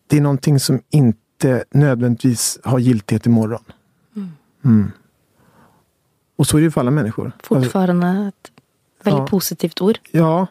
det 0.08 0.18
är 0.18 0.22
någonting 0.22 0.60
som 0.60 0.82
inte 0.90 1.64
nödvändigtvis 1.72 2.60
har 2.64 2.80
giltighet 2.80 3.26
imorgon. 3.26 3.64
Mm. 4.16 4.32
Mm. 4.66 4.92
Och 6.36 6.48
så 6.48 6.58
är 6.58 6.62
det 6.62 6.66
ju 6.66 6.72
för 6.72 6.82
alla 6.82 6.92
människor. 6.92 7.32
Fortfarande 7.44 8.08
ett 8.08 8.52
väldigt 9.04 9.20
ja. 9.20 9.28
positivt 9.28 9.82
ord. 9.82 10.00
Ja. 10.12 10.48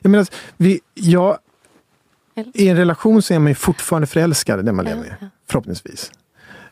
Jag 0.00 0.10
menar, 0.10 0.26
vi, 0.56 0.80
ja, 0.94 1.38
I 2.34 2.68
en 2.68 2.76
relation 2.76 3.22
så 3.22 3.34
är 3.34 3.38
man 3.38 3.48
ju 3.48 3.54
fortfarande 3.54 4.06
förälskad, 4.06 4.64
den 4.64 4.76
man 4.76 4.84
lever 4.84 5.00
med. 5.00 5.30
Förhoppningsvis. 5.46 6.12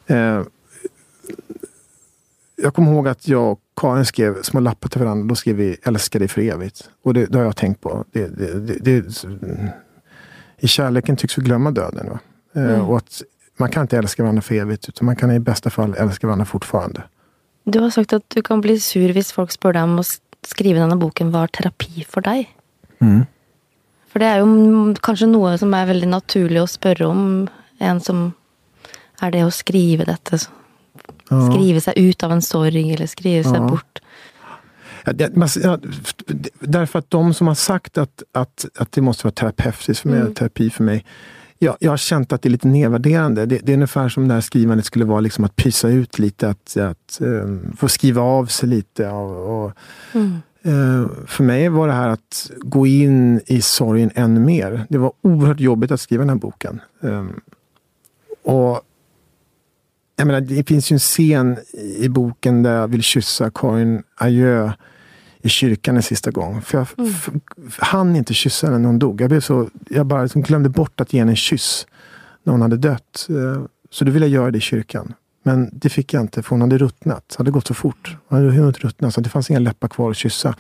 Eh, 0.07 0.43
jag 2.63 2.75
kommer 2.75 2.93
ihåg 2.93 3.09
att 3.09 3.29
jag 3.29 3.53
och 3.53 3.61
Karin 3.77 4.05
skrev 4.05 4.43
små 4.43 4.61
lappar 4.61 4.89
till 4.89 5.01
varandra. 5.01 5.29
Då 5.29 5.35
skrev 5.35 5.57
vi 5.57 5.77
älskar 5.83 6.19
dig 6.19 6.29
för 6.29 6.41
evigt. 6.41 6.91
Och 7.05 7.15
det, 7.15 7.27
det 7.27 7.39
har 7.39 7.45
jag 7.45 7.57
tänkt 7.57 7.81
på. 7.81 8.05
Det, 8.13 8.29
det, 8.85 9.25
I 10.59 10.69
kärleken 10.69 11.17
tycks 11.17 11.39
vi 11.39 11.43
glömma 11.43 11.71
döden. 11.71 12.09
Va? 12.11 12.19
Eh, 12.55 12.63
mm. 12.63 12.81
Och 12.81 12.97
att 12.97 13.23
man 13.57 13.71
kan 13.71 13.83
inte 13.83 13.99
älska 13.99 14.23
varandra 14.23 14.43
för 14.43 14.55
evigt. 14.55 14.89
Utan 14.89 15.07
man 15.07 15.17
kan 15.17 15.31
i 15.31 15.39
bästa 15.39 15.71
fall 15.71 15.95
älska 15.95 16.27
varandra 16.27 16.45
fortfarande. 16.45 17.03
Du 17.65 17.81
har 17.81 17.91
sagt 17.91 18.13
att 18.13 18.31
du 18.31 18.43
kan 18.43 18.61
bli 18.61 18.81
sur 18.81 19.17
om 19.17 19.25
folk 19.25 19.63
frågar 19.63 19.73
dig 19.73 19.83
om 19.83 19.99
att 19.99 20.21
skriva 20.47 20.81
den 20.81 20.91
här 20.91 20.97
boken 20.97 21.31
var 21.31 21.47
terapi 21.47 22.07
för 22.09 22.21
dig. 22.21 22.57
Mm. 22.99 23.27
För 24.09 24.19
det 24.19 24.27
är 24.27 24.39
ju 24.39 24.95
kanske 24.95 25.27
något 25.27 25.61
som 25.61 25.75
är 25.75 25.87
väldigt 25.87 26.09
naturligt 26.09 26.63
att 26.63 26.83
fråga 26.83 27.09
om. 27.09 27.49
En 27.79 28.01
som 28.01 28.33
är 29.21 29.31
det 29.31 29.41
att 29.41 29.55
skriva 29.55 30.05
detta. 30.05 30.39
Ja. 31.29 31.51
Skriva 31.51 31.81
sig 31.81 31.95
ut 31.97 32.23
av 32.23 32.33
en 32.33 32.43
sorg 32.43 32.95
eller 32.95 33.07
skriva 33.07 33.51
sig 33.51 33.61
ja. 33.61 33.69
bort. 33.69 33.99
Ja, 35.05 35.13
det, 35.13 35.33
ja, 35.63 35.79
därför 36.61 36.99
att 36.99 37.11
de 37.11 37.35
som 37.35 37.47
har 37.47 37.55
sagt 37.55 37.99
att, 37.99 38.23
att, 38.33 38.67
att 38.79 38.93
det 38.93 39.01
måste 39.01 39.27
vara 39.27 39.35
terapeutiskt 39.35 40.03
för 40.03 40.09
mig, 40.09 40.21
mm. 40.21 40.35
terapi 40.35 40.71
för 40.71 40.85
mig, 40.85 41.05
jag, 41.59 41.77
jag 41.81 41.91
har 41.91 41.97
känt 41.97 42.33
att 42.33 42.43
det 42.43 42.49
är 42.49 42.51
lite 42.51 42.69
nedvärderande. 42.69 43.47
Det, 43.47 43.59
det 43.59 43.73
är 43.73 43.75
ungefär 43.75 44.09
som 44.09 44.29
det 44.29 44.35
här 44.35 44.41
skrivandet 44.41 44.87
skulle 44.87 45.05
vara 45.05 45.21
liksom 45.21 45.45
att 45.45 45.57
pysa 45.57 45.89
ut 45.89 46.19
lite, 46.19 46.49
att, 46.49 46.77
att 46.77 47.19
um, 47.21 47.77
få 47.77 47.89
skriva 47.89 48.23
av 48.23 48.47
sig 48.47 48.69
lite. 48.69 49.09
Och, 49.09 49.65
och 49.65 49.73
mm. 50.15 50.37
uh, 50.67 51.09
för 51.27 51.45
mig 51.45 51.69
var 51.69 51.87
det 51.87 51.93
här 51.93 52.09
att 52.09 52.51
gå 52.59 52.87
in 52.87 53.41
i 53.47 53.63
sorgen 53.63 54.11
ännu 54.15 54.41
mer. 54.41 54.87
Det 54.89 54.99
var 54.99 55.13
oerhört 55.23 55.61
jobbigt 55.61 55.91
att 55.91 56.01
skriva 56.01 56.21
den 56.21 56.29
här 56.29 56.37
boken. 56.37 56.81
Um, 57.01 57.41
och 58.43 58.81
jag 60.19 60.27
menar, 60.27 60.41
Det 60.41 60.69
finns 60.69 60.93
ju 60.93 60.95
en 60.95 60.99
scen 60.99 61.57
i 61.99 62.09
boken 62.09 62.63
där 62.63 62.75
jag 62.75 62.89
vill 62.89 63.03
kyssa 63.03 63.51
Karin 63.51 64.03
Adjö 64.17 64.73
i 65.43 65.49
kyrkan 65.49 65.97
en 65.97 66.03
sista 66.03 66.31
gång. 66.31 66.63
För 66.63 66.79
jag 66.79 66.87
mm. 66.99 67.41
hann 67.79 68.17
inte 68.17 68.35
kyssa 68.35 68.67
henne 68.67 68.79
när 68.79 68.87
hon 68.87 68.99
dog. 68.99 69.21
Jag, 69.21 69.31
blev 69.31 69.41
så, 69.41 69.69
jag 69.91 70.07
bara 70.07 70.23
liksom 70.23 70.43
glömde 70.43 70.69
bort 70.69 71.01
att 71.01 71.13
ge 71.13 71.19
henne 71.19 71.33
en 71.33 71.37
kyss 71.37 71.87
när 72.43 72.53
hon 72.53 72.63
hade 72.63 72.77
dött. 72.77 73.27
Eh, 73.29 73.65
så 73.91 74.05
då 74.05 74.11
ville 74.11 74.27
jag 74.27 74.33
göra 74.33 74.51
det 74.51 74.59
i 74.59 74.61
kyrkan. 74.61 75.15
Men 75.43 75.71
det 75.73 75.89
fick 75.89 76.15
jag 76.15 76.21
inte, 76.21 76.43
för 76.43 76.51
hon 76.51 76.61
hade 76.61 76.79
ruttnat. 76.79 77.25
Det 77.29 77.39
hade 77.39 77.51
gått 77.51 77.67
så 77.67 77.75
fort. 77.75 78.17
Hon 78.29 78.39
hade 78.39 78.51
hunnit 78.51 78.79
ruttna, 78.79 79.11
så 79.11 79.21
det 79.21 79.29
fanns 79.29 79.51
inga 79.51 79.59
läppar 79.59 79.89
kvar 79.89 80.11
att 80.11 80.17
kyssa. 80.17 80.55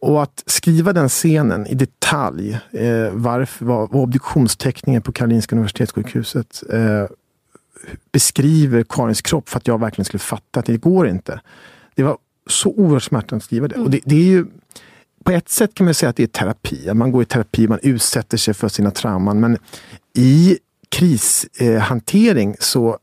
Och 0.00 0.22
att 0.22 0.42
skriva 0.46 0.92
den 0.92 1.08
scenen 1.08 1.66
i 1.66 1.74
detalj, 1.74 2.60
eh, 2.70 3.10
varför, 3.12 3.64
vad 3.64 3.94
obduktionsteckningen 3.94 5.02
på 5.02 5.12
Karolinska 5.12 5.56
Universitetssjukhuset 5.56 6.62
eh, 6.72 7.04
beskriver 8.12 8.84
Karins 8.88 9.22
kropp 9.22 9.48
för 9.48 9.56
att 9.56 9.66
jag 9.66 9.80
verkligen 9.80 10.04
skulle 10.04 10.18
fatta 10.18 10.60
att 10.60 10.66
det 10.66 10.76
går 10.76 11.08
inte. 11.08 11.40
Det 11.94 12.02
var 12.02 12.18
så 12.46 12.70
oerhört 12.70 13.02
smärtsamt 13.02 13.42
att 13.42 13.44
skriva 13.44 13.68
det. 13.68 13.74
Mm. 13.74 13.84
Och 13.84 13.90
det, 13.90 14.00
det, 14.04 14.14
är 14.14 14.24
ju, 14.24 14.46
på 15.24 15.32
ett 15.32 15.48
sätt 15.48 15.74
kan 15.74 15.84
man 15.84 15.94
säga 15.94 16.10
att 16.10 16.16
det 16.16 16.22
är 16.22 16.26
terapi. 16.26 16.94
Man 16.94 17.12
går 17.12 17.22
i 17.22 17.26
terapi, 17.26 17.68
man 17.68 17.78
utsätter 17.82 18.36
sig 18.36 18.54
för 18.54 18.68
sina 18.68 18.90
trauman. 18.90 19.40
Men 19.40 19.58
i 20.14 20.58
krishantering 20.88 22.56
så 22.58 22.98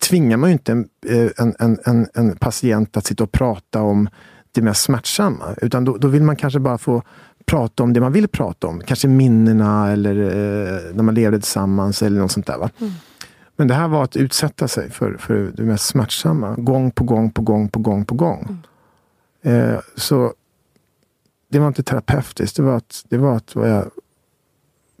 tvingar 0.00 0.36
man 0.36 0.50
ju 0.50 0.52
inte 0.52 0.72
eh, 1.06 1.30
en, 1.38 1.54
en, 1.58 1.78
en, 1.84 2.08
en, 2.14 2.36
patient 2.36 2.96
att 2.96 3.06
sitta 3.06 3.24
och 3.24 3.32
prata 3.32 3.82
om 3.82 4.08
det 4.52 4.62
mest 4.62 4.82
smärtsamma. 4.82 5.54
Utan 5.62 5.84
då, 5.84 5.96
då, 5.96 6.08
vill 6.08 6.22
man 6.22 6.36
kanske 6.36 6.60
bara 6.60 6.78
få 6.78 7.02
prata 7.44 7.82
om 7.82 7.92
det 7.92 8.00
man 8.00 8.12
vill 8.12 8.28
prata 8.28 8.66
om. 8.66 8.82
Kanske 8.86 9.08
minnena 9.08 9.92
eller 9.92 10.16
eh, 10.16 10.94
när 10.94 11.02
man 11.02 11.14
levde 11.14 11.40
tillsammans 11.40 12.02
eller 12.02 12.20
något 12.20 12.32
sånt 12.32 12.46
där. 12.46 12.58
Va? 12.58 12.70
Mm. 12.80 12.92
Men 13.60 13.68
det 13.68 13.74
här 13.74 13.88
var 13.88 14.04
att 14.04 14.16
utsätta 14.16 14.68
sig 14.68 14.90
för, 14.90 15.16
för 15.16 15.52
det 15.54 15.62
mest 15.62 15.86
smärtsamma. 15.86 16.54
Gång 16.54 16.90
på 16.90 17.04
gång 17.04 17.30
på 17.30 17.42
gång 17.42 17.68
på 17.68 17.78
gång 17.78 18.04
på 18.04 18.14
gång. 18.14 18.62
Mm. 19.42 19.74
Eh, 19.74 19.80
så 19.96 20.34
det 21.48 21.58
var 21.58 21.68
inte 21.68 21.82
terapeutiskt. 21.82 22.56
Det 22.56 22.62
var 22.62 22.76
att, 22.76 23.04
det 23.08 23.18
var 23.18 23.36
att 23.36 23.54
jag 23.54 23.90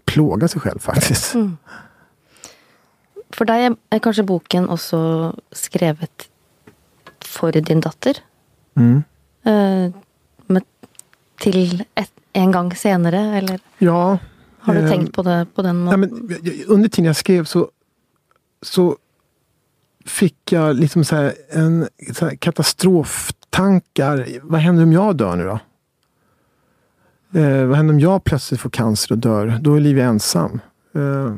plåga 0.04 0.48
sig 0.48 0.60
själv 0.60 0.78
faktiskt. 0.78 1.34
Mm. 1.34 1.56
För 3.30 3.44
dig 3.44 3.70
är 3.90 3.98
kanske 3.98 4.22
boken 4.22 4.68
också 4.68 5.36
skrivet 5.52 6.28
för 7.20 7.52
din 7.52 7.80
dotter? 7.80 8.16
Mm. 8.74 9.02
Eh, 9.42 9.94
med, 10.46 10.62
till 11.38 11.84
ett, 11.94 12.12
en 12.32 12.52
gång 12.52 12.74
senare, 12.74 13.18
eller? 13.18 13.60
Ja. 13.78 14.18
Har 14.58 14.74
du 14.74 14.80
eh, 14.80 14.90
tänkt 14.90 15.14
på 15.14 15.22
det 15.22 15.46
på 15.54 15.62
den 15.62 15.76
måten? 15.76 16.30
under 16.66 16.88
tiden 16.88 17.04
jag 17.06 17.16
skrev 17.16 17.44
så, 17.44 17.70
så 18.62 18.96
fick 20.04 20.52
jag 20.52 20.76
liksom 20.76 21.04
så 21.04 21.32
en 21.50 21.88
så 22.14 22.26
här 22.26 22.36
katastroftankar. 22.36 24.26
Vad 24.42 24.60
händer 24.60 24.82
om 24.82 24.92
jag 24.92 25.16
dör 25.16 25.36
nu 25.36 25.44
då? 25.44 25.60
Eh, 27.40 27.66
vad 27.66 27.76
händer 27.76 27.94
om 27.94 28.00
jag 28.00 28.24
plötsligt 28.24 28.60
får 28.60 28.70
cancer 28.70 29.12
och 29.12 29.18
dör? 29.18 29.58
Då 29.60 29.74
är 29.74 29.80
Livia 29.80 30.04
ensam. 30.04 30.60
Eh, 30.94 31.36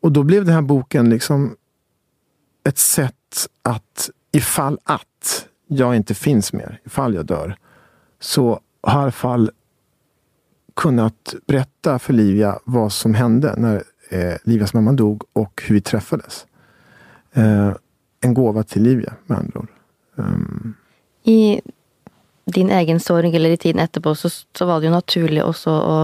och 0.00 0.12
då 0.12 0.22
blev 0.22 0.44
den 0.44 0.54
här 0.54 0.62
boken 0.62 1.10
liksom 1.10 1.56
ett 2.64 2.78
sätt 2.78 3.48
att 3.62 4.10
ifall 4.32 4.78
att 4.84 5.46
jag 5.66 5.96
inte 5.96 6.14
finns 6.14 6.52
mer, 6.52 6.80
ifall 6.84 7.14
jag 7.14 7.26
dör, 7.26 7.56
så 8.20 8.60
har 8.82 8.92
jag 8.92 9.00
i 9.00 9.02
alla 9.02 9.12
fall 9.12 9.50
kunnat 10.74 11.34
berätta 11.46 11.98
för 11.98 12.12
Livia 12.12 12.58
vad 12.64 12.92
som 12.92 13.14
hände 13.14 13.54
när 13.56 13.84
eh, 14.12 14.36
Livias 14.44 14.74
mamma 14.74 14.92
dog 14.92 15.24
och 15.32 15.62
hur 15.66 15.74
vi 15.74 15.80
träffades. 15.80 16.46
Eh, 17.32 17.72
en 18.20 18.34
gåva 18.34 18.62
till 18.62 18.82
Livia 18.82 19.14
med 19.26 19.38
andra 19.38 19.60
ord. 19.60 19.68
Um, 20.14 20.74
I 21.24 21.60
din 22.44 22.70
egen 22.70 23.00
sorg 23.00 23.36
eller 23.36 23.50
i 23.50 23.56
tiden 23.56 23.80
etterpå 23.80 24.14
så, 24.14 24.30
så 24.30 24.66
var 24.66 24.80
det 24.80 24.86
jo 24.86 24.94
naturlig 24.94 25.44
også 25.44 25.70
å 25.72 25.98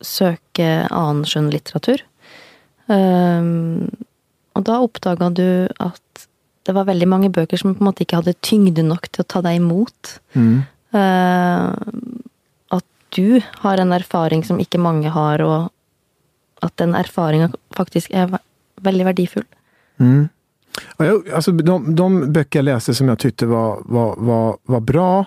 søke 0.00 0.86
annen 0.90 1.26
skjønnlitteratur. 1.28 2.02
Um, 2.86 3.90
og 4.56 4.64
da 4.66 4.80
oppdaga 4.82 5.30
du 5.30 5.68
at 5.78 6.26
det 6.66 6.74
var 6.76 6.88
veldig 6.88 7.08
mange 7.08 7.30
bøker 7.32 7.60
som 7.60 7.74
på 7.74 7.82
en 7.82 7.88
måte 7.90 8.04
ikke 8.04 8.20
hadde 8.20 8.36
tyngde 8.44 8.84
nok 8.86 9.08
til 9.08 9.24
å 9.24 9.30
ta 9.34 9.42
deg 9.44 9.60
imot. 9.60 10.20
mm. 10.34 10.60
Uh, 10.90 11.70
at 12.74 12.86
du 13.14 13.38
har 13.62 13.78
en 13.78 13.92
erfaring 13.94 14.42
som 14.42 14.58
ikke 14.58 14.80
mange 14.82 15.12
har, 15.14 15.42
og 15.44 15.70
at 16.62 16.76
den 16.76 16.94
erfaringa 16.94 17.50
faktisk 17.76 18.10
er 18.10 18.26
ve- 18.26 18.38
veldig 18.80 19.04
verdifull. 19.04 19.44
Mm. 20.00 20.28
Alltså, 21.34 21.52
de, 21.52 21.94
de 21.94 22.32
böcker 22.32 22.58
jag 22.58 22.64
läste 22.64 22.94
som 22.94 23.08
jag 23.08 23.18
tyckte 23.18 23.46
var, 23.46 23.82
var, 23.84 24.14
var, 24.18 24.56
var 24.64 24.80
bra. 24.80 25.24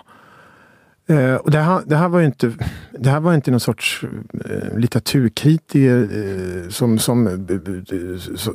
Eh, 1.06 1.34
och 1.34 1.50
det, 1.50 1.58
här, 1.58 1.82
det, 1.86 1.96
här 1.96 2.08
var 2.08 2.20
inte, 2.22 2.52
det 2.98 3.10
här 3.10 3.20
var 3.20 3.34
inte 3.34 3.50
någon 3.50 3.60
sorts 3.60 4.04
eh, 4.50 4.78
litteraturkritiker 4.78 6.08
eh, 6.12 6.68
som, 6.68 6.98
som, 6.98 7.46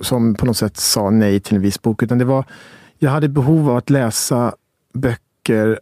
som 0.01 0.35
på 0.35 0.45
något 0.45 0.57
sätt 0.57 0.77
sa 0.77 1.09
nej 1.09 1.39
till 1.39 1.55
en 1.55 1.61
viss 1.61 1.81
bok. 1.81 2.03
Utan 2.03 2.17
det 2.17 2.25
var, 2.25 2.45
jag 2.97 3.11
hade 3.11 3.29
behov 3.29 3.69
av 3.69 3.77
att 3.77 3.89
läsa 3.89 4.53
böcker 4.93 5.79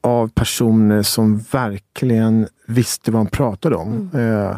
av 0.00 0.28
personer 0.28 1.02
som 1.02 1.38
verkligen 1.38 2.46
visste 2.66 3.10
vad 3.10 3.20
de 3.20 3.30
pratade 3.30 3.76
om. 3.76 4.10
Eh, 4.14 4.56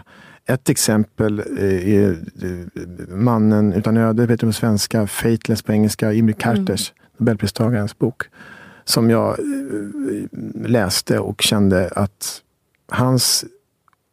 ett 0.49 0.68
exempel 0.68 1.38
eh, 1.38 1.94
är 1.94 2.11
eh, 2.42 3.16
Mannen 3.16 3.72
utan 3.72 3.96
öde, 3.96 4.26
vet 4.26 4.40
du 4.40 4.46
på 4.46 4.53
svenska, 4.53 5.07
Fateless 5.07 5.62
på 5.62 5.72
engelska, 5.72 6.12
Imre 6.12 6.32
Carters, 6.32 6.92
Nobelpristagarens 7.16 7.99
bok. 7.99 8.22
Som 8.84 9.11
jag 9.11 9.38
eh, 9.38 10.24
läste 10.68 11.18
och 11.18 11.42
kände 11.42 11.88
att 11.88 12.42
hans 12.88 13.44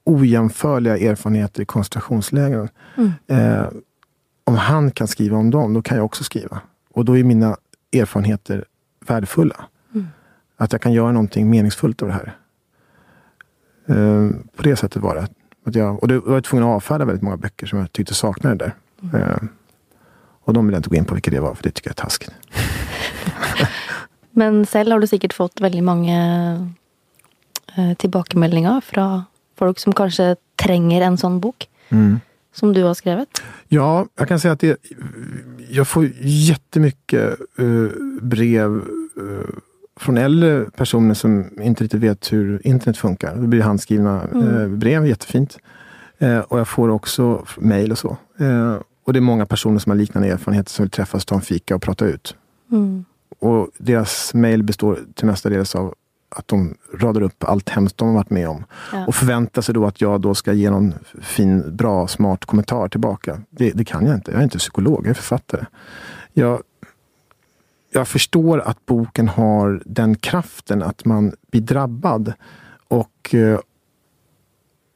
ojämförliga 0.03 0.97
erfarenheter 0.97 1.61
i 1.61 1.65
koncentrationslägren, 1.65 2.69
eh, 3.27 3.67
om 4.43 4.55
han 4.55 4.91
kan 4.91 5.07
skriva 5.07 5.37
om 5.37 5.51
dem, 5.51 5.73
då 5.73 5.81
kan 5.81 5.97
jag 5.97 6.05
också 6.05 6.23
skriva. 6.23 6.61
Och 6.91 7.05
då 7.05 7.17
är 7.17 7.23
mina 7.23 7.57
erfarenheter 7.93 8.65
värdefulla. 9.07 9.65
Att 10.57 10.71
jag 10.71 10.81
kan 10.81 10.93
göra 10.93 11.11
någonting 11.11 11.49
meningsfullt 11.49 12.01
av 12.01 12.07
det 12.07 12.13
här. 12.13 12.37
Eh, 13.85 14.29
på 14.55 14.63
det 14.63 14.75
sättet 14.75 15.01
var 15.01 15.15
det. 15.15 15.27
Att 15.65 15.75
jag, 15.75 16.01
och 16.01 16.07
det 16.07 16.19
var 16.19 16.33
jag 16.33 16.43
tvungen 16.43 16.67
att 16.67 16.75
avfärda 16.75 17.05
väldigt 17.05 17.23
många 17.23 17.37
böcker 17.37 17.67
som 17.67 17.79
jag 17.79 17.91
tyckte 17.91 18.13
saknade 18.13 18.55
det 18.55 18.73
där. 19.11 19.19
Eh, 19.19 19.37
och 20.43 20.53
de 20.53 20.65
vill 20.65 20.73
jag 20.73 20.79
inte 20.79 20.89
gå 20.89 20.95
in 20.95 21.05
på 21.05 21.13
vilka 21.13 21.31
det 21.31 21.39
var, 21.39 21.55
för 21.55 21.63
det 21.63 21.71
tycker 21.71 21.89
jag 21.89 21.99
är 21.99 22.03
taskigt. 22.03 22.31
Men 24.31 24.65
selv 24.65 24.91
har 24.91 24.99
du 24.99 25.07
sikkert 25.07 25.33
fått 25.33 25.61
veldig 25.61 25.83
mange 25.83 26.17
eh, 27.75 27.93
tilbakemeldinger 27.93 28.81
fra 28.81 29.25
folk 29.57 29.79
som 29.79 29.93
kanskje 29.93 30.35
trenger 30.55 31.01
en 31.01 31.17
sånn 31.17 31.39
bok 31.39 31.69
som 32.55 32.73
du 32.73 32.83
har 32.83 32.93
skrevet. 32.93 33.41
Ja, 33.67 34.07
jag 34.15 34.27
kan 34.27 34.39
säga 34.39 34.51
att 34.51 34.59
det, 34.59 34.77
jag 35.69 35.87
får 35.87 36.09
jättemycket 36.21 37.37
uh, 37.59 37.89
brev 38.21 38.71
uh, 39.17 39.41
från 39.99 40.17
äldre 40.17 40.65
personer 40.75 41.13
som 41.13 41.61
inte 41.61 41.83
riktigt 41.83 42.01
vet 42.01 42.33
hur 42.33 42.67
internet 42.67 42.97
funkar. 42.97 43.35
Det 43.35 43.47
blir 43.47 43.61
handskrivna 43.61 44.23
eh, 44.33 44.67
brev, 44.67 45.07
jättefint. 45.07 45.57
Eh, 46.17 46.39
och 46.39 46.59
jag 46.59 46.67
får 46.67 46.89
också 46.89 47.45
mejl 47.57 47.91
och 47.91 47.97
så. 47.97 48.17
Eh, 48.39 48.75
och 49.05 49.13
det 49.13 49.19
är 49.19 49.21
många 49.21 49.45
personer 49.45 49.79
som 49.79 49.89
har 49.89 49.97
liknande 49.97 50.29
erfarenheter 50.29 50.71
som 50.71 50.83
vill 50.83 50.89
träffas, 50.89 51.25
ta 51.25 51.35
en 51.35 51.41
fika 51.41 51.75
och 51.75 51.81
prata 51.81 52.05
ut. 52.05 52.35
Och 53.39 53.69
deras 53.77 54.33
mejl 54.33 54.63
består 54.63 54.99
till 55.15 55.25
mestadels 55.25 55.75
av 55.75 55.93
att 56.29 56.47
de 56.47 56.75
radar 56.93 57.21
upp 57.21 57.43
allt 57.43 57.69
hemskt 57.69 57.97
de 57.97 58.07
har 58.07 58.15
varit 58.15 58.29
med 58.29 58.49
om. 58.49 58.65
Ja. 58.91 59.05
Och 59.07 59.15
förväntar 59.15 59.61
sig 59.61 59.73
då 59.73 59.85
att 59.85 60.01
jag 60.01 60.21
då 60.21 60.35
ska 60.35 60.53
ge 60.53 60.69
någon 60.69 60.93
fin, 61.21 61.75
bra, 61.75 62.07
smart 62.07 62.45
kommentar 62.45 62.87
tillbaka. 62.87 63.41
Det, 63.49 63.71
det 63.71 63.85
kan 63.85 64.05
jag 64.05 64.15
inte. 64.15 64.31
Jag 64.31 64.39
är 64.39 64.43
inte 64.43 64.57
psykolog, 64.57 64.99
jag 65.03 65.09
är 65.09 65.13
författare. 65.13 65.65
Jag, 66.33 66.61
jag 67.95 68.07
förstår 68.07 68.59
att 68.59 68.85
boken 68.85 69.27
har 69.27 69.81
den 69.85 70.15
kraften 70.15 70.83
att 70.83 71.05
man 71.05 71.33
blir 71.51 71.61
drabbad 71.61 72.33
och 72.87 73.35
eh, 73.35 73.59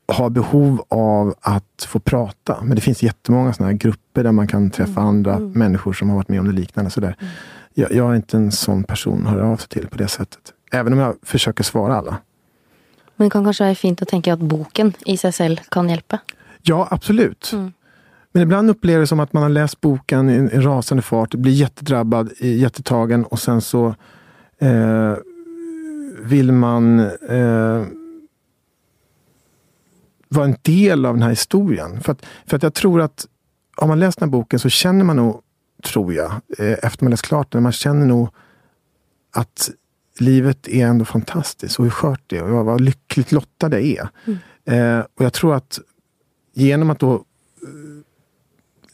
har 0.08 0.30
behov 0.30 0.86
av 0.89 1.36
att 1.41 1.88
få 1.88 2.00
prata. 2.00 2.62
Men 2.64 2.76
det 2.76 2.82
finns 2.82 3.04
jättemånga 3.04 3.54
såna 3.54 3.70
här 3.70 3.78
grupper 3.78 4.24
där 4.24 4.32
man 4.32 4.47
kan 4.47 4.70
träffa 4.70 5.02
andra 5.02 5.39
människor 5.39 5.93
som 5.93 6.10
har 6.10 6.16
varit 6.16 6.30
med 6.30 6.39
om 6.39 6.45
det 6.45 6.52
liknande. 6.52 6.91
Sådär. 6.91 7.16
Jag, 7.74 7.91
jag 7.91 8.12
är 8.12 8.16
inte 8.16 8.38
en 8.38 8.52
sån 8.52 8.84
person 8.84 9.28
att 9.28 9.34
höra 9.34 9.47
av 9.47 9.58
sig 9.58 9.70
till 9.70 9.88
på 9.88 9.97
det 9.97 10.08
sättet. 10.08 10.54
Även 10.72 10.93
om 10.93 11.00
jag 11.00 11.16
försöker 11.24 11.64
svara 11.64 11.95
alla. 11.95 12.18
Men 13.16 13.28
det 13.28 13.32
kan 13.32 13.43
kanskje 13.43 13.66
være 13.66 13.76
fint 13.76 14.02
å 14.02 14.06
tenke 14.06 14.34
at 14.34 14.39
boken 14.39 14.93
i 15.06 15.18
seg 15.18 15.34
selv 15.36 15.64
kan 15.72 15.89
hjelpe. 15.89 16.22
Ja, 16.62 16.88
absolut. 16.91 17.54
Men 18.32 18.44
ibland 18.44 18.70
upplever 18.70 19.00
det 19.00 19.08
som 19.08 19.20
att 19.20 19.34
man 19.34 19.44
har 19.44 19.50
läst 19.50 19.82
boken 19.82 20.30
i 20.30 20.34
en, 20.34 20.64
rasande 20.64 21.02
fart, 21.02 21.36
blir 21.36 21.52
jättedrabbad, 21.54 22.32
i- 22.38 22.58
jättetagen 22.60 23.26
och 23.26 23.40
sen 23.40 23.62
så 23.62 23.96
eh, 24.60 25.16
vill 26.22 26.52
man 26.52 27.00
eh, 27.30 27.84
vara 30.30 30.46
en 30.46 30.56
del 30.62 31.06
av 31.06 31.14
den 31.14 31.22
här 31.24 31.30
historien. 31.30 32.02
För 32.02 32.12
att, 32.12 32.26
för 32.46 32.58
att 32.58 32.64
jag 32.64 32.74
tror 32.74 33.02
att 33.02 33.28
har 33.76 33.88
man 33.88 34.00
läst 34.00 34.20
den 34.20 34.30
här 34.30 34.32
boken 34.32 34.60
så 34.60 34.70
känner 34.70 35.06
man 35.06 35.16
nog, 35.16 35.42
tror 35.84 36.14
jag, 36.14 36.32
eh, 36.58 36.78
efter 36.84 37.04
man 37.04 37.12
läst 37.12 37.26
klart 37.26 37.52
den, 37.52 37.64
man 37.64 37.72
känner 37.72 38.06
nog 38.06 38.30
att 39.32 39.70
livet 40.20 40.68
är 40.68 40.86
ändå 40.88 41.06
fantastiskt 41.06 41.80
och 41.80 41.86
hur 41.86 41.90
skört 41.92 42.22
det 42.28 42.38
är 42.38 42.44
och 42.44 42.66
vad 42.66 42.82
lyckligt 42.82 43.32
lottad 43.32 43.70
jag 43.80 43.82
är. 43.84 44.10
Eh, 44.66 45.06
och 45.18 45.26
jag 45.26 45.34
tror 45.34 45.56
att 45.56 45.80
genom 46.54 46.90
att 46.90 47.00
då 47.00 47.24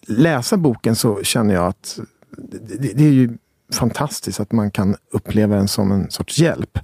läsa 0.08 0.58
boken 0.58 0.96
så 0.96 1.24
känner 1.24 1.54
jag 1.54 1.66
att 1.68 2.00
det, 2.38 2.94
det, 2.94 3.04
är 3.06 3.12
ju 3.12 3.38
fantastiskt 3.74 4.40
att 4.40 4.52
man 4.52 4.72
kan 4.72 4.96
uppleva 5.12 5.56
den 5.56 5.68
som 5.68 5.92
en 5.92 6.12
sorts 6.12 6.40
hjälp. 6.40 6.80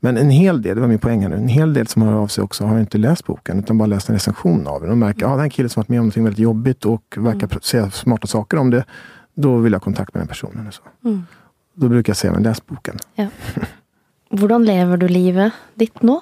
Men 0.00 0.16
en 0.16 0.30
hel 0.30 0.62
del, 0.62 0.74
det 0.74 0.80
var 0.80 0.88
min 0.88 0.98
poäng 0.98 1.22
här 1.22 1.28
nu, 1.28 1.36
en 1.36 1.48
hel 1.48 1.74
del 1.74 1.86
som 1.86 2.02
hör 2.02 2.12
av 2.12 2.26
sig 2.28 2.44
också 2.44 2.64
har 2.64 2.80
inte 2.80 2.98
läst 2.98 3.26
boken 3.26 3.58
utan 3.58 3.78
bara 3.78 3.86
läst 3.86 4.08
en 4.08 4.14
recension 4.14 4.66
av 4.66 4.80
den. 4.80 4.90
Och 4.90 4.98
märker 4.98 5.26
att 5.26 5.32
ah, 5.32 5.36
det 5.36 5.42
är 5.42 5.44
en 5.44 5.50
kille 5.50 5.68
som 5.68 5.80
varit 5.80 5.88
med 5.88 6.00
om 6.00 6.06
något 6.06 6.16
väldigt 6.16 6.38
jobbigt 6.38 6.84
och 6.84 7.14
verkar 7.18 7.46
pr- 7.46 7.60
säga 7.64 7.90
smarta 7.90 8.26
saker 8.26 8.56
om 8.56 8.70
det. 8.70 8.84
Då 9.34 9.56
vill 9.56 9.72
jag 9.72 9.78
ha 9.80 9.84
kontakt 9.84 10.14
med 10.14 10.20
den 10.20 10.28
personen. 10.28 10.66
Och 10.66 10.74
så. 10.74 10.82
Då 11.74 11.88
brukar 11.88 12.10
jag 12.10 12.16
säga, 12.16 12.32
men 12.32 12.42
läs 12.42 12.66
boken. 12.66 12.98
Ja. 13.14 13.26
Hvordan 14.30 14.64
lever 14.64 14.96
du 14.96 15.08
livet 15.08 15.52
ditt 15.74 16.02
nå? 16.02 16.20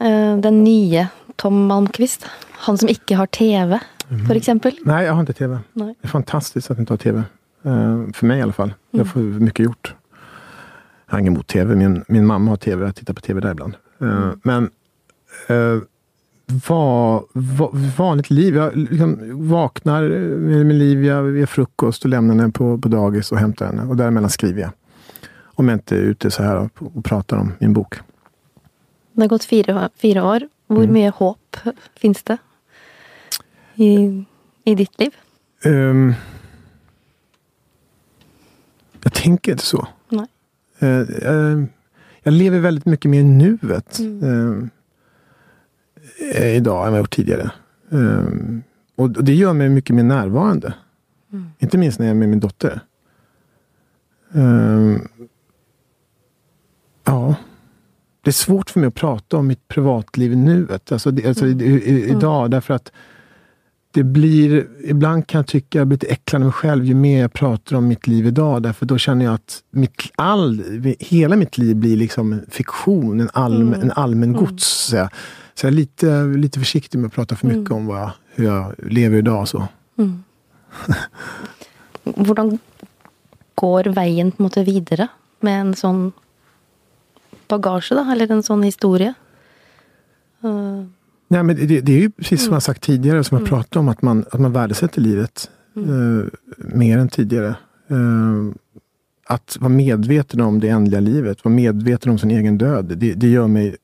Eh, 0.00 0.36
Den 0.36 0.64
nye 0.64 1.08
Tom 1.36 1.66
Malmquist. 1.66 2.26
Han 2.50 2.78
som 2.78 2.88
ikke 2.88 3.16
har 3.16 3.26
TV, 3.26 3.80
for 4.28 4.36
eksempel. 4.36 4.78
Nej, 4.84 5.06
jag 5.06 5.12
har 5.12 5.20
inte 5.20 5.32
tv. 5.32 5.58
Nej. 5.72 5.94
Det 6.00 6.06
är 6.06 6.08
fantastiskt 6.08 6.70
att 6.70 6.78
inte 6.78 6.92
ha 6.92 6.98
tv. 6.98 7.18
Eh, 7.62 8.04
för 8.12 8.26
mig 8.26 8.38
i 8.38 8.42
alla 8.42 8.52
fall. 8.52 8.74
Jag 8.90 9.06
får 9.06 9.20
mycket 9.20 9.64
gjort. 9.64 9.94
Jag 11.06 11.14
har 11.14 11.18
inget 11.20 11.30
emot 11.30 11.46
tv. 11.46 11.76
Min, 11.76 12.04
min 12.08 12.26
mamma 12.26 12.50
har 12.50 12.56
tv. 12.56 12.84
Jag 12.84 12.94
tittar 12.96 13.14
på 13.14 13.20
tv 13.20 13.40
där 13.40 13.50
ibland. 13.50 13.74
Eh, 14.00 14.30
Men 14.42 14.70
eh, 15.48 15.78
va, 16.68 17.22
va, 17.32 17.70
vanligt 17.98 18.30
liv. 18.30 18.56
Jag 18.56 18.76
liksom 18.76 19.18
vaknar 19.48 20.02
med, 20.38 20.66
med 20.66 20.76
Livia 20.76 21.22
vid 21.22 21.48
frukost 21.48 22.04
och 22.04 22.10
lämnar 22.10 22.34
henne 22.34 22.52
på, 22.52 22.78
på 22.78 22.88
dagis 22.88 23.32
och 23.32 23.38
hämtar 23.38 23.66
henne. 23.66 23.82
Och 23.82 23.96
däremellan 23.96 24.30
skriver 24.30 24.60
jag. 24.60 24.70
Om 25.44 25.68
jag 25.68 25.76
inte 25.76 25.96
är 25.96 26.00
ute 26.00 26.30
så 26.30 26.42
här 26.42 26.56
och, 26.56 26.70
och 26.94 27.04
pratar 27.04 27.36
om 27.36 27.52
min 27.58 27.72
bok. 27.72 27.94
Det 29.12 29.20
har 29.22 29.28
gått 29.28 29.44
fire, 29.44 29.88
fire 29.96 30.22
år. 30.22 30.40
Hvor 30.66 30.86
mye 30.86 31.10
håp 31.10 31.56
fins 32.00 32.22
det 32.22 32.38
i, 33.74 34.24
i 34.64 34.74
ditt 34.74 34.98
liv? 34.98 35.14
Ehm, 35.64 36.14
jag 39.02 39.12
tänker 39.12 39.52
inte 39.52 39.64
så. 39.64 39.88
Nej. 40.08 40.26
Eh, 40.78 41.00
eh, 41.00 41.64
jag 42.22 42.34
lever 42.34 42.60
väldigt 42.60 42.86
mycket 42.86 43.10
mer 43.10 43.20
i 43.20 43.24
nuet 43.24 44.00
eh, 46.34 46.56
idag 46.56 46.86
än 46.86 46.92
vad 46.92 46.98
jag 46.98 47.02
gjort 47.02 47.14
tidigare. 47.16 47.50
Eh, 47.90 48.24
och 48.96 49.10
det 49.10 49.34
gör 49.34 49.52
mig 49.52 49.68
mycket 49.68 49.96
mer 49.96 50.02
närvarande. 50.02 50.74
Inte 51.58 51.78
minst 51.78 51.98
när 51.98 52.06
jag 52.06 52.14
är 52.14 52.18
med 52.18 52.28
min 52.28 52.40
dotter. 52.40 52.80
Ja. 57.04 57.34
Det 58.22 58.30
är 58.30 58.32
svårt 58.32 58.70
för 58.70 58.80
mig 58.80 58.86
att 58.86 58.94
prata 58.94 59.36
om 59.36 59.46
mitt 59.46 59.68
privatliv 59.68 60.32
i 60.32 60.36
nuet. 60.36 60.92
Alltså, 60.92 61.10
det, 61.10 61.28
alltså 61.28 61.46
i, 61.46 61.50
i, 61.50 62.10
idag. 62.10 62.50
Därför 62.50 62.74
att 62.74 62.92
det 63.92 64.02
blir, 64.02 64.68
ibland 64.84 65.26
kan 65.26 65.38
jag 65.38 65.46
tycka 65.46 65.78
jag 65.78 65.86
blir 65.86 65.96
lite 65.96 66.06
äcklad 66.06 66.42
mig 66.42 66.52
själv 66.52 66.84
ju 66.84 66.94
mer 66.94 67.20
jag 67.20 67.32
pratar 67.32 67.76
om 67.76 67.88
mitt 67.88 68.06
liv 68.06 68.26
idag. 68.26 68.62
Därför 68.62 68.86
då 68.86 68.98
känner 68.98 69.24
jag 69.24 69.34
att 69.34 69.62
mitt, 69.70 70.02
all, 70.16 70.62
hela 70.98 71.36
mitt 71.36 71.58
liv 71.58 71.76
blir 71.76 71.96
liksom 71.96 72.40
fiktion, 72.48 73.20
en, 73.20 73.30
allmän, 73.32 73.82
en 73.82 73.92
allmän 73.92 74.32
gods. 74.32 74.66
Så, 74.66 74.96
jag, 74.96 75.08
så 75.54 75.66
jag 75.66 75.72
är 75.72 75.76
lite, 75.76 76.24
lite 76.24 76.58
försiktig 76.58 76.98
med 76.98 77.08
att 77.08 77.14
prata 77.14 77.36
för 77.36 77.46
mycket 77.46 77.70
om 77.70 77.86
vad 77.86 78.00
jag, 78.00 78.10
hur 78.34 78.44
jag 78.44 78.74
lever 78.78 79.18
idag. 79.18 79.48
Så. 79.48 79.68
Hvordan 82.04 82.58
går 83.54 83.84
veien 83.84 84.32
på 84.32 84.42
måte 84.42 84.64
videre 84.64 85.08
med 85.40 85.60
en 85.60 85.74
sånn 85.74 86.12
bagasje, 87.48 87.98
da, 87.98 88.06
eller 88.12 88.30
en 88.30 88.42
sånn 88.42 88.62
historie. 88.62 89.14
Uh, 90.44 90.86
Nej, 91.32 91.42
men 91.42 91.56
det, 91.56 91.80
det 91.80 91.92
är 91.92 92.00
ju 92.00 92.10
precis 92.10 92.44
som 92.44 92.52
jag 92.52 92.62
sagt 92.62 92.82
tidigare, 92.82 93.24
som 93.24 93.38
jag 93.38 93.48
pratat 93.48 93.76
om, 93.76 93.88
att 93.88 94.02
man, 94.02 94.24
att 94.30 94.40
man 94.40 94.52
värdesätter 94.52 95.00
livet 95.00 95.50
eh, 95.76 96.28
mer 96.56 96.98
än 96.98 97.08
tidigare. 97.08 97.48
Eh, 97.88 98.54
att 99.26 99.56
vara 99.60 99.68
medveten 99.68 100.40
om 100.40 100.60
det 100.60 100.68
ändliga 100.68 101.00
livet, 101.00 101.44
vara 101.44 101.54
medveten 101.54 102.12
om 102.12 102.18
sin 102.18 102.30
egen 102.30 102.58
död, 102.58 102.84
det, 102.84 103.14
det 103.14 103.28
gör 103.28 103.46
mig 103.46 103.76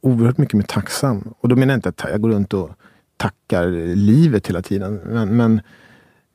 oerhört 0.00 0.38
mycket 0.38 0.54
mer 0.54 0.62
tacksam. 0.62 1.34
Och 1.40 1.48
då 1.48 1.56
menar 1.56 1.72
jag 1.72 1.78
inte 1.78 1.88
att 1.88 2.10
jag 2.10 2.20
går 2.20 2.28
runt 2.28 2.54
och 2.54 2.70
tackar 3.16 3.94
livet 3.94 4.46
hela 4.46 4.62
tiden, 4.62 5.00
men, 5.06 5.36
men 5.36 5.60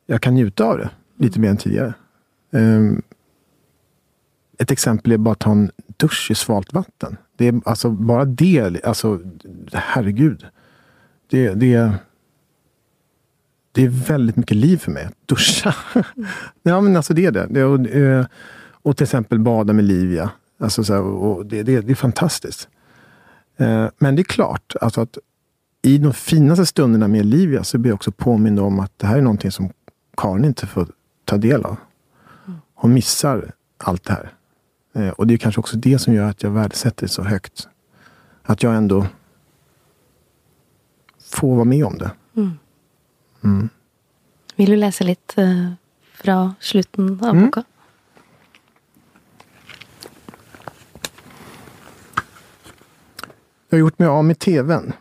jag 0.06 0.22
kan 0.22 0.34
njuta 0.34 0.64
av 0.64 0.78
det 0.78 0.89
lite 1.18 1.39
mer 1.39 1.49
än 1.49 1.58
tidigare. 1.58 1.93
Eh, 2.52 2.91
ett 4.58 4.72
exempel 4.72 5.12
är 5.12 5.18
bara 5.18 5.32
att 5.32 5.39
ta 5.39 5.52
en 5.52 5.72
dusch 5.97 6.32
i 6.32 6.36
svalt 6.36 6.74
vatten. 6.74 7.18
Det 7.42 7.48
är 7.48 7.62
alltså 7.66 7.89
bara 7.89 8.26
det, 8.26 8.86
alltså 8.86 9.20
herregud. 9.74 10.46
Det, 11.30 11.54
det, 11.54 11.92
det 13.72 13.86
är 13.86 13.89
väldigt 13.89 14.36
mycket 14.36 14.58
liv 14.58 14.78
för 14.78 14.92
mig 14.92 15.06
att 15.06 15.28
duscha. 15.28 15.76
ja 16.64 16.82
men 16.82 16.96
alltså 16.96 17.14
det 17.14 17.26
är 17.26 17.32
det. 17.32 17.48
det 17.50 17.64
och, 17.64 17.88
eh, 17.88 18.26
och 18.72 18.98
till 18.98 19.04
exempel 19.04 19.39
bada 19.39 19.74
med 19.74 19.86
Livia. 19.86 20.30
Alltså 20.60 20.84
så 20.84 20.94
här, 20.94 21.02
och 21.02 21.46
det, 21.46 21.64
det, 21.64 21.82
det, 21.82 21.92
är 21.92 21.96
fantastiskt. 21.96 22.70
Eh, 23.58 23.88
men 23.98 24.16
det 24.16 24.22
är 24.22 24.24
klart, 24.24 24.76
alltså 24.82 25.02
att 25.02 25.18
i 25.82 25.98
de 25.98 26.14
finaste 26.14 26.66
stunderna 26.66 27.08
med 27.08 27.26
Livia 27.26 27.64
så 27.64 27.78
blir 27.78 27.92
jag 27.92 27.96
också 27.96 28.12
påmind 28.12 28.60
om 28.60 28.80
att 28.80 29.00
det 29.00 29.08
här 29.08 29.18
är 29.18 29.22
någonting 29.22 29.52
som 29.52 29.70
Karin 30.18 30.46
inte 30.46 30.68
får 30.68 30.88
ta 31.26 31.38
del 31.38 31.66
av. 31.66 31.78
Hon 32.76 32.94
missar 32.94 33.52
allt 33.78 34.04
det 34.04 34.14
här. 34.14 34.34
Eh, 34.94 35.10
och 35.10 35.28
det 35.28 35.34
är 35.34 35.38
kanske 35.38 35.60
också 35.60 35.78
det 35.78 36.00
som 36.00 36.14
gör 36.14 36.30
att 36.30 36.44
jag 36.44 36.52
värdesätter 36.52 37.06
det 37.06 37.12
så 37.12 37.24
högt. 37.24 37.68
Att 38.44 38.64
jag 38.64 38.76
ändå 38.76 39.08
får 41.32 41.56
vara 41.56 41.66
med 41.66 41.86
om 41.86 41.98
det. 41.98 42.12
Mm. 42.36 42.52
Mm. 43.44 43.70
Vill 44.56 44.70
du 44.70 44.76
läsa 44.76 45.04
lite 45.04 45.76
från 46.14 46.54
slutet 46.60 47.00
av 47.00 47.24
mm. 47.24 47.46
boken? 47.46 47.64
Jag 53.70 53.78
har 53.78 53.80
gjort 53.80 54.00
mig 54.00 54.08
av 54.08 54.26
med 54.26 54.39
tvn. 54.39 54.94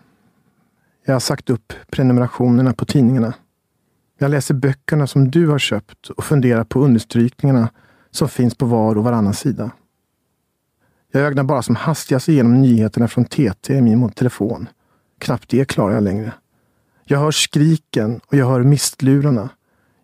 Jag 1.05 1.15
har 1.15 1.21
sagt 1.21 1.51
upp 1.51 1.73
prenumerationerna 1.91 2.73
på 2.73 2.85
tidningarna. 2.85 3.35
Jag 4.19 4.31
läser 4.31 4.55
böckerna 4.55 5.07
som 5.07 5.31
du 5.31 5.49
har 5.49 5.59
köpt 5.59 6.09
och 6.09 6.25
funderar 6.25 6.65
på 6.65 6.81
understrykningarna 6.81 7.69
som 8.11 8.29
finns 8.29 8.55
på 8.55 8.67
var 8.67 8.99
och 8.99 9.05
varannan 9.05 9.35
sida. 9.35 9.71
Jag 11.11 11.23
ögnar 11.23 11.43
bara 11.43 11.63
som 11.63 11.77
hastigast 11.77 12.29
igenom 12.29 12.61
nyheterna 12.61 13.09
från 13.09 13.25
TT 13.25 13.75
i 13.75 13.81
min 13.81 14.11
telefon. 14.11 14.69
Knappt 15.19 15.49
det 15.49 15.65
klarar 15.65 15.95
jag 15.95 16.03
längre. 16.03 16.33
Jag 17.05 17.19
hör 17.19 17.31
skriken 17.31 18.21
och 18.27 18.37
jag 18.37 18.47
hör 18.47 18.63
mistlurarna. 18.63 19.49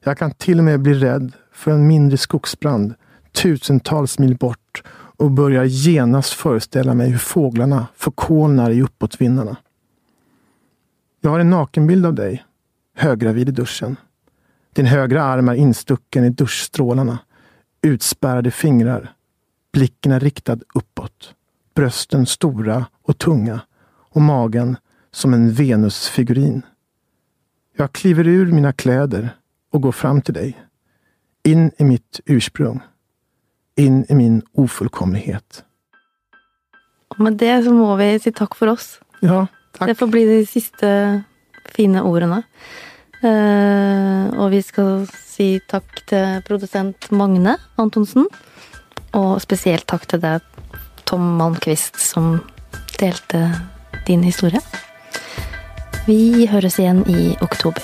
Jag 0.05 0.19
kan 0.19 0.31
till 0.31 0.59
och 0.59 0.65
med 0.65 0.81
bli 0.81 0.95
rädd 0.95 1.33
för 1.53 1.71
en 1.71 1.87
mindre 1.87 2.17
skogsbrand 2.17 2.95
tusentals 3.33 4.19
mil 4.19 4.37
bort 4.37 4.83
och 4.93 5.31
börjar 5.31 5.65
genast 5.65 6.33
föreställa 6.33 6.95
mig 6.95 7.11
hur 7.11 7.19
fåglarna 7.19 7.87
förkolnar 7.97 8.71
i 8.71 8.83
uppåtvindarna. 8.83 9.57
Jag 11.21 11.31
har 11.31 11.41
en 11.41 11.51
nakenbild 11.51 12.07
av 12.07 12.15
dig, 12.15 12.45
högravid 12.97 13.49
i 13.49 13.53
duschen. 13.53 13.97
Din 14.73 14.87
högra 14.87 15.23
arm 15.23 15.49
är 15.49 15.55
instucken 15.55 16.25
i 16.25 16.31
duschstrålarna. 16.31 17.19
Utspärrade 17.83 18.51
fingrar, 18.51 19.13
Blicken 19.77 20.13
är 20.13 20.21
riktad 20.21 20.59
uppåt. 20.75 21.35
Brösten 21.75 22.27
stora 22.27 22.87
och 23.03 23.19
tunga 23.19 23.61
och 23.89 24.21
magen 24.21 24.77
som 25.11 25.35
en 25.35 25.53
Venusfigurin. 25.53 26.63
Jag 27.77 27.93
kliver 27.93 28.29
ur 28.29 28.53
mina 28.53 28.73
kläder 28.73 29.29
och 29.73 29.83
går 29.83 29.93
fram 29.93 30.23
till 30.23 30.35
dig. 30.35 30.61
In 31.45 31.71
i 31.79 31.85
mitt 31.85 32.21
ursprung. 32.25 32.81
In 33.75 34.07
i 34.09 34.15
min 34.15 34.43
ofullkomlighet. 34.53 35.65
Med 37.17 37.33
det 37.33 37.63
så 37.63 37.73
må 37.73 37.97
vi 37.97 38.19
säga 38.19 38.33
tack 38.37 38.55
för 38.55 38.67
oss. 38.67 39.01
Ja, 39.21 39.47
tack. 39.73 39.89
Det 39.89 39.95
får 39.95 40.07
bli 40.07 40.39
de 40.39 40.47
sista 40.47 41.23
fina 41.65 42.03
orden. 42.03 42.43
Uh, 43.25 44.39
och 44.39 44.53
vi 44.53 44.63
ska 44.63 45.07
säga 45.25 45.61
tack 45.69 46.07
till 46.07 46.43
producent 46.47 47.11
Magne 47.11 47.57
Antonsen. 47.75 48.29
Och 49.17 49.43
speciellt 49.43 49.87
tack 49.87 50.07
till 50.07 50.21
dig, 50.21 50.41
Tom 51.05 51.37
Malmqvist, 51.37 52.01
som 52.01 52.41
delte 52.99 53.61
din 54.07 54.23
historia. 54.23 54.61
Vi 56.07 56.47
hörs 56.47 56.79
igen 56.79 57.09
i 57.09 57.37
oktober. 57.41 57.83